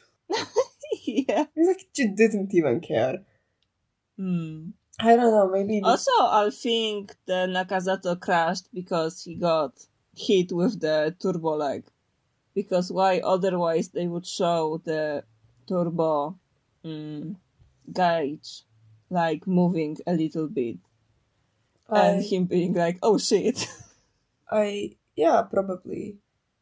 Yeah. 1.06 1.46
He's 1.56 1.68
like, 1.68 1.86
you 1.96 2.16
didn't 2.16 2.54
even 2.54 2.80
care. 2.82 3.20
Hmm. 4.18 4.70
I 5.00 5.16
don't 5.16 5.32
know, 5.32 5.50
maybe. 5.50 5.82
Also, 5.82 6.12
I 6.20 6.50
think 6.52 7.16
the 7.26 7.48
Nakazato 7.48 8.20
crashed 8.20 8.68
because 8.74 9.24
he 9.24 9.36
got 9.36 9.72
hit 10.16 10.52
with 10.52 10.82
the 10.82 11.16
turbo 11.22 11.56
leg. 11.56 11.86
Because 12.54 12.92
why 12.92 13.20
otherwise 13.20 13.90
they 13.90 14.08
would 14.08 14.26
show 14.26 14.82
the 14.84 15.24
turbo 15.68 16.38
mm, 16.84 17.36
gauge 17.94 18.64
like 19.10 19.48
moving 19.48 19.98
a 20.06 20.14
little 20.14 20.48
bit 20.48 20.78
and 21.92 22.20
I, 22.20 22.22
him 22.22 22.46
being 22.46 22.74
like, 22.74 23.00
"Oh 23.02 23.18
shit!" 23.18 23.68
I, 24.52 24.92
yeah, 25.16 25.42
probably. 25.44 26.18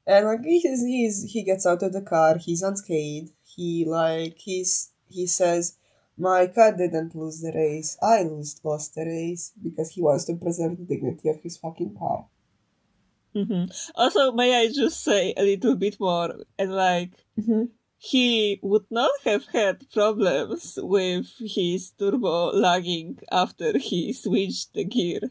And 0.05 0.25
like 0.25 0.43
he's, 0.43 0.81
he's 0.81 1.23
he 1.31 1.43
gets 1.43 1.65
out 1.65 1.83
of 1.83 1.93
the 1.93 2.01
car. 2.01 2.37
He's 2.37 2.61
unscathed. 2.61 3.31
He 3.57 3.83
like 3.85 4.37
he's 4.39 4.93
he 5.09 5.27
says, 5.27 5.77
"My 6.17 6.47
car 6.47 6.71
didn't 6.77 7.13
lose 7.15 7.41
the 7.41 7.51
race. 7.53 7.97
I 8.01 8.23
lost 8.23 8.63
lost 8.63 8.95
the 8.95 9.05
race 9.05 9.51
because 9.61 9.89
he 9.91 10.01
wants 10.01 10.23
to 10.27 10.35
preserve 10.37 10.77
the 10.77 10.85
dignity 10.85 11.27
of 11.27 11.41
his 11.41 11.57
fucking 11.57 11.97
car." 11.97 12.27
hmm 13.33 13.65
Also, 13.95 14.31
may 14.31 14.49
I 14.61 14.67
just 14.71 15.03
say 15.03 15.33
a 15.37 15.43
little 15.43 15.75
bit 15.75 15.99
more 15.99 16.35
and 16.57 16.73
like 16.75 17.11
Mm-hmm. 17.39 17.65
he 17.97 18.59
would 18.63 18.85
not 18.89 19.11
have 19.25 19.45
had 19.53 19.89
problems 19.91 20.77
with 20.81 21.27
his 21.39 21.91
turbo 21.91 22.51
lagging 22.51 23.19
after 23.31 23.77
he 23.77 24.11
switched 24.13 24.73
the 24.73 24.83
gear 24.85 25.21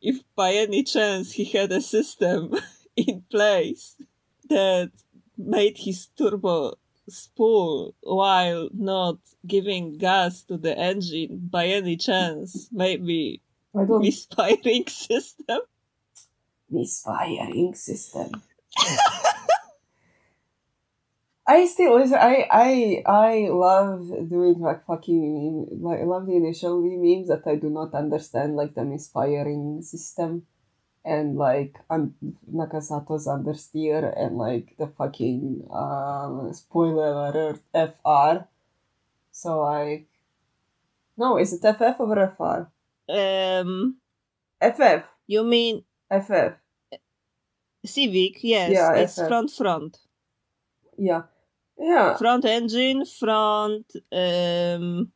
if 0.00 0.22
by 0.34 0.52
any 0.54 0.82
chance 0.82 1.32
he 1.32 1.44
had 1.44 1.70
a 1.72 1.80
system 1.82 2.54
in 2.96 3.22
place 3.30 3.96
that 4.48 4.90
made 5.36 5.78
his 5.78 6.06
turbo 6.18 6.74
spool 7.08 7.94
while 8.00 8.68
not 8.72 9.18
giving 9.46 9.98
gas 9.98 10.42
to 10.44 10.56
the 10.56 10.76
engine 10.78 11.48
by 11.50 11.66
any 11.66 11.96
chance 11.96 12.68
maybe 12.72 13.42
I 13.74 13.84
don't 13.84 14.00
misfiring 14.02 14.86
system 14.88 15.60
misfiring 16.72 17.74
system. 17.74 18.42
I 21.46 21.66
still 21.66 21.98
listen. 21.98 22.18
I 22.18 22.46
I 22.50 23.02
I 23.04 23.48
love 23.50 24.08
doing 24.28 24.60
like 24.60 24.86
fucking 24.86 25.20
meme. 25.20 25.82
Like 25.82 26.00
I 26.00 26.04
love 26.04 26.26
the 26.26 26.36
initial 26.36 26.80
memes 26.80 27.28
that 27.28 27.46
I 27.46 27.56
do 27.56 27.68
not 27.68 27.94
understand, 27.94 28.56
like 28.56 28.74
the 28.74 28.84
misfiring 28.84 29.82
system, 29.82 30.46
and 31.04 31.36
like 31.36 31.76
um, 31.90 32.14
Nakazato's 32.52 33.26
understeer 33.26 34.12
and 34.16 34.36
like 34.38 34.74
the 34.78 34.86
fucking 34.86 35.66
um 35.72 36.52
spoiler 36.52 37.28
alert 37.30 37.60
FR. 37.74 38.46
So 39.32 39.62
like, 39.62 40.06
no, 41.16 41.38
is 41.38 41.52
it 41.52 41.62
FF 41.62 41.98
or 42.00 42.14
FR? 42.36 42.70
um 43.08 43.96
FF. 44.60 45.04
you 45.26 45.42
mean 45.44 45.84
FF. 46.10 46.54
civic 47.84 48.42
yes 48.44 48.70
Yeah, 48.70 48.94
it's 48.94 49.16
FF. 49.18 49.26
front 49.28 49.50
front 49.50 49.98
Yeah. 50.98 51.22
Yeah. 51.78 52.16
front 52.16 52.44
engine, 52.44 53.04
front. 53.06 53.90
Um... 54.12 55.10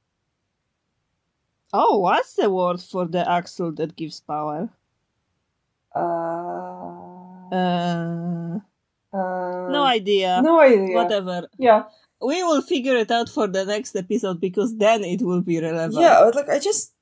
Oh, 1.72 1.98
what's 1.98 2.34
the 2.34 2.50
word 2.50 2.80
for 2.80 3.06
the 3.06 3.28
axle 3.30 3.70
that 3.72 3.94
gives 3.94 4.20
power? 4.20 4.70
Uh, 5.96 7.54
Uh, 7.54 8.60
Uh, 9.16 9.68
no 9.70 9.82
idea. 9.84 10.42
No 10.42 10.60
idea. 10.60 10.94
Whatever. 10.94 11.48
Yeah. 11.58 11.84
We 12.20 12.42
will 12.42 12.60
figure 12.62 12.96
it 12.96 13.10
out 13.10 13.28
for 13.28 13.46
the 13.46 13.64
next 13.64 13.94
episode 13.96 14.40
because 14.40 14.76
then 14.76 15.04
it 15.04 15.22
will 15.22 15.42
be 15.42 15.60
relevant. 15.60 16.00
Yeah, 16.00 16.20
but, 16.24 16.34
like 16.34 16.48
I 16.48 16.58
just 16.58 16.92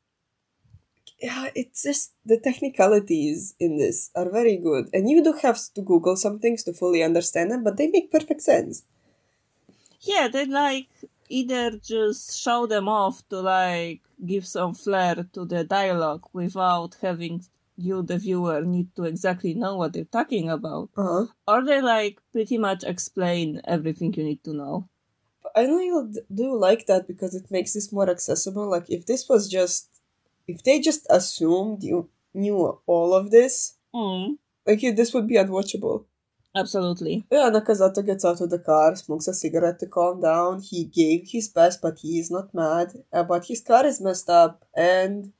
yeah, 1.21 1.49
it's 1.55 1.83
just 1.83 2.13
the 2.27 2.39
technicalities 2.39 3.55
in 3.59 3.79
this 3.79 4.11
are 4.15 4.31
very 4.31 4.57
good. 4.59 4.91
And 4.93 5.09
you 5.09 5.25
do 5.25 5.33
have 5.43 5.59
to 5.75 5.81
Google 5.83 6.17
some 6.17 6.39
things 6.39 6.63
to 6.65 6.73
fully 6.73 7.03
understand 7.03 7.51
them, 7.51 7.65
but 7.65 7.77
they 7.77 7.89
make 7.89 8.13
perfect 8.13 8.43
sense. 8.43 8.85
Yeah, 10.01 10.29
they 10.29 10.45
like 10.47 10.89
either 11.29 11.79
just 11.79 12.39
show 12.39 12.67
them 12.67 12.89
off 12.89 13.27
to 13.31 13.41
like 13.41 14.03
give 14.25 14.47
some 14.47 14.75
flair 14.75 15.27
to 15.33 15.45
the 15.47 15.65
dialogue 15.65 16.25
without 16.33 16.97
having 17.01 17.45
you, 17.77 18.03
the 18.03 18.19
viewer, 18.19 18.63
need 18.63 18.95
to 18.97 19.05
exactly 19.05 19.55
know 19.55 19.77
what 19.77 19.93
they're 19.93 20.05
talking 20.19 20.49
about, 20.51 20.91
Uh-huh. 20.97 21.27
or 21.47 21.65
they 21.65 21.81
like 21.83 22.21
pretty 22.33 22.59
much 22.59 22.85
explain 22.85 23.61
everything 23.65 24.13
you 24.15 24.25
need 24.25 24.43
to 24.45 24.53
know. 24.55 24.89
I 25.57 25.63
really 25.67 26.15
do 26.35 26.57
like 26.57 26.87
that 26.87 27.07
because 27.07 27.35
it 27.35 27.51
makes 27.51 27.75
this 27.75 27.93
more 27.93 28.09
accessible. 28.11 28.69
Like 28.69 28.91
if 28.91 29.07
this 29.07 29.29
was 29.29 29.49
just 29.49 29.89
if 30.47 30.63
they 30.63 30.81
just 30.81 31.07
assumed 31.11 31.83
you 31.83 32.09
knew 32.35 32.81
all 32.87 33.15
of 33.15 33.31
this, 33.31 33.77
Mm, 33.95 34.39
like 34.67 34.83
you, 34.83 34.93
this 34.93 35.15
would 35.15 35.29
be 35.29 35.37
unwatchable. 35.37 36.05
absolutely. 36.57 37.27
Yeah, 37.31 37.51
Nakazato 37.51 38.05
gets 38.05 38.25
out 38.25 38.41
of 38.41 38.51
the 38.51 38.59
car, 38.59 38.97
smokes 38.97 39.29
a 39.29 39.35
cigarette 39.35 39.79
to 39.81 39.87
calm 39.87 40.21
down. 40.21 40.61
He 40.61 40.85
gave 40.85 41.29
his 41.31 41.49
best, 41.49 41.81
but 41.81 41.99
he 42.01 42.19
is 42.19 42.31
not 42.31 42.53
mad. 42.55 43.05
Uh, 43.13 43.23
but 43.25 43.47
his 43.47 43.61
car 43.61 43.87
is 43.87 44.01
messed 44.01 44.29
up, 44.31 44.65
and 44.77 45.33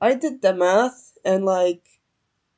I 0.00 0.14
did 0.14 0.42
the 0.42 0.54
math, 0.54 1.13
and 1.24 1.44
like 1.44 1.82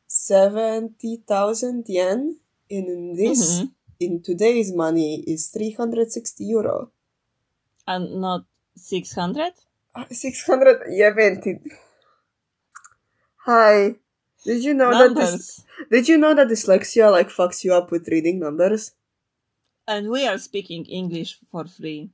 seventy 0.07 1.23
thousand 1.27 1.85
yen 1.89 2.39
in 2.69 3.15
this 3.17 3.61
Mhm. 3.61 3.71
in 4.01 4.23
today's 4.23 4.73
money 4.73 5.23
is 5.27 5.49
three 5.49 5.73
hundred 5.73 6.11
sixty 6.13 6.45
euro. 6.45 6.91
And 7.87 8.21
not 8.21 8.45
600? 8.75 9.53
Six 10.11 10.45
hundred 10.47 10.83
seventy. 10.99 11.61
Hi. 13.47 13.97
Did 14.45 14.63
you 14.65 14.75
know 14.75 14.91
that 14.91 15.15
this, 15.17 15.65
did 15.91 16.09
you 16.09 16.19
know 16.19 16.35
that 16.35 16.49
dyslexia 16.49 17.11
like 17.11 17.29
fucks 17.31 17.65
you 17.65 17.73
up 17.75 17.91
with 17.91 18.07
reading 18.09 18.39
numbers? 18.39 18.93
And 19.89 20.11
we 20.11 20.27
are 20.27 20.39
speaking 20.39 20.85
English 20.85 21.39
for 21.51 21.65
free. 21.67 22.11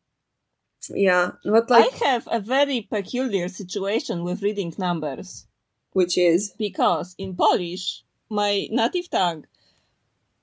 Yeah, 0.90 1.32
but 1.44 1.70
like 1.70 1.92
I 1.92 2.04
have 2.06 2.28
a 2.30 2.40
very 2.40 2.82
peculiar 2.90 3.48
situation 3.48 4.24
with 4.24 4.42
reading 4.42 4.74
numbers. 4.78 5.46
Which 5.92 6.16
is 6.18 6.54
because 6.58 7.14
in 7.18 7.34
Polish, 7.36 8.04
my 8.30 8.68
native 8.70 9.10
tongue, 9.10 9.46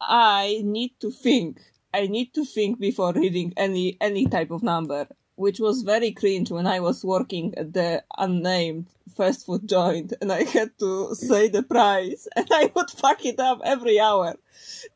I 0.02 0.62
need 0.64 0.94
to 1.02 1.12
think. 1.12 1.60
I 1.94 2.08
need 2.08 2.34
to 2.36 2.46
think 2.46 2.80
before 2.80 3.14
reading 3.14 3.54
any 3.58 3.98
any 4.02 4.26
type 4.28 4.52
of 4.52 4.64
number, 4.64 5.08
which 5.36 5.60
was 5.60 5.82
very 5.84 6.12
cringe 6.12 6.52
when 6.52 6.68
I 6.68 6.80
was 6.80 7.04
working 7.04 7.56
at 7.56 7.74
the 7.74 8.04
unnamed 8.18 8.88
fast 9.18 9.46
food 9.46 9.68
joint 9.68 10.14
and 10.22 10.32
I 10.32 10.44
had 10.44 10.78
to 10.80 11.14
say 11.16 11.48
the 11.50 11.64
price 11.64 12.28
and 12.36 12.48
I 12.52 12.72
would 12.76 12.90
fuck 12.92 13.26
it 13.26 13.40
up 13.40 13.60
every 13.66 14.00
hour. 14.00 14.36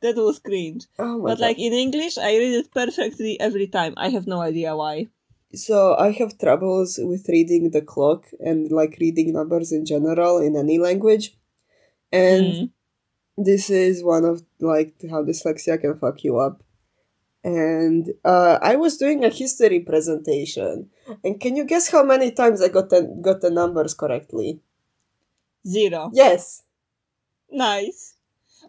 That 0.01 0.15
was 0.17 0.39
cringe. 0.39 0.85
oh 0.99 1.19
my 1.19 1.31
But 1.31 1.39
god. 1.39 1.47
like 1.47 1.59
in 1.59 1.73
English, 1.73 2.17
I 2.17 2.37
read 2.37 2.53
it 2.53 2.71
perfectly 2.73 3.39
every 3.39 3.67
time. 3.67 3.93
I 3.97 4.09
have 4.09 4.27
no 4.27 4.41
idea 4.41 4.75
why. 4.75 5.07
So 5.53 5.95
I 5.95 6.11
have 6.11 6.37
troubles 6.37 6.99
with 7.01 7.29
reading 7.29 7.71
the 7.71 7.81
clock 7.81 8.25
and 8.39 8.71
like 8.71 8.97
reading 8.99 9.33
numbers 9.33 9.71
in 9.71 9.85
general 9.85 10.39
in 10.39 10.55
any 10.55 10.77
language. 10.79 11.37
And 12.11 12.45
Mm. 12.45 12.71
this 13.37 13.69
is 13.69 14.03
one 14.03 14.25
of 14.25 14.43
like 14.59 14.95
how 15.09 15.23
dyslexia 15.23 15.79
can 15.79 15.97
fuck 15.99 16.23
you 16.23 16.39
up. 16.39 16.63
And 17.43 18.13
uh, 18.23 18.57
I 18.61 18.75
was 18.77 18.97
doing 18.97 19.23
a 19.25 19.29
history 19.29 19.81
presentation, 19.81 20.89
and 21.25 21.39
can 21.41 21.57
you 21.57 21.65
guess 21.65 21.89
how 21.89 22.03
many 22.03 22.31
times 22.31 22.61
I 22.61 22.69
got 22.69 22.89
the 22.89 23.01
got 23.21 23.41
the 23.41 23.49
numbers 23.51 23.93
correctly? 23.93 24.61
Zero. 25.67 26.09
Yes. 26.13 26.63
Nice. 27.51 28.15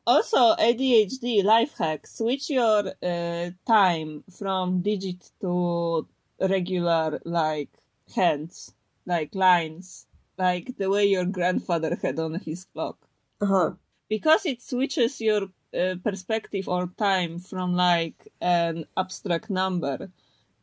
Also, 0.07 0.55
ADHD 0.57 1.43
life 1.45 1.75
hack: 1.79 2.07
switch 2.07 2.51
your 2.51 2.93
uh, 3.03 3.51
time 3.67 4.25
from 4.39 4.83
digit 4.83 5.31
to 5.41 6.07
regular, 6.41 7.21
like 7.25 7.71
hands, 8.15 8.75
like 9.07 9.35
lines, 9.35 10.07
like 10.39 10.77
the 10.79 10.91
way 10.91 11.07
your 11.07 11.25
grandfather 11.27 11.97
had 12.03 12.19
on 12.19 12.35
his 12.41 12.65
clock, 12.65 13.09
Uh 13.41 13.47
huh. 13.47 13.77
because 14.09 14.47
it 14.47 14.63
switches 14.63 15.21
your 15.21 15.49
uh, 15.79 15.97
perspective 16.05 16.69
or 16.69 16.89
time 16.99 17.39
from 17.39 17.75
like 17.75 18.29
an 18.41 18.85
abstract 18.97 19.51
number 19.51 20.11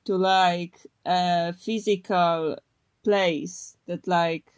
to 0.05 0.17
like 0.17 0.85
a 1.05 1.53
physical 1.53 2.57
place 3.03 3.77
that 3.87 4.07
like 4.07 4.51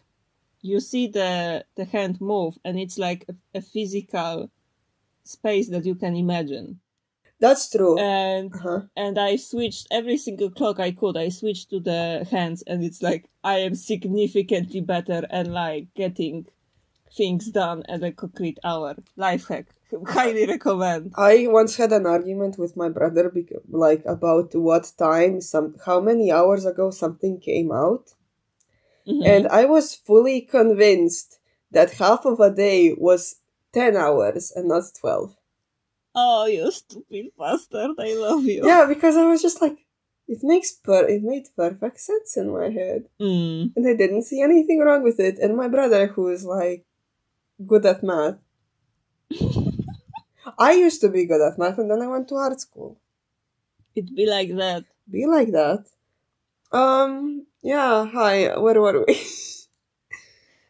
you 0.61 0.79
see 0.79 1.07
the 1.07 1.65
the 1.75 1.85
hand 1.85 2.19
move 2.21 2.57
and 2.65 2.79
it's 2.79 2.97
like 2.97 3.25
a, 3.29 3.35
a 3.59 3.61
physical 3.61 4.49
space 5.23 5.69
that 5.69 5.85
you 5.85 5.95
can 5.95 6.15
imagine 6.15 6.79
That's 7.39 7.69
true. 7.69 7.97
and 7.99 8.53
uh-huh. 8.55 8.81
and 8.95 9.17
i 9.19 9.35
switched 9.35 9.87
every 9.91 10.17
single 10.17 10.49
clock 10.49 10.79
i 10.79 10.91
could 10.91 11.17
i 11.17 11.29
switched 11.29 11.69
to 11.71 11.79
the 11.79 12.25
hands 12.31 12.63
and 12.67 12.83
it's 12.83 13.01
like 13.01 13.29
i 13.43 13.57
am 13.57 13.75
significantly 13.75 14.79
better 14.81 15.27
and 15.29 15.53
like 15.53 15.87
getting 15.93 16.45
things 17.17 17.47
done 17.51 17.83
at 17.89 18.01
a 18.03 18.11
concrete 18.11 18.59
hour 18.63 18.95
life 19.17 19.47
hack 19.49 19.67
highly 20.07 20.45
recommend 20.47 21.13
I 21.15 21.45
once 21.47 21.75
had 21.75 21.91
an 21.91 22.05
argument 22.07 22.57
with 22.57 22.75
my 22.75 22.89
brother, 22.89 23.29
bec- 23.29 23.61
like 23.69 24.03
about 24.05 24.55
what 24.55 24.91
time 24.97 25.39
some, 25.41 25.75
how 25.85 25.99
many 25.99 26.31
hours 26.31 26.65
ago 26.65 26.89
something 26.89 27.39
came 27.39 27.71
out, 27.71 28.05
Mhm. 29.07 29.23
and 29.33 29.47
I 29.49 29.65
was 29.65 29.93
fully 29.93 30.41
convinced 30.41 31.37
that 31.69 31.91
half 32.01 32.25
of 32.25 32.39
a 32.39 32.49
day 32.49 32.93
was 32.97 33.35
ten 33.71 33.95
hours 33.95 34.51
and 34.55 34.67
not 34.69 34.85
twelve. 34.99 35.35
Oh 36.15 36.45
you 36.45 36.69
stupid 36.71 37.25
bastard 37.37 37.91
i 37.99 38.13
love 38.15 38.43
you 38.45 38.65
Yeah, 38.65 38.85
because 38.87 39.15
I 39.17 39.25
was 39.25 39.41
just 39.41 39.61
like, 39.61 39.77
it 40.27 40.39
makes 40.43 40.71
per, 40.71 41.05
it 41.07 41.21
made 41.23 41.45
perfect 41.55 41.99
sense 41.99 42.37
in 42.37 42.51
my 42.51 42.69
head, 42.69 43.05
Mm. 43.19 43.73
and 43.75 43.83
I 43.87 43.93
didn't 43.95 44.23
see 44.23 44.41
anything 44.41 44.79
wrong 44.79 45.03
with 45.03 45.19
it. 45.19 45.39
And 45.39 45.57
my 45.57 45.67
brother, 45.67 46.07
who 46.07 46.29
is 46.29 46.45
like 46.45 46.85
good 47.65 47.85
at 47.85 48.03
math. 48.03 48.37
I 50.59 50.73
used 50.73 51.01
to 51.01 51.09
be 51.09 51.25
good 51.25 51.41
at 51.41 51.57
math, 51.57 51.77
and 51.77 51.89
then 51.89 52.01
I 52.01 52.07
went 52.07 52.27
to 52.29 52.35
art 52.35 52.59
school. 52.59 52.97
it'd 53.95 54.15
be 54.15 54.25
like 54.25 54.49
that 54.57 54.83
be 55.09 55.25
like 55.27 55.51
that. 55.51 55.85
Um, 56.71 57.45
yeah, 57.61 58.05
hi, 58.05 58.57
where 58.57 58.79
were 58.81 59.05
we? 59.05 59.13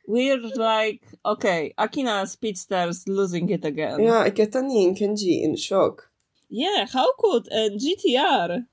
we're 0.05 0.39
like 0.55 1.01
okay 1.25 1.73
akina 1.77 2.25
speedster's 2.27 3.07
losing 3.07 3.49
it 3.49 3.63
again 3.63 3.99
yeah, 3.99 4.19
I 4.19 4.29
get 4.29 4.55
an 4.55 4.69
ink 4.69 5.01
and 5.01 5.17
G 5.17 5.43
in 5.43 5.55
shock. 5.55 6.09
Yeah, 6.49 6.85
how 6.91 7.13
could 7.17 7.47
uh, 7.51 7.55
a 7.55 7.69
GTR? 7.71 8.65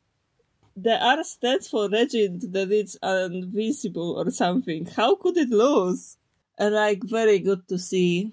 The 0.77 1.05
R 1.05 1.25
stands 1.25 1.69
for 1.69 1.89
legend 1.89 2.43
that 2.53 2.71
it's 2.71 2.97
invincible 3.03 4.19
or 4.19 4.31
something. 4.31 4.87
How 4.87 5.15
could 5.17 5.37
it 5.37 5.51
lose? 5.51 6.17
And 6.59 6.75
like 6.75 7.03
very 7.05 7.39
good 7.39 7.67
to 7.69 7.79
see. 7.79 8.33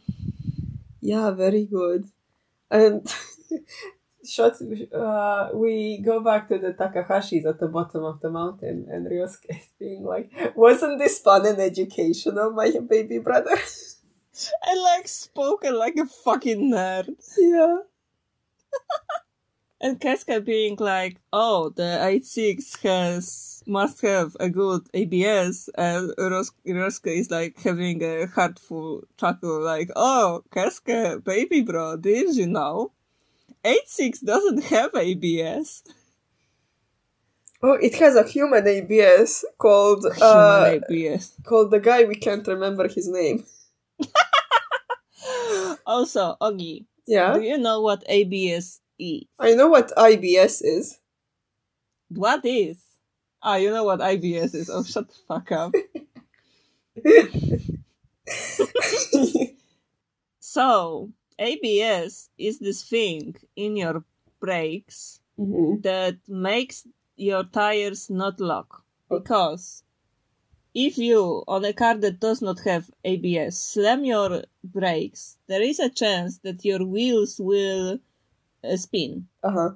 Yeah, 1.01 1.31
very 1.31 1.65
good. 1.65 2.09
And 2.69 3.07
shot, 4.29 4.53
uh, 4.93 5.49
we 5.53 5.99
go 5.99 6.19
back 6.19 6.47
to 6.49 6.57
the 6.57 6.73
Takahashis 6.73 7.45
at 7.45 7.59
the 7.59 7.67
bottom 7.67 8.03
of 8.03 8.19
the 8.21 8.29
mountain, 8.29 8.87
and 8.89 9.07
Ryosuke 9.07 9.49
is 9.49 9.69
being 9.79 10.03
like, 10.03 10.31
wasn't 10.55 10.99
this 10.99 11.19
fun 11.19 11.45
and 11.45 11.59
educational, 11.59 12.51
my 12.51 12.71
baby 12.87 13.19
brother? 13.19 13.57
And 14.67 14.81
like 14.83 15.07
spoken 15.07 15.73
like 15.79 15.95
a 15.95 16.05
fucking 16.05 16.71
nerd. 16.71 17.09
yeah. 17.37 17.77
And 19.81 19.99
Keisuke 19.99 20.43
being 20.43 20.75
like, 20.79 21.17
oh, 21.31 21.69
the 21.69 22.03
86 22.03 22.75
has 22.81 23.63
must 23.67 24.01
have 24.01 24.35
a 24.39 24.49
good 24.49 24.87
ABS, 24.93 25.69
and 25.75 26.13
Ros- 26.17 26.51
Ryosuke 26.65 27.17
is 27.17 27.29
like 27.29 27.59
having 27.61 28.01
a 28.03 28.25
heartful 28.27 29.03
chuckle, 29.19 29.61
like, 29.61 29.89
oh, 29.95 30.43
Keisuke, 30.51 31.23
baby 31.23 31.61
bro, 31.61 31.95
did 31.97 32.35
you 32.35 32.47
know? 32.47 32.91
86 33.63 34.19
doesn't 34.21 34.63
have 34.65 34.93
ABS. 34.95 35.83
Oh, 37.63 37.73
it 37.73 37.95
has 37.95 38.15
a 38.15 38.23
human 38.23 38.67
ABS 38.67 39.43
called, 39.57 40.05
uh, 40.21 40.65
Human 40.65 40.83
ABS. 40.89 41.33
called 41.43 41.71
the 41.71 41.79
guy 41.79 42.03
we 42.03 42.15
can't 42.15 42.45
remember 42.47 42.87
his 42.87 43.07
name. 43.07 43.45
Also, 45.85 46.35
Ogi, 46.41 46.85
Yeah. 47.07 47.33
do 47.33 47.41
you 47.41 47.57
know 47.57 47.81
what 47.81 48.03
ABS 48.07 48.81
is? 48.99 49.23
I 49.39 49.53
know 49.53 49.67
what 49.69 49.91
IBS 49.97 50.61
is. 50.63 50.99
What 52.09 52.45
is? 52.45 52.77
Ah, 53.41 53.55
you 53.55 53.71
know 53.71 53.83
what 53.85 53.99
IBS 54.01 54.53
is. 54.53 54.69
Oh, 54.69 54.83
shut 54.83 55.07
the 55.07 55.15
fuck 55.27 55.51
up. 55.51 55.73
So, 60.39 61.11
ABS 61.39 62.29
is 62.37 62.59
this 62.59 62.83
thing 62.83 63.35
in 63.55 63.75
your 63.77 64.03
brakes 64.39 65.19
Mm-hmm. 65.39 65.81
that 65.81 66.17
makes 66.27 66.87
your 67.15 67.43
tires 67.43 68.09
not 68.09 68.39
lock. 68.39 68.83
Because 69.07 69.83
if 70.73 70.97
you, 70.97 71.43
on 71.47 71.63
a 71.63 71.73
car 71.73 71.95
that 71.95 72.19
does 72.19 72.41
not 72.41 72.59
have 72.61 72.89
ABS, 73.05 73.55
slam 73.57 74.03
your 74.03 74.43
brakes, 74.63 75.37
there 75.47 75.61
is 75.61 75.79
a 75.79 75.89
chance 75.91 76.39
that 76.39 76.65
your 76.65 76.83
wheels 76.83 77.39
will 77.39 77.99
uh, 78.63 78.75
spin 78.77 79.27
Uh 79.43 79.51
huh. 79.51 79.69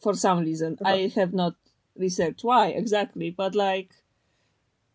for 0.00 0.14
some 0.14 0.38
reason. 0.40 0.78
Uh-huh. 0.80 0.94
I 0.94 1.08
have 1.16 1.32
not 1.32 1.54
researched 1.96 2.44
why 2.44 2.68
exactly, 2.68 3.30
but 3.30 3.56
like, 3.56 3.90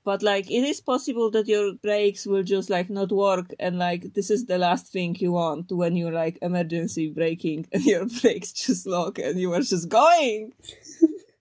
but 0.03 0.23
like, 0.23 0.49
it 0.49 0.63
is 0.63 0.81
possible 0.81 1.29
that 1.31 1.47
your 1.47 1.73
brakes 1.75 2.25
will 2.25 2.43
just 2.43 2.69
like 2.69 2.89
not 2.89 3.11
work, 3.11 3.53
and 3.59 3.77
like, 3.77 4.13
this 4.13 4.29
is 4.31 4.45
the 4.45 4.57
last 4.57 4.87
thing 4.91 5.15
you 5.19 5.31
want 5.33 5.71
when 5.71 5.95
you're 5.95 6.11
like 6.11 6.37
emergency 6.41 7.09
braking 7.09 7.67
and 7.71 7.83
your 7.85 8.05
brakes 8.21 8.51
just 8.51 8.85
lock 8.87 9.19
and 9.19 9.39
you 9.39 9.53
are 9.53 9.61
just 9.61 9.89
going. 9.89 10.53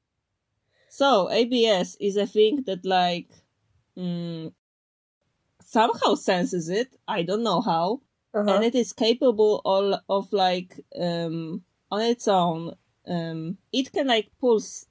so, 0.88 1.30
ABS 1.30 1.96
is 2.00 2.16
a 2.16 2.26
thing 2.26 2.62
that 2.66 2.84
like, 2.84 3.28
mm, 3.96 4.52
somehow 5.62 6.14
senses 6.14 6.68
it. 6.68 6.96
I 7.06 7.22
don't 7.22 7.42
know 7.42 7.60
how 7.60 8.00
Uh-huh. 8.32 8.52
and 8.54 8.64
it 8.64 8.74
is 8.76 8.92
capable 8.92 9.60
all 9.64 9.98
of 10.08 10.32
like 10.32 10.78
um 10.94 11.64
on 11.90 12.00
its 12.02 12.28
own 12.28 12.76
um 13.08 13.58
it 13.72 13.90
can 13.92 14.06
like 14.06 14.30
pulse 14.40 14.86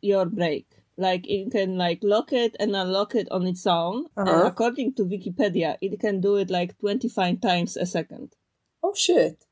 your 0.00 0.26
brake 0.26 0.70
like 0.96 1.28
it 1.28 1.50
can 1.52 1.76
like 1.76 2.00
lock 2.02 2.32
it 2.32 2.56
and 2.58 2.74
unlock 2.74 3.14
it 3.14 3.28
on 3.30 3.46
its 3.46 3.66
own 3.66 4.06
Uh-huh. 4.16 4.44
according 4.46 4.94
to 4.94 5.04
wikipedia 5.04 5.76
it 5.80 6.00
can 6.00 6.20
do 6.20 6.36
it 6.36 6.50
like 6.50 6.78
25 6.78 7.40
times 7.40 7.76
a 7.76 7.84
second 7.86 8.34
oh 8.82 8.94
shit. 8.94 9.44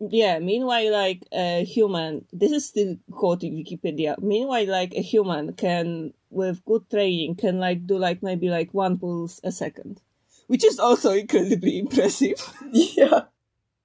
yeah 0.00 0.38
meanwhile 0.38 0.90
like 0.92 1.22
a 1.32 1.64
human 1.64 2.24
this 2.32 2.52
is 2.52 2.66
still 2.66 2.96
quoting 3.10 3.54
wikipedia 3.54 4.18
meanwhile 4.20 4.66
like 4.66 4.94
a 4.94 5.02
human 5.02 5.52
can 5.52 6.12
with 6.30 6.64
good 6.64 6.88
training 6.90 7.34
can 7.36 7.58
like 7.60 7.86
do 7.86 7.98
like 7.98 8.22
maybe 8.22 8.48
like 8.48 8.72
one 8.72 8.98
pulse 8.98 9.40
a 9.44 9.52
second 9.52 10.00
which 10.48 10.64
is 10.64 10.78
also 10.80 11.12
incredibly 11.12 11.78
impressive 11.84 12.38
Yeah. 12.72 13.24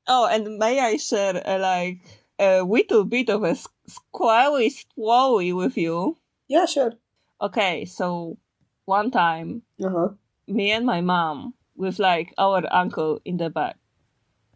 Oh, 0.09 0.25
and 0.25 0.57
may 0.57 0.79
I 0.79 0.95
share 0.95 1.41
a, 1.45 1.59
like 1.59 1.99
a 2.39 2.61
little 2.63 3.03
bit 3.03 3.29
of 3.29 3.43
a 3.43 3.57
squally 3.87 4.69
story 4.69 5.51
with 5.51 5.75
you? 5.75 6.15
Yeah, 6.47 6.65
sure. 6.65 6.93
Okay, 7.41 7.85
so 7.85 8.37
one 8.85 9.11
time, 9.11 9.63
Uh 9.83 9.89
huh. 9.89 10.09
me 10.47 10.71
and 10.71 10.85
my 10.85 11.01
mom, 11.01 11.53
with 11.75 11.99
like 11.99 12.33
our 12.37 12.63
uncle 12.73 13.21
in 13.25 13.37
the 13.37 13.49
back, 13.49 13.77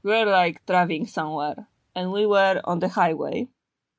we 0.04 0.12
were 0.12 0.26
like 0.26 0.66
driving 0.66 1.08
somewhere, 1.08 1.68
and 1.96 2.12
we 2.12 2.26
were 2.26 2.62
on 2.66 2.80
the 2.80 2.90
highway, 2.90 3.48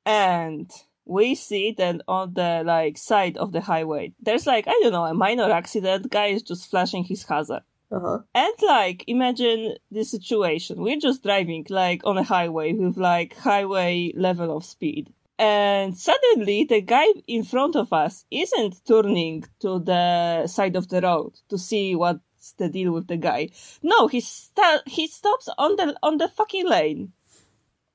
and 0.05 0.71
we 1.05 1.35
see 1.35 1.71
that 1.73 2.01
on 2.07 2.33
the 2.33 2.63
like 2.65 2.97
side 2.97 3.37
of 3.37 3.51
the 3.51 3.61
highway, 3.61 4.13
there's 4.21 4.47
like 4.47 4.67
I 4.67 4.79
don't 4.81 4.93
know 4.93 5.05
a 5.05 5.13
minor 5.13 5.51
accident. 5.51 6.11
Guy 6.11 6.27
is 6.27 6.43
just 6.43 6.69
flashing 6.69 7.03
his 7.05 7.23
hazard. 7.23 7.63
Uh 7.91 7.99
huh. 7.99 8.19
And 8.35 8.53
like, 8.63 9.03
imagine 9.07 9.75
the 9.91 10.03
situation. 10.03 10.81
We're 10.81 10.99
just 10.99 11.23
driving 11.23 11.65
like 11.69 12.01
on 12.05 12.17
a 12.17 12.23
highway 12.23 12.73
with 12.73 12.97
like 12.97 13.35
highway 13.37 14.13
level 14.15 14.55
of 14.57 14.65
speed. 14.65 15.13
And 15.39 15.97
suddenly 15.97 16.63
the 16.65 16.81
guy 16.81 17.07
in 17.27 17.43
front 17.43 17.75
of 17.75 17.91
us 17.91 18.25
isn't 18.29 18.85
turning 18.85 19.43
to 19.61 19.79
the 19.79 20.47
side 20.47 20.75
of 20.75 20.89
the 20.89 21.01
road 21.01 21.33
to 21.49 21.57
see 21.57 21.95
what's 21.95 22.53
the 22.57 22.69
deal 22.69 22.91
with 22.91 23.07
the 23.07 23.17
guy. 23.17 23.49
No, 23.81 24.07
he 24.07 24.21
sta- 24.21 24.83
he 24.85 25.07
stops 25.07 25.49
on 25.57 25.75
the 25.75 25.95
on 26.03 26.17
the 26.17 26.27
fucking 26.27 26.67
lane. 26.67 27.13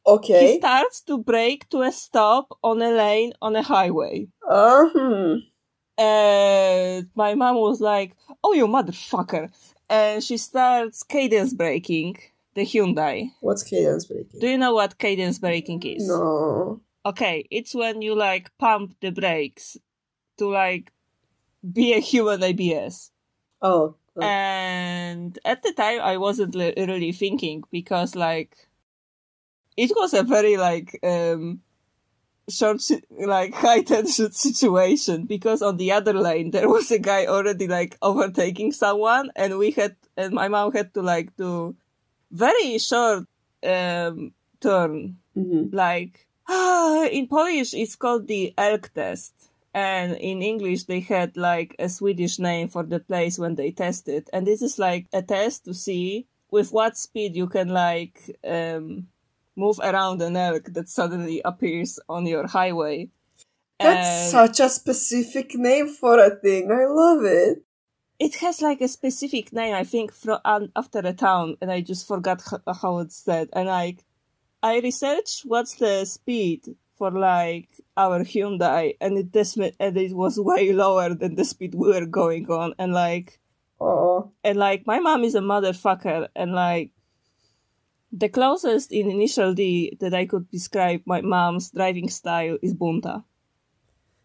Okay. 0.06 0.52
He 0.52 0.58
starts 0.58 1.02
to 1.02 1.18
brake 1.18 1.68
to 1.68 1.82
a 1.82 1.92
stop 1.92 2.58
on 2.64 2.82
a 2.82 2.90
lane 2.90 3.32
on 3.40 3.54
a 3.56 3.62
highway. 3.62 4.28
Uh 4.48 4.86
hmm. 4.92 5.34
And 5.96 7.08
my 7.14 7.34
mom 7.34 7.56
was 7.56 7.80
like, 7.80 8.16
"Oh, 8.42 8.52
you 8.52 8.66
motherfucker!" 8.66 9.50
And 9.88 10.22
she 10.22 10.36
starts 10.36 11.02
cadence 11.02 11.54
braking 11.54 12.16
the 12.54 12.62
Hyundai. 12.62 13.30
What's 13.40 13.62
cadence 13.62 14.06
breaking? 14.06 14.40
Do 14.40 14.48
you 14.48 14.58
know 14.58 14.74
what 14.74 14.98
cadence 14.98 15.38
braking 15.38 15.82
is? 15.82 16.08
No. 16.08 16.80
Okay, 17.06 17.46
it's 17.50 17.74
when 17.74 18.02
you 18.02 18.14
like 18.14 18.50
pump 18.58 18.94
the 19.00 19.10
brakes 19.10 19.76
to 20.38 20.48
like 20.48 20.92
be 21.62 21.92
a 21.94 22.00
human 22.00 22.42
ABS. 22.42 23.10
Oh. 23.62 23.96
uh, 24.16 24.24
And 24.24 25.38
at 25.44 25.62
the 25.62 25.72
time, 25.72 26.00
I 26.02 26.16
wasn't 26.16 26.54
li- 26.54 26.74
really 26.76 27.12
thinking 27.12 27.64
because 27.70 28.14
like 28.14 28.68
it 29.76 29.92
was 29.96 30.12
a 30.12 30.22
very 30.22 30.56
like 30.56 30.98
um 31.02 31.60
short 32.48 32.82
like 33.10 33.54
high 33.64 33.82
tension 33.82 34.32
situation 34.32 35.24
because 35.24 35.62
on 35.62 35.76
the 35.76 35.92
other 35.92 36.12
lane 36.12 36.50
there 36.50 36.68
was 36.68 36.90
a 36.90 36.98
guy 36.98 37.26
already 37.26 37.68
like 37.68 37.96
overtaking 38.02 38.72
someone 38.72 39.30
and 39.36 39.58
we 39.58 39.70
had 39.70 39.94
and 40.16 40.32
my 40.34 40.48
mom 40.48 40.72
had 40.72 40.92
to 40.94 41.02
like 41.02 41.34
do 41.36 41.76
very 42.32 42.78
short 42.78 43.24
um 43.64 44.32
turn 44.60 45.16
mhm. 45.36 45.72
like 45.72 46.26
in 47.12 47.26
Polish 47.28 47.74
it's 47.74 47.96
called 47.96 48.26
the 48.26 48.54
elk 48.56 48.90
test 48.94 49.34
and 49.74 50.16
in 50.16 50.42
English 50.42 50.84
they 50.84 51.00
had 51.00 51.36
like 51.36 51.76
a 51.78 51.88
Swedish 51.88 52.38
name 52.38 52.68
for 52.68 52.82
the 52.84 53.00
place 53.00 53.38
when 53.38 53.54
they 53.56 53.70
tested 53.70 54.28
and 54.32 54.46
this 54.46 54.62
is 54.62 54.78
like 54.78 55.06
a 55.12 55.22
test 55.22 55.64
to 55.64 55.74
see 55.74 56.26
with 56.50 56.72
what 56.72 56.96
speed 56.96 57.36
you 57.36 57.46
can 57.46 57.68
like 57.68 58.36
um 58.48 59.06
move 59.56 59.78
around 59.82 60.22
an 60.22 60.36
elk 60.36 60.64
that 60.72 60.88
suddenly 60.88 61.42
appears 61.44 61.98
on 62.08 62.26
your 62.26 62.46
highway 62.46 63.08
That's 63.80 64.08
And 64.08 64.30
such 64.32 64.60
a 64.60 64.68
specific 64.68 65.54
name 65.56 65.88
for 65.88 66.18
a 66.18 66.30
thing. 66.30 66.70
I 66.72 66.86
love 66.86 67.24
it. 67.24 67.58
it 68.18 68.36
has 68.36 68.62
like 68.62 68.80
a 68.80 68.88
specific 68.88 69.52
name 69.52 69.74
i 69.74 69.84
think 69.84 70.12
from 70.12 70.38
um, 70.44 70.70
after 70.76 71.00
a 71.00 71.12
town 71.12 71.56
and 71.60 71.70
i 71.70 71.80
just 71.80 72.06
forgot 72.06 72.42
h- 72.52 72.60
how 72.82 72.98
it's 72.98 73.16
said 73.16 73.48
and 73.52 73.68
like 73.68 74.04
i 74.62 74.80
researched 74.80 75.42
what's 75.44 75.74
the 75.76 76.04
speed 76.04 76.64
for 76.96 77.10
like 77.10 77.68
our 77.96 78.24
hyundai 78.24 78.96
and 79.00 79.18
it 79.18 79.76
and 79.78 79.96
it 79.96 80.12
was 80.14 80.38
way 80.38 80.72
lower 80.72 81.14
than 81.14 81.34
the 81.36 81.44
speed 81.44 81.74
we 81.74 81.88
were 81.88 82.06
going 82.06 82.48
on 82.50 82.74
and 82.78 82.92
like 82.92 83.38
Oh. 83.80 84.32
and 84.42 84.58
like 84.58 84.86
my 84.86 84.98
mom 84.98 85.22
is 85.22 85.36
a 85.36 85.40
motherfucker 85.40 86.26
and 86.34 86.52
like 86.52 86.90
the 88.10 88.28
closest 88.28 88.90
in 88.90 89.08
initial 89.08 89.54
d 89.54 89.96
that 90.00 90.14
i 90.14 90.26
could 90.26 90.50
describe 90.50 91.02
my 91.06 91.20
mom's 91.20 91.70
driving 91.70 92.08
style 92.08 92.58
is 92.60 92.74
bunta 92.74 93.22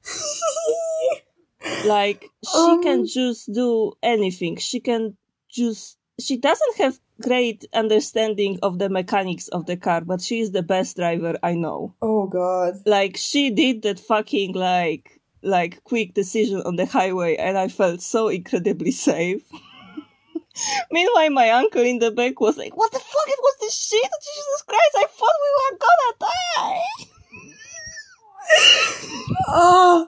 like 1.85 2.25
she 2.43 2.57
Um. 2.57 2.81
can 2.83 3.05
just 3.05 3.51
do 3.53 3.93
anything 4.01 4.57
she 4.57 4.79
can 4.79 5.15
just 5.49 5.97
she 6.19 6.37
doesn't 6.37 6.77
have 6.77 6.99
great 7.21 7.65
understanding 7.73 8.59
of 8.61 8.79
the 8.79 8.89
mechanics 8.89 9.47
of 9.49 9.65
the 9.65 9.77
car 9.77 10.01
but 10.01 10.21
she 10.21 10.39
is 10.39 10.51
the 10.51 10.63
best 10.63 10.95
driver 10.95 11.37
i 11.43 11.53
know. 11.53 11.93
Oh 12.01 12.27
god. 12.27 12.81
like 12.85 13.17
she 13.17 13.49
did 13.49 13.81
that 13.83 13.99
fucking 13.99 14.53
like 14.53 15.21
like 15.41 15.83
quick 15.83 16.13
decision 16.13 16.61
on 16.65 16.75
the 16.75 16.85
highway 16.85 17.35
and 17.35 17.57
i 17.57 17.67
felt 17.67 18.01
so 18.01 18.27
incredibly 18.29 18.91
safe. 19.09 19.43
Meanwhile 20.91 21.31
my 21.31 21.49
uncle 21.49 21.81
in 21.81 21.99
the 21.99 22.11
back 22.11 22.39
was 22.39 22.57
like 22.57 22.75
what 22.77 22.91
the 22.91 22.99
fuck? 22.99 23.27
It 23.27 23.39
was 23.41 23.55
this 23.61 23.75
shit? 23.75 24.03
Jesus 24.03 24.61
christ 24.67 24.95
i 24.97 25.05
thought 25.05 25.39
we 25.45 25.51
were 25.59 25.77
gonna 25.79 26.13
die. 26.19 26.81
Oh. 29.47 30.07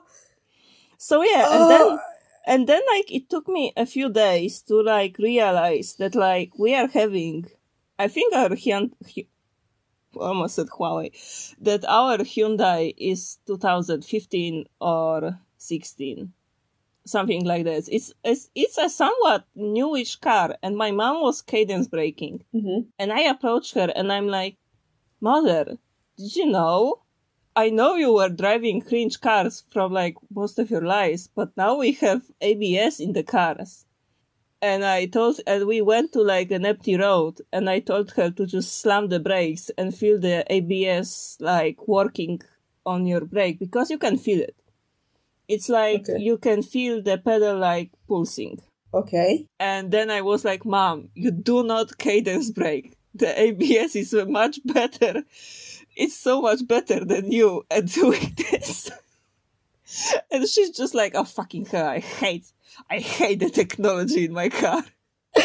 so 0.98 1.24
yeah 1.24 1.48
and 1.52 1.72
then 1.72 1.82
ah. 1.82 2.15
And 2.46 2.68
then 2.68 2.82
like 2.94 3.12
it 3.12 3.30
took 3.30 3.48
me 3.48 3.74
a 3.76 3.86
few 3.86 4.10
days 4.10 4.62
to 4.62 4.82
like 4.82 5.18
realize 5.18 5.96
that 5.96 6.16
like 6.16 6.52
we 6.58 6.76
are 6.76 6.88
having 6.88 7.46
i 8.00 8.08
think 8.08 8.34
our 8.34 8.50
Hyun- 8.50 8.94
Hy- 9.16 9.28
almost 10.16 10.56
said 10.56 10.68
huawei 10.68 11.12
that 11.60 11.84
our 11.88 12.18
hyundai 12.20 12.94
is 12.98 13.38
2015 13.48 14.66
or 14.80 15.40
16 15.58 16.32
something 17.06 17.46
like 17.46 17.66
that 17.66 17.84
it's 17.92 18.14
it's, 18.24 18.50
it's 18.56 18.78
a 18.78 18.90
somewhat 18.90 19.46
newish 19.56 20.16
car 20.16 20.56
and 20.64 20.76
my 20.78 20.92
mom 20.92 21.22
was 21.22 21.42
cadence 21.42 21.88
braking. 21.88 22.44
Hmm 22.52 22.82
and 22.98 23.12
i 23.12 23.22
approached 23.22 23.76
her 23.76 23.92
and 23.96 24.12
i'm 24.12 24.28
like 24.28 24.58
mother 25.22 25.78
did 26.18 26.36
you 26.36 26.46
know 26.46 27.02
I 27.56 27.70
know 27.70 27.96
you 27.96 28.14
were 28.14 28.30
driving 28.30 28.82
cringe 28.82 29.22
cars 29.22 29.64
from 29.72 29.94
like 29.94 30.16
most 30.34 30.60
of 30.60 30.70
your 30.70 30.82
lives, 30.82 31.30
but 31.34 31.56
now 31.56 31.78
we 31.78 31.94
have 31.94 32.24
ABS 32.42 33.00
in 33.00 33.14
the 33.14 33.24
cars. 33.24 33.86
And 34.62 34.84
I 34.84 35.06
told, 35.06 35.40
and 35.46 35.66
we 35.68 35.82
went 35.82 36.12
to 36.14 36.22
like 36.22 36.52
an 36.52 36.66
empty 36.66 36.98
road, 36.98 37.42
and 37.54 37.70
I 37.70 37.80
told 37.80 38.12
her 38.12 38.32
to 38.32 38.46
just 38.46 38.82
slam 38.82 39.10
the 39.10 39.20
brakes 39.20 39.70
and 39.78 39.96
feel 39.96 40.20
the 40.20 40.44
ABS 40.52 41.38
like 41.40 41.88
working 41.88 42.42
on 42.86 43.06
your 43.06 43.22
brake 43.26 43.60
because 43.60 43.90
you 43.92 43.98
can 43.98 44.18
feel 44.18 44.42
it. 44.42 44.56
It's 45.48 45.70
like 45.70 46.10
Okay. 46.10 46.18
you 46.20 46.38
can 46.38 46.64
feel 46.64 47.02
the 47.02 47.18
pedal 47.18 47.58
like 47.58 47.92
pulsing. 48.08 48.60
Okay. 48.94 49.48
And 49.60 49.92
then 49.92 50.10
I 50.10 50.22
was 50.22 50.44
like, 50.46 50.66
Mom, 50.66 51.10
you 51.14 51.32
do 51.32 51.64
not 51.64 51.98
cadence 51.98 52.50
brake. 52.50 52.96
the 53.14 53.40
ABS 53.40 53.96
is 53.96 54.14
much 54.28 54.60
better. 54.66 55.24
It's 55.96 56.16
so 56.16 56.42
much 56.42 56.68
better 56.68 57.04
than 57.06 57.32
you 57.32 57.66
at 57.72 57.86
doing 57.88 58.36
this. 58.38 58.92
and 60.32 60.48
she's 60.48 60.72
just 60.72 60.94
like, 60.94 61.14
oh 61.16 61.24
fucking 61.24 61.66
hell, 61.66 61.88
I 61.88 62.00
hate, 62.00 62.46
I 62.90 63.00
hate 63.00 63.40
the 63.40 63.50
technology 63.50 64.26
in 64.26 64.34
my 64.34 64.50
car. 64.50 64.84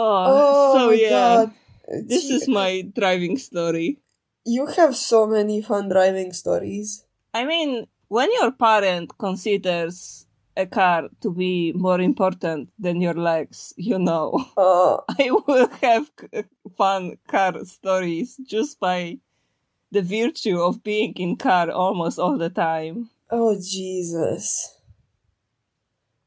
Oh, 0.00 0.24
oh, 0.30 0.78
so 0.78 0.90
yeah, 0.90 1.10
God. 1.10 1.52
this 2.06 2.28
Gee, 2.28 2.34
is 2.34 2.46
my 2.46 2.82
driving 2.94 3.36
story. 3.36 3.98
You 4.46 4.66
have 4.66 4.94
so 4.94 5.26
many 5.26 5.60
fun 5.60 5.88
driving 5.88 6.32
stories. 6.32 7.04
I 7.34 7.44
mean, 7.44 7.88
when 8.06 8.30
your 8.32 8.52
parent 8.52 9.18
considers 9.18 10.24
a 10.58 10.66
car 10.66 11.08
to 11.22 11.30
be 11.32 11.72
more 11.72 12.00
important 12.00 12.68
than 12.78 13.00
your 13.00 13.14
legs, 13.14 13.72
you 13.76 13.98
know, 13.98 14.44
Oh, 14.56 15.04
I 15.18 15.30
will 15.46 15.68
have 15.82 16.10
fun 16.76 17.16
car 17.28 17.64
stories 17.64 18.36
just 18.46 18.80
by 18.80 19.18
the 19.90 20.02
virtue 20.02 20.60
of 20.60 20.82
being 20.82 21.14
in 21.14 21.36
car 21.36 21.70
almost 21.70 22.18
all 22.18 22.36
the 22.36 22.50
time. 22.50 23.08
oh 23.30 23.56
Jesus. 23.60 24.74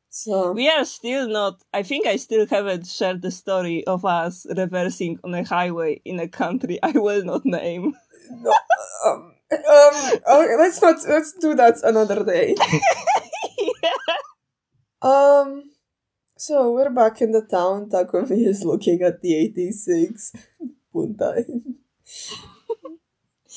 So 0.10 0.52
We 0.52 0.68
are 0.70 0.84
still 0.86 1.28
not, 1.30 1.62
I 1.74 1.84
think 1.84 2.06
I 2.08 2.18
still 2.18 2.46
haven't 2.48 2.88
shared 2.88 3.22
the 3.22 3.32
story 3.32 3.86
of 3.88 4.04
us 4.04 4.46
reversing 4.58 5.20
on 5.24 5.34
a 5.34 5.44
highway 5.44 6.02
in 6.04 6.20
a 6.20 6.28
country 6.28 6.80
I 6.84 6.92
will 6.92 7.24
not 7.24 7.46
name. 7.46 7.94
no, 8.30 8.52
um, 9.06 9.34
um, 9.52 9.96
okay, 10.28 10.56
let's 10.58 10.82
not 10.82 10.98
let's 11.08 11.34
do 11.40 11.56
that 11.56 11.76
another 11.84 12.24
day. 12.26 12.56
Um, 15.02 15.72
so 16.38 16.74
we're 16.74 16.90
back 16.90 17.22
in 17.22 17.32
the 17.32 17.42
town. 17.42 17.90
Takumi 17.90 18.48
is 18.54 18.64
looking 18.64 19.02
at 19.02 19.22
the 19.22 19.36
86 19.36 20.34
Bunta. 20.94 21.44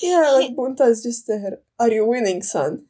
yeah, 0.02 0.30
like 0.32 0.54
Bunta 0.56 0.88
is 0.88 1.02
just 1.02 1.26
there. 1.26 1.58
Are 1.78 1.90
you 1.90 2.06
winning, 2.06 2.42
son? 2.42 2.86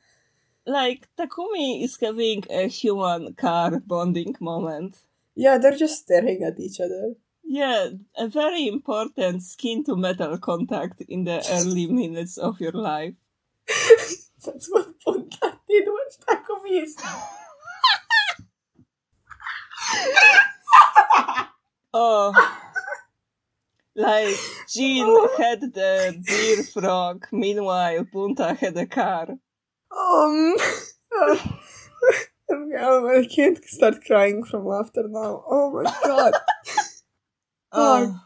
like, 0.66 1.07
Takumi 1.18 1.84
is 1.84 1.98
having 2.00 2.42
a 2.48 2.68
human 2.68 3.34
car 3.34 3.80
bonding 3.80 4.34
moment. 4.40 4.96
Yeah, 5.34 5.59
they're 5.59 5.76
just 5.76 6.05
staring 6.05 6.42
at 6.42 6.59
each 6.59 6.80
other. 6.80 7.14
Yeah, 7.42 7.88
a 8.16 8.28
very 8.28 8.66
important 8.68 9.42
skin 9.42 9.84
to 9.84 9.96
metal 9.96 10.38
contact 10.38 11.02
in 11.02 11.24
the 11.24 11.44
early 11.50 11.86
minutes 11.90 12.38
of 12.38 12.61
your 12.61 12.72
life. 12.72 13.14
That's 13.66 14.70
what 14.70 14.94
Bunta 15.07 15.59
did 15.68 15.84
with 15.86 16.18
Takumi. 16.26 16.82
Is- 16.82 16.96
Oh, 21.97 22.32
like 23.95 24.34
Jean 24.68 25.07
had 25.38 25.61
the 25.61 26.20
beer 26.26 26.64
frog, 26.64 27.26
meanwhile 27.30 28.05
Bunta 28.05 28.57
had 28.57 28.76
a 28.76 28.86
car. 28.86 29.28
Um, 29.30 29.38
oh, 31.12 31.38
I 32.51 33.24
can't 33.32 33.64
start 33.64 34.05
crying 34.05 34.42
from 34.45 34.66
laughter 34.66 35.05
now. 35.09 35.45
Oh 35.49 35.70
my 35.70 35.84
god. 36.05 36.34
Oh, 37.76 38.20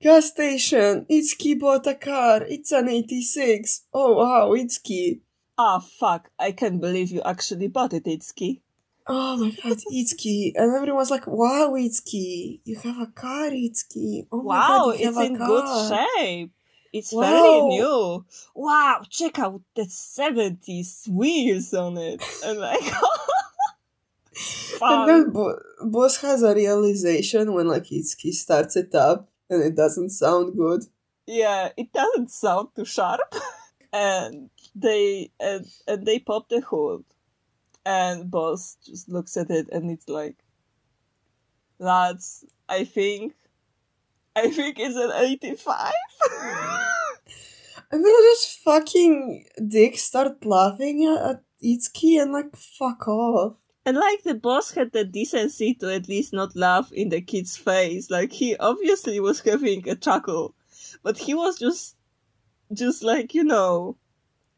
Gas 0.00 0.28
station. 0.30 1.06
Itsuki 1.10 1.58
bought 1.58 1.86
a 1.86 1.94
car. 1.94 2.42
It's 2.48 2.72
an 2.72 2.88
86. 2.88 3.82
Oh 3.92 4.14
wow, 4.16 4.50
Itsuki. 4.50 5.20
ah, 5.58 5.78
fuck! 5.78 6.30
I 6.38 6.52
can't 6.52 6.80
believe 6.80 7.10
you 7.10 7.22
actually 7.22 7.68
bought 7.68 7.92
it, 7.92 8.04
Itsuki. 8.04 8.60
Oh 9.06 9.36
my 9.36 9.50
god, 9.50 9.78
Itsuki. 9.92 10.52
And 10.54 10.74
everyone's 10.74 11.10
like, 11.10 11.26
wow, 11.26 11.72
Itsuki. 11.76 12.60
You 12.64 12.76
have 12.76 13.00
a 13.00 13.06
car, 13.06 13.50
Itsuki. 13.50 14.26
Oh 14.30 14.38
Wow, 14.38 14.68
god, 14.68 15.00
it's 15.00 15.16
in 15.18 15.36
good 15.36 15.64
shape. 15.88 16.50
It's 16.92 17.12
Wow. 17.12 17.20
very 17.22 17.62
new. 17.62 18.24
Wow, 18.54 19.02
check 19.08 19.38
out 19.38 19.62
the 19.74 19.82
70s 19.88 21.08
wheels 21.10 21.72
on 21.74 21.96
it. 21.98 22.20
Oh 22.44 22.48
and 22.50 22.58
like, 22.60 22.92
And 24.82 25.08
then 25.08 25.30
Bo- 25.32 25.58
Boss 25.84 26.16
has 26.18 26.42
a 26.42 26.54
realization 26.54 27.52
when 27.54 27.66
like 27.68 27.84
Itsuki 27.84 28.32
starts 28.32 28.76
it 28.76 28.94
up 28.94 29.28
and 29.50 29.62
it 29.62 29.74
doesn't 29.74 30.10
sound 30.10 30.56
good. 30.56 30.84
yeah, 31.26 31.70
it 31.76 31.92
doesn't 31.92 32.30
sound 32.30 32.68
too 32.76 32.84
sharp. 32.84 33.20
and 33.92 34.50
they 34.74 35.30
and, 35.40 35.66
and 35.86 36.06
they 36.06 36.18
pop 36.18 36.48
the 36.48 36.60
hood, 36.60 37.04
and 37.84 38.30
boss 38.30 38.76
just 38.84 39.08
looks 39.08 39.36
at 39.36 39.50
it 39.50 39.68
and 39.70 39.90
it's 39.90 40.08
like, 40.08 40.36
that's 41.78 42.44
I 42.68 42.84
think, 42.84 43.34
I 44.36 44.50
think 44.50 44.78
it's 44.78 44.96
an 44.96 45.12
eighty-five. 45.14 45.92
And 47.90 48.02
then 48.02 48.12
just 48.32 48.60
fucking 48.60 49.44
Dick 49.68 49.98
start 49.98 50.46
laughing 50.46 51.04
at, 51.04 51.30
at 51.30 51.42
Itsuki 51.62 52.20
and 52.20 52.32
like, 52.32 52.56
fuck 52.56 53.06
off. 53.06 53.56
and 53.84 53.98
like 53.98 54.22
the 54.22 54.34
boss 54.34 54.70
had 54.72 54.92
the 54.92 55.04
decency 55.04 55.74
to 55.74 55.92
at 55.94 56.08
least 56.08 56.32
not 56.32 56.56
laugh 56.56 56.90
in 56.92 57.10
the 57.10 57.20
kid's 57.20 57.56
face. 57.58 58.10
Like 58.10 58.32
he 58.32 58.56
obviously 58.56 59.20
was 59.20 59.40
having 59.40 59.86
a 59.88 59.94
chuckle, 59.94 60.54
but 61.02 61.18
he 61.18 61.34
was 61.34 61.58
just, 61.58 61.96
just 62.72 63.02
like 63.02 63.34
you 63.34 63.44
know, 63.44 63.98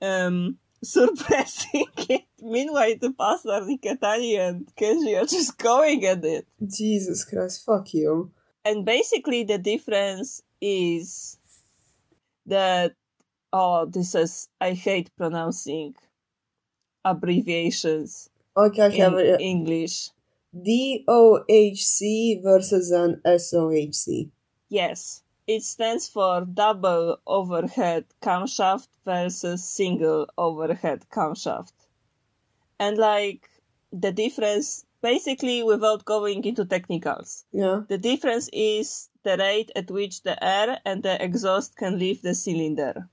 um, 0.01 0.59
suppressing 0.85 1.87
it. 1.97 2.25
Meanwhile, 2.45 2.95
the 3.01 3.13
pastor 3.13 3.49
Iketani 3.49 4.39
and 4.39 4.67
Kenji 4.77 5.21
are 5.21 5.27
just 5.27 5.59
going 5.71 6.05
at 6.05 6.25
it. 6.25 6.47
Jesus 6.67 7.25
Christ, 7.25 7.65
fuck 7.65 7.95
you. 7.95 8.31
And 8.65 8.85
basically, 8.85 9.45
the 9.45 9.59
difference 9.59 10.43
is 10.61 11.39
that 12.47 12.95
oh, 13.53 13.87
this 13.87 14.15
is 14.15 14.49
I 14.61 14.73
hate 14.73 15.11
pronouncing 15.17 15.95
abbreviations 17.05 18.29
Okay, 18.57 18.83
I 18.83 18.91
have 18.91 19.15
in 19.15 19.19
it. 19.19 19.35
Uh, 19.35 19.39
English. 19.39 20.11
DOHC 20.55 22.41
versus 22.43 22.93
an 22.93 23.21
SOHC. 23.27 24.31
Yes, 24.69 25.23
it 25.49 25.63
stands 25.63 26.09
for 26.09 26.45
double 26.45 27.19
overhead 27.27 28.05
camshaft 28.23 28.87
versus 29.05 29.65
single 29.65 30.29
overhead 30.39 31.05
camshaft. 31.13 31.73
And 32.79 32.99
like 32.99 33.49
the 33.93 34.13
difference, 34.13 34.85
basically, 35.03 35.63
without 35.63 36.05
going 36.05 36.45
into 36.45 36.65
technicals, 36.65 37.45
Yeah. 37.53 37.83
the 37.89 37.99
difference 37.99 38.49
is 38.53 39.09
the 39.23 39.37
rate 39.37 39.71
at 39.77 39.91
which 39.91 40.23
the 40.23 40.43
air 40.43 40.81
and 40.85 41.03
the 41.03 41.23
exhaust 41.23 41.77
can 41.77 41.99
leave 41.99 42.23
the 42.23 42.35
cylinder. 42.35 43.09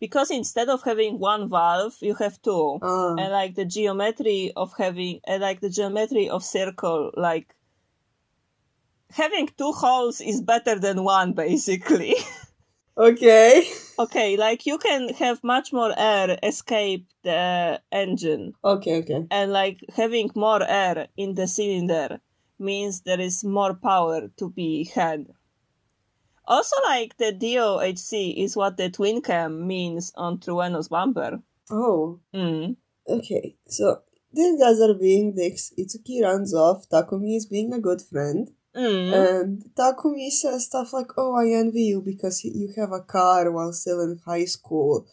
Because 0.00 0.32
instead 0.32 0.68
of 0.68 0.82
having 0.82 1.20
one 1.20 1.48
valve, 1.48 1.96
you 2.00 2.14
have 2.14 2.42
two. 2.42 2.78
Ah. 2.82 3.14
And 3.14 3.30
like 3.32 3.54
the 3.54 3.64
geometry 3.64 4.52
of 4.56 4.72
having, 4.76 5.20
and 5.26 5.40
like 5.42 5.60
the 5.60 5.70
geometry 5.70 6.28
of 6.28 6.42
circle, 6.44 7.12
like 7.16 7.54
having 9.10 9.48
two 9.56 9.70
holes 9.72 10.20
is 10.20 10.40
better 10.40 10.78
than 10.78 11.04
one, 11.04 11.32
basically. 11.46 12.16
Okay. 12.96 13.64
okay, 13.98 14.36
like 14.36 14.66
you 14.66 14.78
can 14.78 15.08
have 15.14 15.42
much 15.42 15.72
more 15.72 15.92
air 15.96 16.38
escape 16.42 17.06
the 17.22 17.80
engine, 17.90 18.52
Okay, 18.64 18.98
okay. 18.98 19.26
and 19.30 19.52
like 19.52 19.80
having 19.96 20.30
more 20.34 20.62
air 20.62 21.08
in 21.16 21.34
the 21.34 21.46
cylinder 21.46 22.20
means 22.58 23.00
there 23.02 23.20
is 23.20 23.42
more 23.44 23.74
power 23.74 24.28
to 24.36 24.50
be 24.50 24.84
had. 24.94 25.26
Also, 26.44 26.76
like 26.84 27.16
the 27.18 27.32
DOHC 27.32 28.34
is 28.44 28.56
what 28.56 28.76
the 28.76 28.90
twin 28.90 29.22
cam 29.22 29.66
means 29.66 30.12
on 30.16 30.38
Trueno's 30.38 30.88
bumper. 30.88 31.40
Oh. 31.70 32.20
Mm. 32.34 32.76
Okay. 33.08 33.56
So 33.68 34.00
these 34.32 34.60
guys 34.60 34.80
are 34.80 34.94
being 34.94 35.34
dicks. 35.34 35.72
Itsuki 35.78 36.22
runs 36.22 36.52
off. 36.52 36.88
Takumi 36.88 37.36
is 37.36 37.46
being 37.46 37.72
a 37.72 37.80
good 37.80 38.02
friend. 38.02 38.50
Mm. 38.74 39.12
And 39.12 39.64
Takumi 39.74 40.30
says 40.30 40.66
stuff 40.66 40.92
like, 40.92 41.12
Oh, 41.16 41.34
I 41.34 41.50
envy 41.58 41.82
you 41.82 42.00
because 42.00 42.44
you 42.44 42.72
have 42.76 42.92
a 42.92 43.00
car 43.00 43.50
while 43.50 43.72
still 43.72 44.00
in 44.00 44.18
high 44.24 44.46
school. 44.46 45.06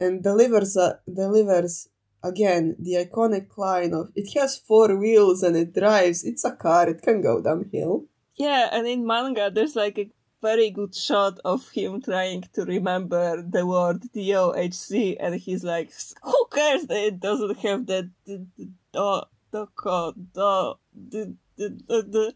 And 0.00 0.22
delivers, 0.22 0.76
a, 0.76 1.00
delivers 1.12 1.88
again 2.22 2.76
the 2.78 3.06
iconic 3.06 3.56
line 3.56 3.94
of, 3.94 4.10
It 4.14 4.36
has 4.38 4.58
four 4.58 4.96
wheels 4.96 5.42
and 5.42 5.56
it 5.56 5.74
drives. 5.74 6.24
It's 6.24 6.44
a 6.44 6.52
car. 6.52 6.88
It 6.88 7.02
can 7.02 7.22
go 7.22 7.40
downhill. 7.40 8.06
Yeah, 8.34 8.68
and 8.70 8.86
in 8.86 9.06
manga, 9.06 9.50
there's 9.50 9.76
like 9.76 9.98
a 9.98 10.10
very 10.42 10.70
good 10.70 10.94
shot 10.94 11.38
of 11.44 11.68
him 11.70 12.02
trying 12.02 12.42
to 12.52 12.64
remember 12.64 13.42
the 13.42 13.66
word 13.66 14.02
DOHC, 14.14 15.16
and 15.18 15.34
he's 15.34 15.64
like, 15.64 15.90
"Who 16.22 16.46
cares 16.52 16.86
that 16.86 16.98
it 16.98 17.20
doesn't 17.20 17.58
have 17.58 17.86
that 17.86 18.10
the 18.26 18.46
the 18.56 18.68
the 18.92 19.26
the 19.52 19.66
co- 19.74 20.14
the 20.34 20.74
the 20.94 21.36
the 21.56 21.68
the 21.88 21.98
the 22.02 22.34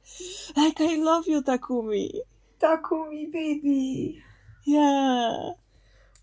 like 0.57 0.81
I 0.81 0.97
love 0.97 1.27
you, 1.27 1.43
Takumi." 1.43 2.21
Takumi, 2.61 3.31
baby. 3.33 4.23
Yeah, 4.67 5.53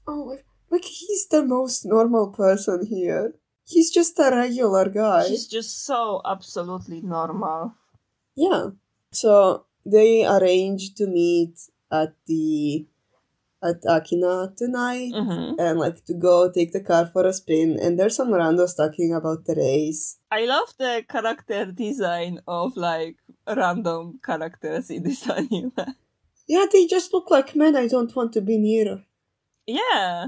Oh, 0.08 0.38
like 0.70 0.86
he's 0.86 1.28
the 1.28 1.44
most 1.44 1.86
normal 1.86 2.28
person 2.32 2.86
here. 2.86 3.34
He's 3.66 3.92
just 3.92 4.18
a 4.20 4.30
regular 4.32 4.90
guy. 4.90 5.28
he's 5.28 5.48
just 5.48 5.84
so 5.86 6.22
absolutely 6.24 7.02
normal. 7.02 7.74
Yeah. 8.36 8.70
So 9.12 9.66
they 9.86 10.26
arrange 10.26 10.94
to 10.96 11.08
meet 11.08 11.58
at 11.92 12.14
the 12.28 12.86
at 13.64 13.82
Akina 13.84 14.56
tonight 14.56 15.12
hmm 15.14 15.54
and 15.60 15.80
like 15.80 16.06
to 16.06 16.14
go 16.14 16.52
take 16.52 16.72
the 16.72 16.80
car 16.84 17.08
for 17.12 17.26
a 17.26 17.34
spin 17.34 17.78
and 17.82 17.98
there's 18.00 18.16
some 18.16 18.30
randos 18.30 18.78
talking 18.78 19.14
about 19.14 19.46
the 19.46 19.56
race. 19.56 20.20
I 20.30 20.46
love 20.46 20.70
the 20.78 21.04
character 21.10 21.66
design 21.72 22.40
of 22.48 22.78
like 22.78 23.18
random 23.48 24.20
characters 24.24 24.90
in 24.92 25.02
this 25.04 25.28
anime. 25.38 25.72
Yeah, 26.48 26.66
they 26.72 26.86
just 26.86 27.12
look 27.14 27.32
like 27.32 27.56
men 27.56 27.76
I 27.76 27.88
don't 27.88 28.16
want 28.16 28.34
to 28.34 28.42
be 28.42 28.58
near. 28.58 29.04
yeah. 29.66 30.28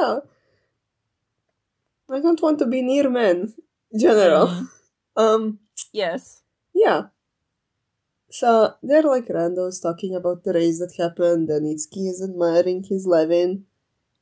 Yeah. 0.00 0.18
I 2.10 2.20
don't 2.20 2.40
want 2.42 2.58
to 2.60 2.66
be 2.66 2.82
near 2.82 3.10
men 3.10 3.54
general. 3.98 4.46
Mhm. 4.48 4.68
Um 5.16 5.58
Yes. 5.92 6.42
yeah. 6.74 7.08
So 8.34 8.74
they're 8.82 9.02
like 9.14 9.28
randos 9.28 9.80
talking 9.80 10.16
about 10.16 10.42
the 10.42 10.52
race 10.52 10.80
that 10.80 10.92
happened 10.98 11.50
and 11.50 11.64
Itsuki 11.66 12.10
is 12.10 12.20
admiring 12.20 12.82
his 12.82 13.06
Levin 13.06 13.64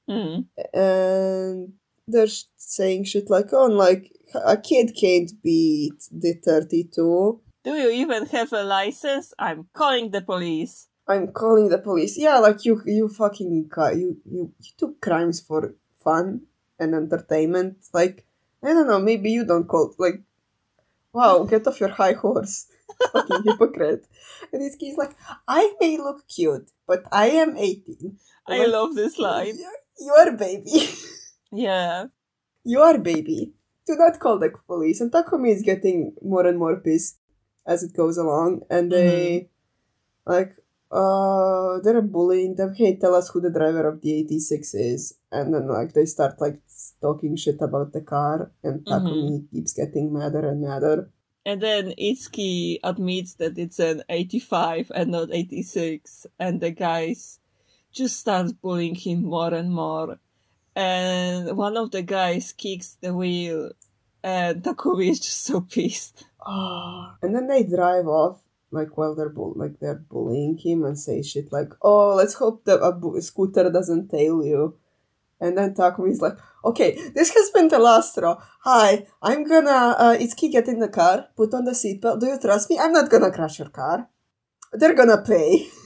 Mm. 0.06 0.46
and 0.74 1.72
they're 2.06 2.34
saying 2.56 3.04
shit 3.04 3.30
like, 3.30 3.50
oh, 3.52 3.66
like 3.66 4.12
a 4.34 4.56
kid 4.58 4.94
can't 5.00 5.30
beat 5.42 5.98
the 6.10 6.34
32. 6.44 7.40
Do 7.64 7.70
you 7.70 7.88
even 7.88 8.26
have 8.26 8.52
a 8.52 8.64
license? 8.64 9.32
I'm 9.38 9.68
calling 9.72 10.10
the 10.10 10.20
police. 10.20 10.88
I'm 11.08 11.28
calling 11.28 11.70
the 11.70 11.78
police. 11.78 12.18
Yeah, 12.18 12.38
like 12.38 12.66
you, 12.66 12.82
you 12.84 13.08
fucking, 13.08 13.70
you, 13.94 14.20
you, 14.26 14.52
you 14.58 14.72
took 14.76 15.00
crimes 15.00 15.40
for 15.40 15.74
fun 16.04 16.42
and 16.78 16.94
entertainment. 16.94 17.76
Like, 17.94 18.26
I 18.62 18.74
don't 18.74 18.88
know, 18.88 18.98
maybe 18.98 19.30
you 19.30 19.46
don't 19.46 19.68
call, 19.68 19.94
like, 19.98 20.20
wow, 21.14 21.44
get 21.44 21.66
off 21.66 21.80
your 21.80 21.90
high 21.90 22.14
horse. 22.14 22.66
Fucking 23.12 23.42
hypocrite. 23.44 24.06
And 24.52 24.62
this 24.62 24.76
kid's 24.76 24.96
like, 24.98 25.16
I 25.48 25.72
may 25.80 25.96
look 25.98 26.26
cute, 26.28 26.70
but 26.86 27.04
I 27.12 27.28
am 27.30 27.56
18. 27.56 28.18
I 28.48 28.58
Like, 28.58 28.68
love 28.68 28.94
this 28.94 29.18
line. 29.18 29.56
You're, 29.58 30.26
you're 30.26 30.36
baby. 30.36 30.88
Yeah. 31.52 32.06
You 32.64 32.80
are 32.80 32.96
a 32.96 32.98
baby. 32.98 33.52
Do 33.86 33.94
not 33.96 34.18
call 34.18 34.38
the 34.38 34.50
police. 34.66 35.00
And 35.02 35.12
Takumi 35.12 35.50
is 35.52 35.60
getting 35.62 36.14
more 36.22 36.46
and 36.46 36.58
more 36.58 36.76
pissed 36.76 37.18
as 37.66 37.82
it 37.82 37.94
goes 37.94 38.16
along. 38.16 38.62
And 38.70 38.90
they, 38.90 39.50
like, 40.24 40.56
uh, 40.90 41.80
they're 41.80 42.00
bullying 42.00 42.54
them. 42.56 42.74
Hey, 42.74 42.96
tell 42.96 43.14
us 43.14 43.28
who 43.28 43.40
the 43.40 43.50
driver 43.50 43.86
of 43.86 44.00
the 44.00 44.14
86 44.20 44.74
is. 44.74 45.18
And 45.30 45.52
then, 45.52 45.68
like, 45.68 45.92
they 45.92 46.06
start, 46.06 46.40
like, 46.40 46.60
talking 47.02 47.36
shit 47.36 47.60
about 47.60 47.92
the 47.92 48.00
car. 48.00 48.50
And 48.62 48.80
Takumi 48.86 49.50
keeps 49.50 49.74
getting 49.74 50.12
madder 50.12 50.48
and 50.48 50.62
madder. 50.62 51.10
And 51.44 51.60
then 51.60 51.94
Itsuki 51.98 52.78
admits 52.84 53.34
that 53.34 53.58
it's 53.58 53.78
an 53.80 54.02
85 54.08 54.92
and 54.94 55.10
not 55.10 55.28
86. 55.32 56.26
And 56.38 56.60
the 56.60 56.70
guys 56.70 57.40
just 57.90 58.20
start 58.20 58.60
bullying 58.62 58.94
him 58.94 59.24
more 59.24 59.52
and 59.52 59.72
more. 59.72 60.18
And 60.76 61.56
one 61.56 61.76
of 61.76 61.90
the 61.90 62.02
guys 62.02 62.52
kicks 62.52 62.96
the 63.00 63.12
wheel. 63.14 63.72
And 64.22 64.62
Takumi 64.62 65.10
is 65.10 65.20
just 65.20 65.44
so 65.44 65.60
pissed. 65.62 66.24
Ah. 66.46 67.16
And 67.22 67.34
then 67.34 67.48
they 67.48 67.64
drive 67.64 68.06
off. 68.06 68.40
Like 68.70 68.96
while 68.96 69.14
they're 69.14 69.28
bull- 69.28 69.52
like 69.54 69.80
they're 69.80 70.02
bullying 70.08 70.56
him 70.56 70.84
and 70.84 70.98
say 70.98 71.20
shit 71.22 71.52
like, 71.52 71.74
"Oh, 71.82 72.14
let's 72.14 72.32
hope 72.32 72.64
the 72.64 72.78
bu- 72.98 73.20
scooter 73.20 73.68
doesn't 73.70 74.08
tail 74.08 74.42
you." 74.42 74.78
And 75.42 75.58
then 75.58 75.74
Takumi 75.74 76.12
is 76.12 76.22
like, 76.22 76.38
okay, 76.64 76.96
this 77.16 77.34
has 77.34 77.50
been 77.50 77.66
the 77.66 77.80
last 77.80 78.12
straw. 78.12 78.40
Hi, 78.60 79.04
I'm 79.20 79.42
gonna, 79.42 79.96
uh, 79.98 80.16
Itsuki 80.16 80.52
get 80.52 80.68
in 80.68 80.78
the 80.78 80.88
car, 80.88 81.26
put 81.36 81.52
on 81.52 81.64
the 81.64 81.72
seatbelt. 81.72 82.20
Do 82.20 82.26
you 82.26 82.38
trust 82.38 82.70
me? 82.70 82.78
I'm 82.78 82.92
not 82.92 83.10
gonna 83.10 83.32
crash 83.32 83.58
your 83.58 83.68
car. 83.68 84.08
They're 84.72 84.94
gonna 84.94 85.22
pay. 85.22 85.68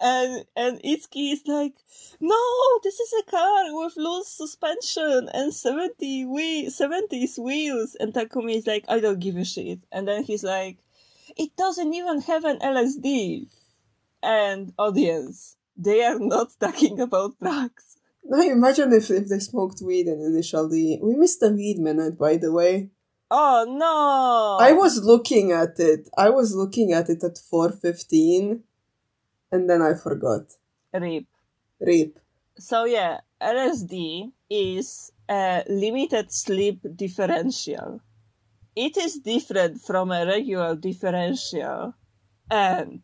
And 0.00 0.46
and 0.56 0.80
Itsuki 0.82 1.32
is 1.34 1.42
like, 1.46 1.74
no, 2.20 2.42
this 2.82 2.98
is 3.00 3.12
a 3.20 3.30
car 3.30 3.64
with 3.76 3.96
loose 3.98 4.28
suspension 4.28 5.28
and 5.34 5.52
70 5.52 6.24
wheel, 6.24 6.70
70s 6.70 7.38
wheels. 7.38 7.94
And 8.00 8.14
Takumi 8.14 8.56
is 8.56 8.66
like, 8.66 8.86
I 8.88 9.00
don't 9.00 9.20
give 9.20 9.36
a 9.36 9.44
shit. 9.44 9.80
And 9.92 10.08
then 10.08 10.24
he's 10.24 10.42
like, 10.42 10.78
it 11.36 11.54
doesn't 11.56 11.92
even 11.92 12.22
have 12.22 12.44
an 12.44 12.60
LSD. 12.60 13.48
And 14.22 14.72
audience, 14.78 15.56
they 15.76 16.02
are 16.02 16.18
not 16.18 16.48
talking 16.60 16.98
about 17.00 17.38
drugs. 17.38 17.98
Now 18.32 18.40
imagine 18.40 18.92
if, 18.92 19.10
if 19.10 19.28
they 19.28 19.40
smoked 19.40 19.82
weed 19.82 20.06
in 20.06 20.20
Initial 20.22 20.68
D. 20.68 20.98
We 21.02 21.16
missed 21.16 21.40
the 21.40 21.50
weed 21.50 21.78
minute, 21.78 22.16
by 22.18 22.36
the 22.36 22.52
way. 22.52 22.90
Oh 23.34 23.64
no! 23.66 24.58
I 24.64 24.72
was 24.72 25.02
looking 25.02 25.52
at 25.52 25.80
it. 25.80 26.08
I 26.18 26.28
was 26.28 26.54
looking 26.54 26.92
at 26.92 27.08
it 27.08 27.24
at 27.24 27.36
4.15, 27.36 28.60
and 29.50 29.70
then 29.70 29.80
I 29.80 29.94
forgot. 29.94 30.52
Rip. 30.92 31.24
Rip. 31.80 32.18
So 32.58 32.84
yeah, 32.84 33.20
LSD 33.40 34.32
is 34.50 35.12
a 35.30 35.64
limited 35.66 36.30
slip 36.30 36.76
differential. 36.94 38.02
It 38.76 38.98
is 38.98 39.18
different 39.18 39.80
from 39.80 40.12
a 40.12 40.26
regular 40.26 40.76
differential, 40.76 41.94
and 42.50 43.02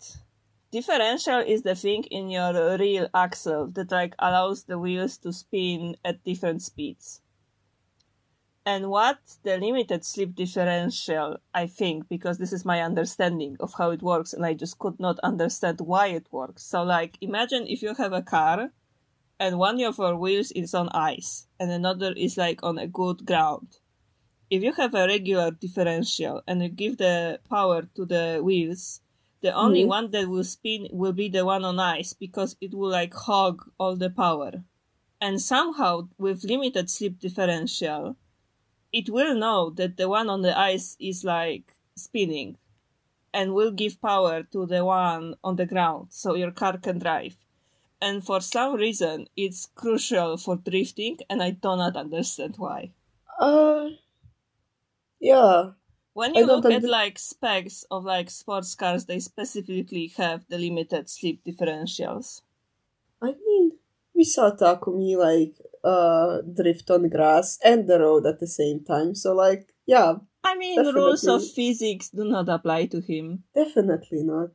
differential 0.70 1.38
is 1.38 1.62
the 1.62 1.74
thing 1.74 2.04
in 2.04 2.30
your 2.30 2.78
rear 2.78 3.08
axle 3.14 3.68
that 3.68 3.90
like 3.90 4.14
allows 4.18 4.64
the 4.64 4.78
wheels 4.78 5.16
to 5.18 5.32
spin 5.32 5.96
at 6.04 6.24
different 6.24 6.62
speeds. 6.62 7.22
And 8.66 8.90
what 8.90 9.18
the 9.44 9.56
limited 9.56 10.04
slip 10.04 10.34
differential, 10.34 11.38
I 11.54 11.66
think, 11.66 12.06
because 12.10 12.36
this 12.36 12.52
is 12.52 12.66
my 12.66 12.82
understanding 12.82 13.56
of 13.60 13.72
how 13.72 13.92
it 13.92 14.02
works, 14.02 14.34
and 14.34 14.44
I 14.44 14.52
just 14.52 14.78
could 14.78 15.00
not 15.00 15.18
understand 15.20 15.80
why 15.80 16.08
it 16.08 16.26
works. 16.30 16.64
So, 16.64 16.82
like, 16.82 17.16
imagine 17.22 17.66
if 17.66 17.80
you 17.80 17.94
have 17.94 18.12
a 18.12 18.20
car 18.20 18.70
and 19.40 19.58
one 19.58 19.80
of 19.82 19.96
your 19.96 20.16
wheels 20.16 20.50
is 20.50 20.74
on 20.74 20.90
ice 20.90 21.46
and 21.58 21.70
another 21.70 22.12
is 22.12 22.36
like 22.36 22.62
on 22.62 22.76
a 22.76 22.86
good 22.86 23.24
ground. 23.24 23.78
If 24.50 24.62
you 24.62 24.72
have 24.72 24.94
a 24.94 25.06
regular 25.06 25.50
differential 25.50 26.42
and 26.46 26.62
you 26.62 26.68
give 26.68 26.98
the 26.98 27.40
power 27.48 27.88
to 27.94 28.04
the 28.04 28.40
wheels, 28.42 29.00
the 29.40 29.52
only 29.52 29.84
Mhm. 29.84 29.88
one 29.88 30.10
that 30.10 30.28
will 30.28 30.44
spin 30.44 30.88
will 30.90 31.12
be 31.12 31.28
the 31.28 31.44
one 31.44 31.64
on 31.64 31.78
ice 31.78 32.12
because 32.12 32.56
it 32.60 32.74
will 32.74 32.90
like 32.90 33.14
hog 33.14 33.70
all 33.78 33.96
the 33.96 34.10
power. 34.10 34.64
And 35.20 35.40
somehow 35.40 36.08
with 36.18 36.44
limited 36.44 36.90
slip 36.90 37.18
differential, 37.18 38.16
it 38.92 39.10
will 39.10 39.34
know 39.34 39.70
that 39.70 39.96
the 39.96 40.08
one 40.08 40.28
on 40.28 40.42
the 40.42 40.56
ice 40.58 40.96
is 40.98 41.24
like 41.24 41.74
spinning 41.96 42.56
and 43.32 43.54
will 43.54 43.70
give 43.70 44.00
power 44.00 44.42
to 44.42 44.66
the 44.66 44.84
one 44.84 45.34
on 45.44 45.56
the 45.56 45.66
ground 45.66 46.08
so 46.10 46.34
your 46.34 46.50
car 46.50 46.78
can 46.78 46.98
drive. 46.98 47.36
And 48.00 48.24
for 48.24 48.40
some 48.40 48.74
reason, 48.74 49.28
it's 49.36 49.66
crucial 49.66 50.36
for 50.36 50.56
drifting, 50.56 51.18
and 51.28 51.42
I 51.42 51.50
do 51.50 51.76
not 51.76 51.96
understand 51.96 52.54
why. 52.56 52.92
Uh, 53.40 53.90
yeah. 55.20 55.72
When 56.18 56.34
you 56.34 56.46
look 56.46 56.64
at 56.64 56.82
like 56.82 57.16
specs 57.16 57.84
of 57.92 58.04
like 58.04 58.28
sports 58.28 58.74
cars, 58.74 59.06
they 59.06 59.20
specifically 59.20 60.08
have 60.16 60.44
the 60.48 60.58
limited 60.58 61.08
slip 61.08 61.44
differentials. 61.46 62.42
I 63.22 63.34
mean, 63.46 63.78
we 64.16 64.24
saw 64.24 64.50
Takumi 64.50 65.16
like 65.16 65.54
uh 65.84 66.40
drift 66.42 66.90
on 66.90 67.08
grass 67.08 67.60
and 67.64 67.86
the 67.88 68.00
road 68.00 68.26
at 68.26 68.40
the 68.40 68.48
same 68.48 68.82
time. 68.82 69.14
So 69.14 69.32
like, 69.32 69.72
yeah, 69.86 70.14
I 70.42 70.56
mean, 70.56 70.82
the 70.82 70.92
rules 70.92 71.22
of 71.28 71.48
physics 71.52 72.10
do 72.10 72.24
not 72.24 72.48
apply 72.48 72.86
to 72.86 73.00
him. 73.00 73.44
definitely 73.54 74.24
not. 74.24 74.50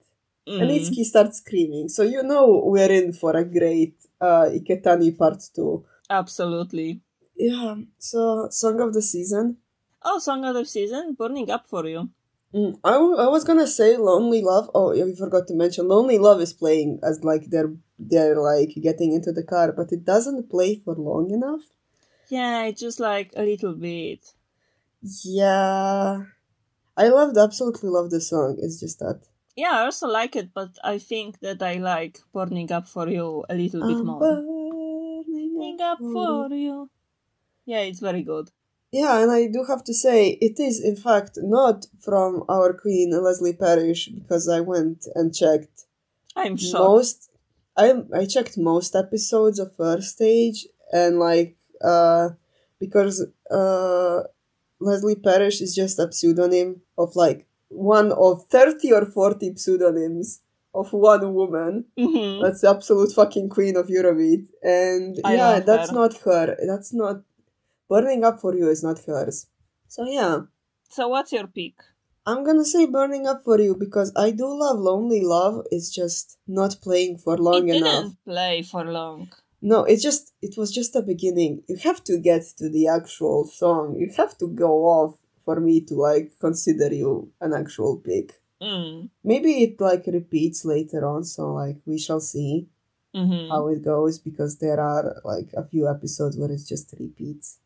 And 0.46 0.70
Mm. 0.70 0.76
Itsuki 0.76 1.06
starts 1.06 1.38
screaming. 1.38 1.88
So 1.88 2.04
you 2.04 2.24
know 2.24 2.62
we're 2.66 2.92
in 2.92 3.14
for 3.14 3.38
a 3.38 3.46
great 3.46 3.96
uh 4.20 4.52
Iketani 4.52 5.18
part 5.18 5.42
two. 5.56 5.86
Absolutely. 6.10 7.00
Yeah. 7.38 7.76
So 8.00 8.50
song 8.52 8.82
of 8.82 8.94
the 8.94 9.02
season. 9.02 9.63
Oh, 10.06 10.20
song 10.20 10.46
of 10.46 10.56
the 10.56 10.66
season, 10.66 11.14
burning 11.14 11.50
up 11.50 11.68
for 11.68 11.86
you. 11.88 12.10
Mm, 12.54 12.80
I, 12.84 12.92
w- 12.92 13.18
I 13.18 13.28
was 13.28 13.44
gonna 13.44 13.68
say 13.68 13.98
Lonely 13.98 14.42
Love. 14.44 14.70
Oh, 14.76 14.92
yeah, 14.94 15.06
we 15.06 15.16
forgot 15.16 15.48
to 15.48 15.56
mention 15.56 15.88
Lonely 15.88 16.20
Love 16.20 16.40
is 16.42 16.54
playing 16.54 17.00
as 17.04 17.24
like 17.24 17.46
they're 17.50 17.74
they're 17.98 18.36
like 18.40 18.70
getting 18.82 19.14
into 19.14 19.32
the 19.32 19.44
car, 19.44 19.72
but 19.72 19.92
it 19.92 20.06
doesn't 20.06 20.50
play 20.50 20.76
for 20.76 20.94
long 20.96 21.32
enough. 21.32 21.62
Yeah, 22.30 22.66
it's 22.66 22.82
just 22.82 23.00
like 23.00 23.32
a 23.36 23.44
little 23.44 23.74
bit. 23.74 24.34
Yeah, 25.24 26.24
I 26.98 27.08
loved 27.10 27.38
absolutely 27.38 27.90
love 27.90 28.10
the 28.12 28.22
song. 28.22 28.58
It's 28.62 28.80
just 28.80 29.00
that 29.00 29.22
Yeah, 29.56 29.72
I 29.74 29.86
also 29.86 30.08
like 30.08 30.36
it, 30.36 30.54
but 30.54 30.78
I 30.84 30.98
think 31.00 31.40
that 31.40 31.62
I 31.62 31.76
like 31.76 32.20
burning 32.34 32.72
up 32.72 32.88
for 32.88 33.08
you 33.10 33.46
a 33.50 33.56
little 33.56 33.82
bit 33.82 33.98
I'm 33.98 34.06
more. 34.06 34.20
burning 34.20 35.82
up 35.82 36.00
for 36.00 36.50
you. 36.54 36.90
Yeah, 37.66 37.82
it's 37.82 38.00
very 38.00 38.24
good. 38.24 38.50
Yeah, 38.94 39.24
and 39.24 39.32
I 39.32 39.48
do 39.48 39.66
have 39.68 39.84
to 39.86 39.94
say, 39.94 40.38
it 40.40 40.60
is 40.60 40.80
in 40.80 40.96
fact 40.96 41.40
not 41.42 41.88
from 42.00 42.44
our 42.48 42.74
queen 42.74 43.10
Leslie 43.12 43.54
Parrish 43.54 44.08
because 44.08 44.48
I 44.48 44.60
went 44.60 45.08
and 45.16 45.34
checked 45.36 45.86
I'm 46.36 46.56
shocked. 46.58 46.84
most. 46.84 47.32
I 47.76 47.88
I 48.14 48.26
checked 48.26 48.56
most 48.56 48.96
episodes 48.96 49.58
of 49.58 49.76
First 49.76 50.10
Stage 50.18 50.68
and 50.92 51.18
like 51.18 51.58
uh 51.84 52.30
because 52.80 53.26
uh 53.50 54.20
Leslie 54.80 55.16
Parrish 55.16 55.60
is 55.60 55.74
just 55.74 55.98
a 55.98 56.12
pseudonym 56.12 56.82
of 56.96 57.16
like 57.16 57.48
one 57.70 58.12
of 58.12 58.46
thirty 58.46 58.94
or 58.94 59.06
forty 59.08 59.56
pseudonyms 59.56 60.42
of 60.76 60.94
one 60.94 61.34
woman. 61.34 61.86
hmm 61.98 62.42
That's 62.44 62.62
the 62.62 62.70
absolute 62.70 63.12
fucking 63.12 63.50
queen 63.50 63.76
of 63.76 63.88
Eurobeat. 63.88 64.46
And 64.62 65.20
I 65.26 65.34
yeah, 65.34 65.60
that's 65.62 65.90
her. 65.90 65.96
not 65.96 66.14
her. 66.26 66.58
That's 66.68 66.94
not 66.94 67.24
Burning 67.90 68.24
Up 68.24 68.40
for 68.40 68.56
You 68.56 68.70
is 68.70 68.84
not 68.84 69.00
hers. 69.06 69.48
So 69.88 70.06
yeah. 70.06 70.42
So 70.90 71.08
what's 71.08 71.32
your 71.32 71.48
pick? 71.48 71.74
I'm 72.26 72.44
gonna 72.44 72.66
say 72.66 72.86
Burning 72.86 73.28
Up 73.28 73.44
for 73.44 73.60
You 73.60 73.76
because 73.76 74.12
I 74.16 74.32
do 74.32 74.48
love 74.48 74.80
Lonely 74.80 75.22
Love. 75.22 75.66
It's 75.72 75.90
just 75.94 76.38
not 76.48 76.78
playing 76.82 77.18
for 77.18 77.38
long 77.38 77.68
it 77.70 77.76
enough. 77.78 78.04
didn't 78.04 78.18
play 78.26 78.62
for 78.62 78.86
long. 78.86 79.30
No, 79.62 79.84
it's 79.86 80.04
just 80.04 80.34
it 80.42 80.58
was 80.58 80.72
just 80.72 80.96
a 80.96 81.02
beginning. 81.02 81.64
You 81.68 81.78
have 81.78 82.04
to 82.06 82.18
get 82.18 82.44
to 82.58 82.70
the 82.70 82.88
actual 82.88 83.46
song. 83.46 83.96
You 83.96 84.12
have 84.18 84.38
to 84.40 84.48
go 84.48 84.86
off 84.86 85.18
for 85.46 85.60
me 85.60 85.82
to 85.82 85.96
like 85.96 86.34
consider 86.40 86.94
you 86.94 87.32
an 87.42 87.54
actual 87.54 87.98
pick. 87.98 88.42
Mm. 88.62 89.10
Maybe 89.24 89.64
it 89.64 89.80
like 89.80 90.06
repeats 90.08 90.64
later 90.66 91.06
on, 91.06 91.24
so 91.26 91.54
like 91.54 91.78
we 91.86 91.98
shall 91.98 92.20
see 92.22 92.68
hmm 93.14 93.48
how 93.50 93.68
it 93.68 93.84
goes 93.84 94.18
because 94.20 94.58
there 94.58 94.80
are 94.80 95.16
like 95.24 95.50
a 95.56 95.64
few 95.66 95.88
episodes 95.90 96.38
where 96.38 96.52
it's 96.52 96.68
just 96.68 96.94
repeats. 97.00 97.60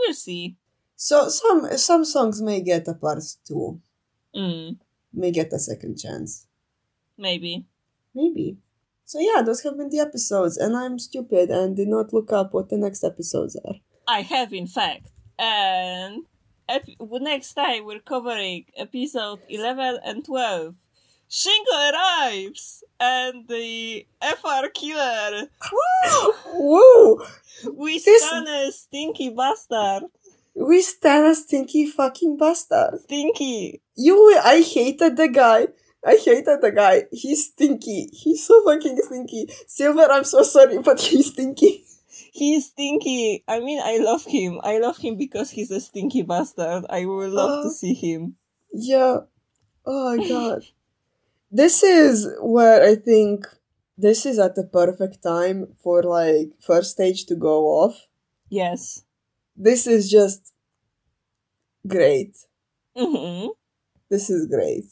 We'll 0.00 0.14
see. 0.14 0.56
So 0.96 1.28
some 1.28 1.76
some 1.78 2.04
songs 2.04 2.42
may 2.42 2.60
get 2.60 2.88
a 2.88 2.94
part 2.94 3.22
two, 3.46 3.80
Mm. 4.36 4.78
may 5.12 5.30
get 5.30 5.52
a 5.52 5.58
second 5.58 5.98
chance. 5.98 6.46
Maybe. 7.16 7.66
Maybe. 8.14 8.58
So 9.04 9.18
yeah, 9.18 9.42
those 9.42 9.62
have 9.62 9.76
been 9.76 9.90
the 9.90 9.98
episodes, 10.00 10.56
and 10.56 10.76
I'm 10.76 10.98
stupid 10.98 11.50
and 11.50 11.74
did 11.76 11.88
not 11.88 12.12
look 12.12 12.32
up 12.32 12.54
what 12.54 12.68
the 12.68 12.76
next 12.78 13.02
episodes 13.02 13.56
are. 13.64 13.74
I 14.06 14.20
have, 14.22 14.52
in 14.52 14.66
fact. 14.66 15.08
And 15.38 16.24
ep- 16.68 16.86
next 17.00 17.54
time 17.54 17.84
we're 17.86 18.00
covering 18.00 18.66
episode 18.76 19.40
11 19.48 19.98
and 20.04 20.24
12. 20.24 20.74
Shingo 21.30 21.92
arrives! 21.92 22.82
And 22.98 23.46
the 23.46 24.04
FR 24.20 24.66
killer! 24.74 25.48
Woo! 25.72 26.32
Woo! 26.54 27.22
We 27.72 27.98
This- 27.98 28.24
stun 28.26 28.48
a 28.48 28.72
stinky 28.72 29.30
bastard! 29.30 30.04
We 30.54 30.82
stand 30.82 31.26
a 31.26 31.34
stinky 31.34 31.86
fucking 31.86 32.36
bastard. 32.36 33.00
Stinky! 33.04 33.80
You, 33.94 34.38
I 34.42 34.60
hated 34.60 35.16
the 35.16 35.28
guy. 35.28 35.68
I 36.04 36.16
hated 36.16 36.60
the 36.60 36.72
guy. 36.72 37.04
He's 37.12 37.46
stinky. 37.46 38.08
He's 38.12 38.44
so 38.46 38.64
fucking 38.64 38.98
stinky. 39.06 39.48
Silver, 39.68 40.10
I'm 40.10 40.24
so 40.24 40.42
sorry, 40.42 40.78
but 40.78 41.00
he's 41.00 41.32
stinky. 41.32 41.84
He's 42.32 42.66
stinky! 42.66 43.44
I 43.46 43.60
mean, 43.60 43.80
I 43.82 43.98
love 43.98 44.24
him. 44.24 44.60
I 44.64 44.78
love 44.78 44.98
him 44.98 45.16
because 45.16 45.50
he's 45.50 45.70
a 45.70 45.80
stinky 45.80 46.22
bastard. 46.22 46.84
I 46.90 47.04
would 47.06 47.30
love 47.30 47.62
to 47.64 47.68
Oh. 47.68 47.72
see 47.72 47.94
him. 47.94 48.36
Yeah. 48.72 49.18
Oh 49.86 50.16
my 50.16 50.28
god. 50.28 50.64
This 51.50 51.82
is 51.82 52.28
where 52.40 52.82
I 52.82 52.94
think 52.94 53.46
this 53.96 54.24
is 54.24 54.38
at 54.38 54.54
the 54.54 54.64
perfect 54.64 55.22
time 55.22 55.74
for 55.82 56.02
like 56.02 56.50
first 56.60 56.92
stage 56.92 57.26
to 57.26 57.36
go 57.36 57.66
off. 57.66 58.06
Yes. 58.48 59.04
This 59.56 59.86
is 59.86 60.10
just 60.10 60.52
great. 61.86 62.36
hmm 62.96 63.48
This 64.08 64.30
is 64.30 64.46
great. 64.46 64.86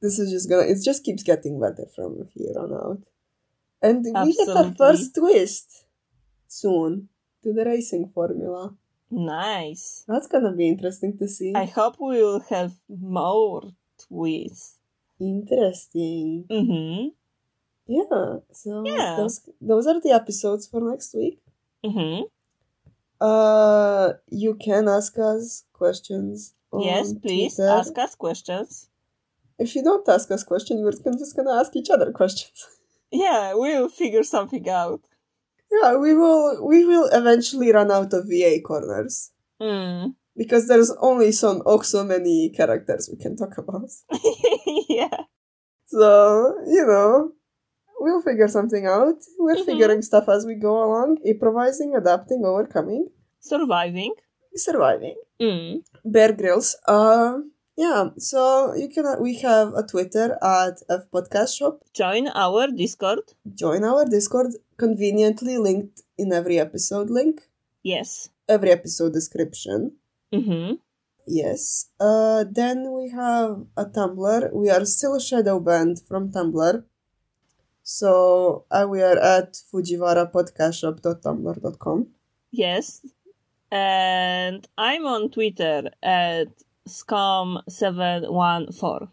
This 0.00 0.18
is 0.18 0.30
just 0.30 0.48
gonna 0.48 0.62
it 0.66 0.78
just 0.84 1.04
keeps 1.04 1.22
getting 1.22 1.60
better 1.60 1.86
from 1.94 2.28
here 2.34 2.54
on 2.58 2.72
out. 2.72 3.02
And 3.80 4.04
we 4.04 4.32
get 4.36 4.46
the 4.46 4.74
first 4.78 5.14
twist 5.14 5.84
soon 6.46 7.08
to 7.42 7.52
the 7.52 7.64
racing 7.64 8.10
formula. 8.14 8.74
Nice. 9.10 10.04
That's 10.08 10.26
gonna 10.26 10.52
be 10.54 10.68
interesting 10.68 11.18
to 11.18 11.28
see. 11.28 11.52
I 11.54 11.64
hope 11.66 11.96
we 12.00 12.22
will 12.22 12.40
have 12.50 12.72
more 12.88 13.72
twists. 13.98 14.78
Interesting. 15.22 16.44
Mm-hmm. 16.50 17.08
Yeah. 17.86 18.36
So 18.52 18.82
Yeah. 18.86 19.16
those 19.18 19.36
those 19.60 19.86
are 19.86 20.00
the 20.00 20.10
episodes 20.20 20.66
for 20.66 20.80
next 20.90 21.14
week. 21.14 21.38
Mm-hmm. 21.84 22.22
Uh 23.20 24.12
you 24.30 24.54
can 24.66 24.88
ask 24.88 25.12
us 25.18 25.64
questions. 25.72 26.54
on 26.72 26.80
Yes, 26.82 27.12
please 27.24 27.54
Twitter. 27.56 27.70
ask 27.80 27.96
us 27.98 28.14
questions. 28.14 28.88
If 29.58 29.74
you 29.76 29.82
don't 29.88 30.08
ask 30.08 30.30
us 30.30 30.42
questions, 30.42 30.80
we're 30.82 31.14
just 31.22 31.36
gonna 31.36 31.56
ask 31.60 31.70
each 31.76 31.90
other 31.90 32.10
questions. 32.12 32.58
Yeah, 33.14 33.52
we'll 33.54 33.90
figure 33.90 34.22
something 34.36 34.66
out. 34.70 35.02
yeah, 35.70 35.90
we 36.04 36.14
will 36.20 36.66
we 36.70 36.78
will 36.90 37.08
eventually 37.12 37.70
run 37.78 37.90
out 37.90 38.10
of 38.14 38.22
VA 38.30 38.54
corners. 38.70 39.32
Mm. 39.60 40.14
Because 40.34 40.64
there's 40.66 40.90
only 41.08 41.30
so 41.30 41.48
oh, 41.66 41.82
so 41.82 42.04
many 42.04 42.48
characters 42.58 43.10
we 43.12 43.18
can 43.24 43.36
talk 43.36 43.54
about. 43.58 43.90
yeah. 44.88 45.24
So, 45.86 46.56
you 46.66 46.86
know, 46.86 47.32
we'll 48.00 48.22
figure 48.22 48.48
something 48.48 48.86
out. 48.86 49.16
We're 49.38 49.56
Mhm. 49.56 49.64
figuring 49.66 50.02
stuff 50.02 50.28
as 50.28 50.46
we 50.46 50.54
go 50.54 50.82
along, 50.84 51.18
improvising, 51.24 51.94
adapting, 51.94 52.44
overcoming, 52.44 53.08
Surviving. 53.40 54.14
surviving. 54.54 55.16
Mm. 55.40 55.82
Bear 56.04 56.32
Grylls. 56.32 56.76
Uh, 56.86 57.40
yeah. 57.76 58.10
So 58.18 58.74
you 58.74 58.88
can. 58.88 59.04
We 59.20 59.38
have 59.40 59.74
a 59.74 59.82
Twitter 59.82 60.38
at 60.42 60.82
F 60.88 61.02
Podcast 61.12 61.56
Shop. 61.58 61.82
Join 61.92 62.28
our 62.28 62.68
Discord. 62.68 63.20
Join 63.54 63.84
our 63.84 64.04
Discord, 64.04 64.52
conveniently 64.76 65.58
linked 65.58 66.02
in 66.16 66.32
every 66.32 66.58
episode 66.58 67.10
link, 67.10 67.48
Yes. 67.82 68.30
every 68.48 68.70
episode 68.70 69.12
description. 69.12 69.96
Mm-hmm. 70.32 70.74
Yes. 71.26 71.88
Uh, 72.00 72.44
then 72.50 72.92
we 72.92 73.10
have 73.10 73.66
a 73.76 73.84
Tumblr. 73.86 74.52
We 74.52 74.70
are 74.70 74.84
still 74.84 75.18
shadow 75.18 75.60
banned 75.60 76.00
from 76.06 76.30
Tumblr. 76.32 76.84
So 77.82 78.64
uh, 78.70 78.86
we 78.88 79.02
are 79.02 79.18
at 79.18 79.54
fujiwarapodcastshop.tumblr.com. 79.72 82.06
Yes. 82.50 83.00
And 83.70 84.68
I'm 84.76 85.06
on 85.06 85.30
Twitter 85.30 85.90
at 86.02 86.48
scum714. 86.88 89.08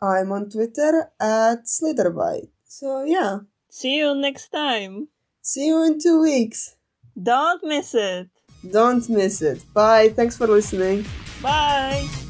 I'm 0.00 0.32
on 0.32 0.50
Twitter 0.50 1.10
at 1.18 1.64
Slitherbite. 1.64 2.48
So 2.64 3.02
yeah. 3.04 3.38
See 3.70 3.96
you 3.96 4.14
next 4.14 4.50
time. 4.50 5.08
See 5.42 5.66
you 5.66 5.82
in 5.84 5.98
two 6.00 6.22
weeks. 6.22 6.76
Don't 7.20 7.64
miss 7.64 7.94
it. 7.94 8.28
Don't 8.70 9.08
miss 9.08 9.42
it. 9.42 9.64
Bye. 9.72 10.10
Thanks 10.10 10.36
for 10.36 10.46
listening. 10.46 11.04
Bye. 11.42 12.25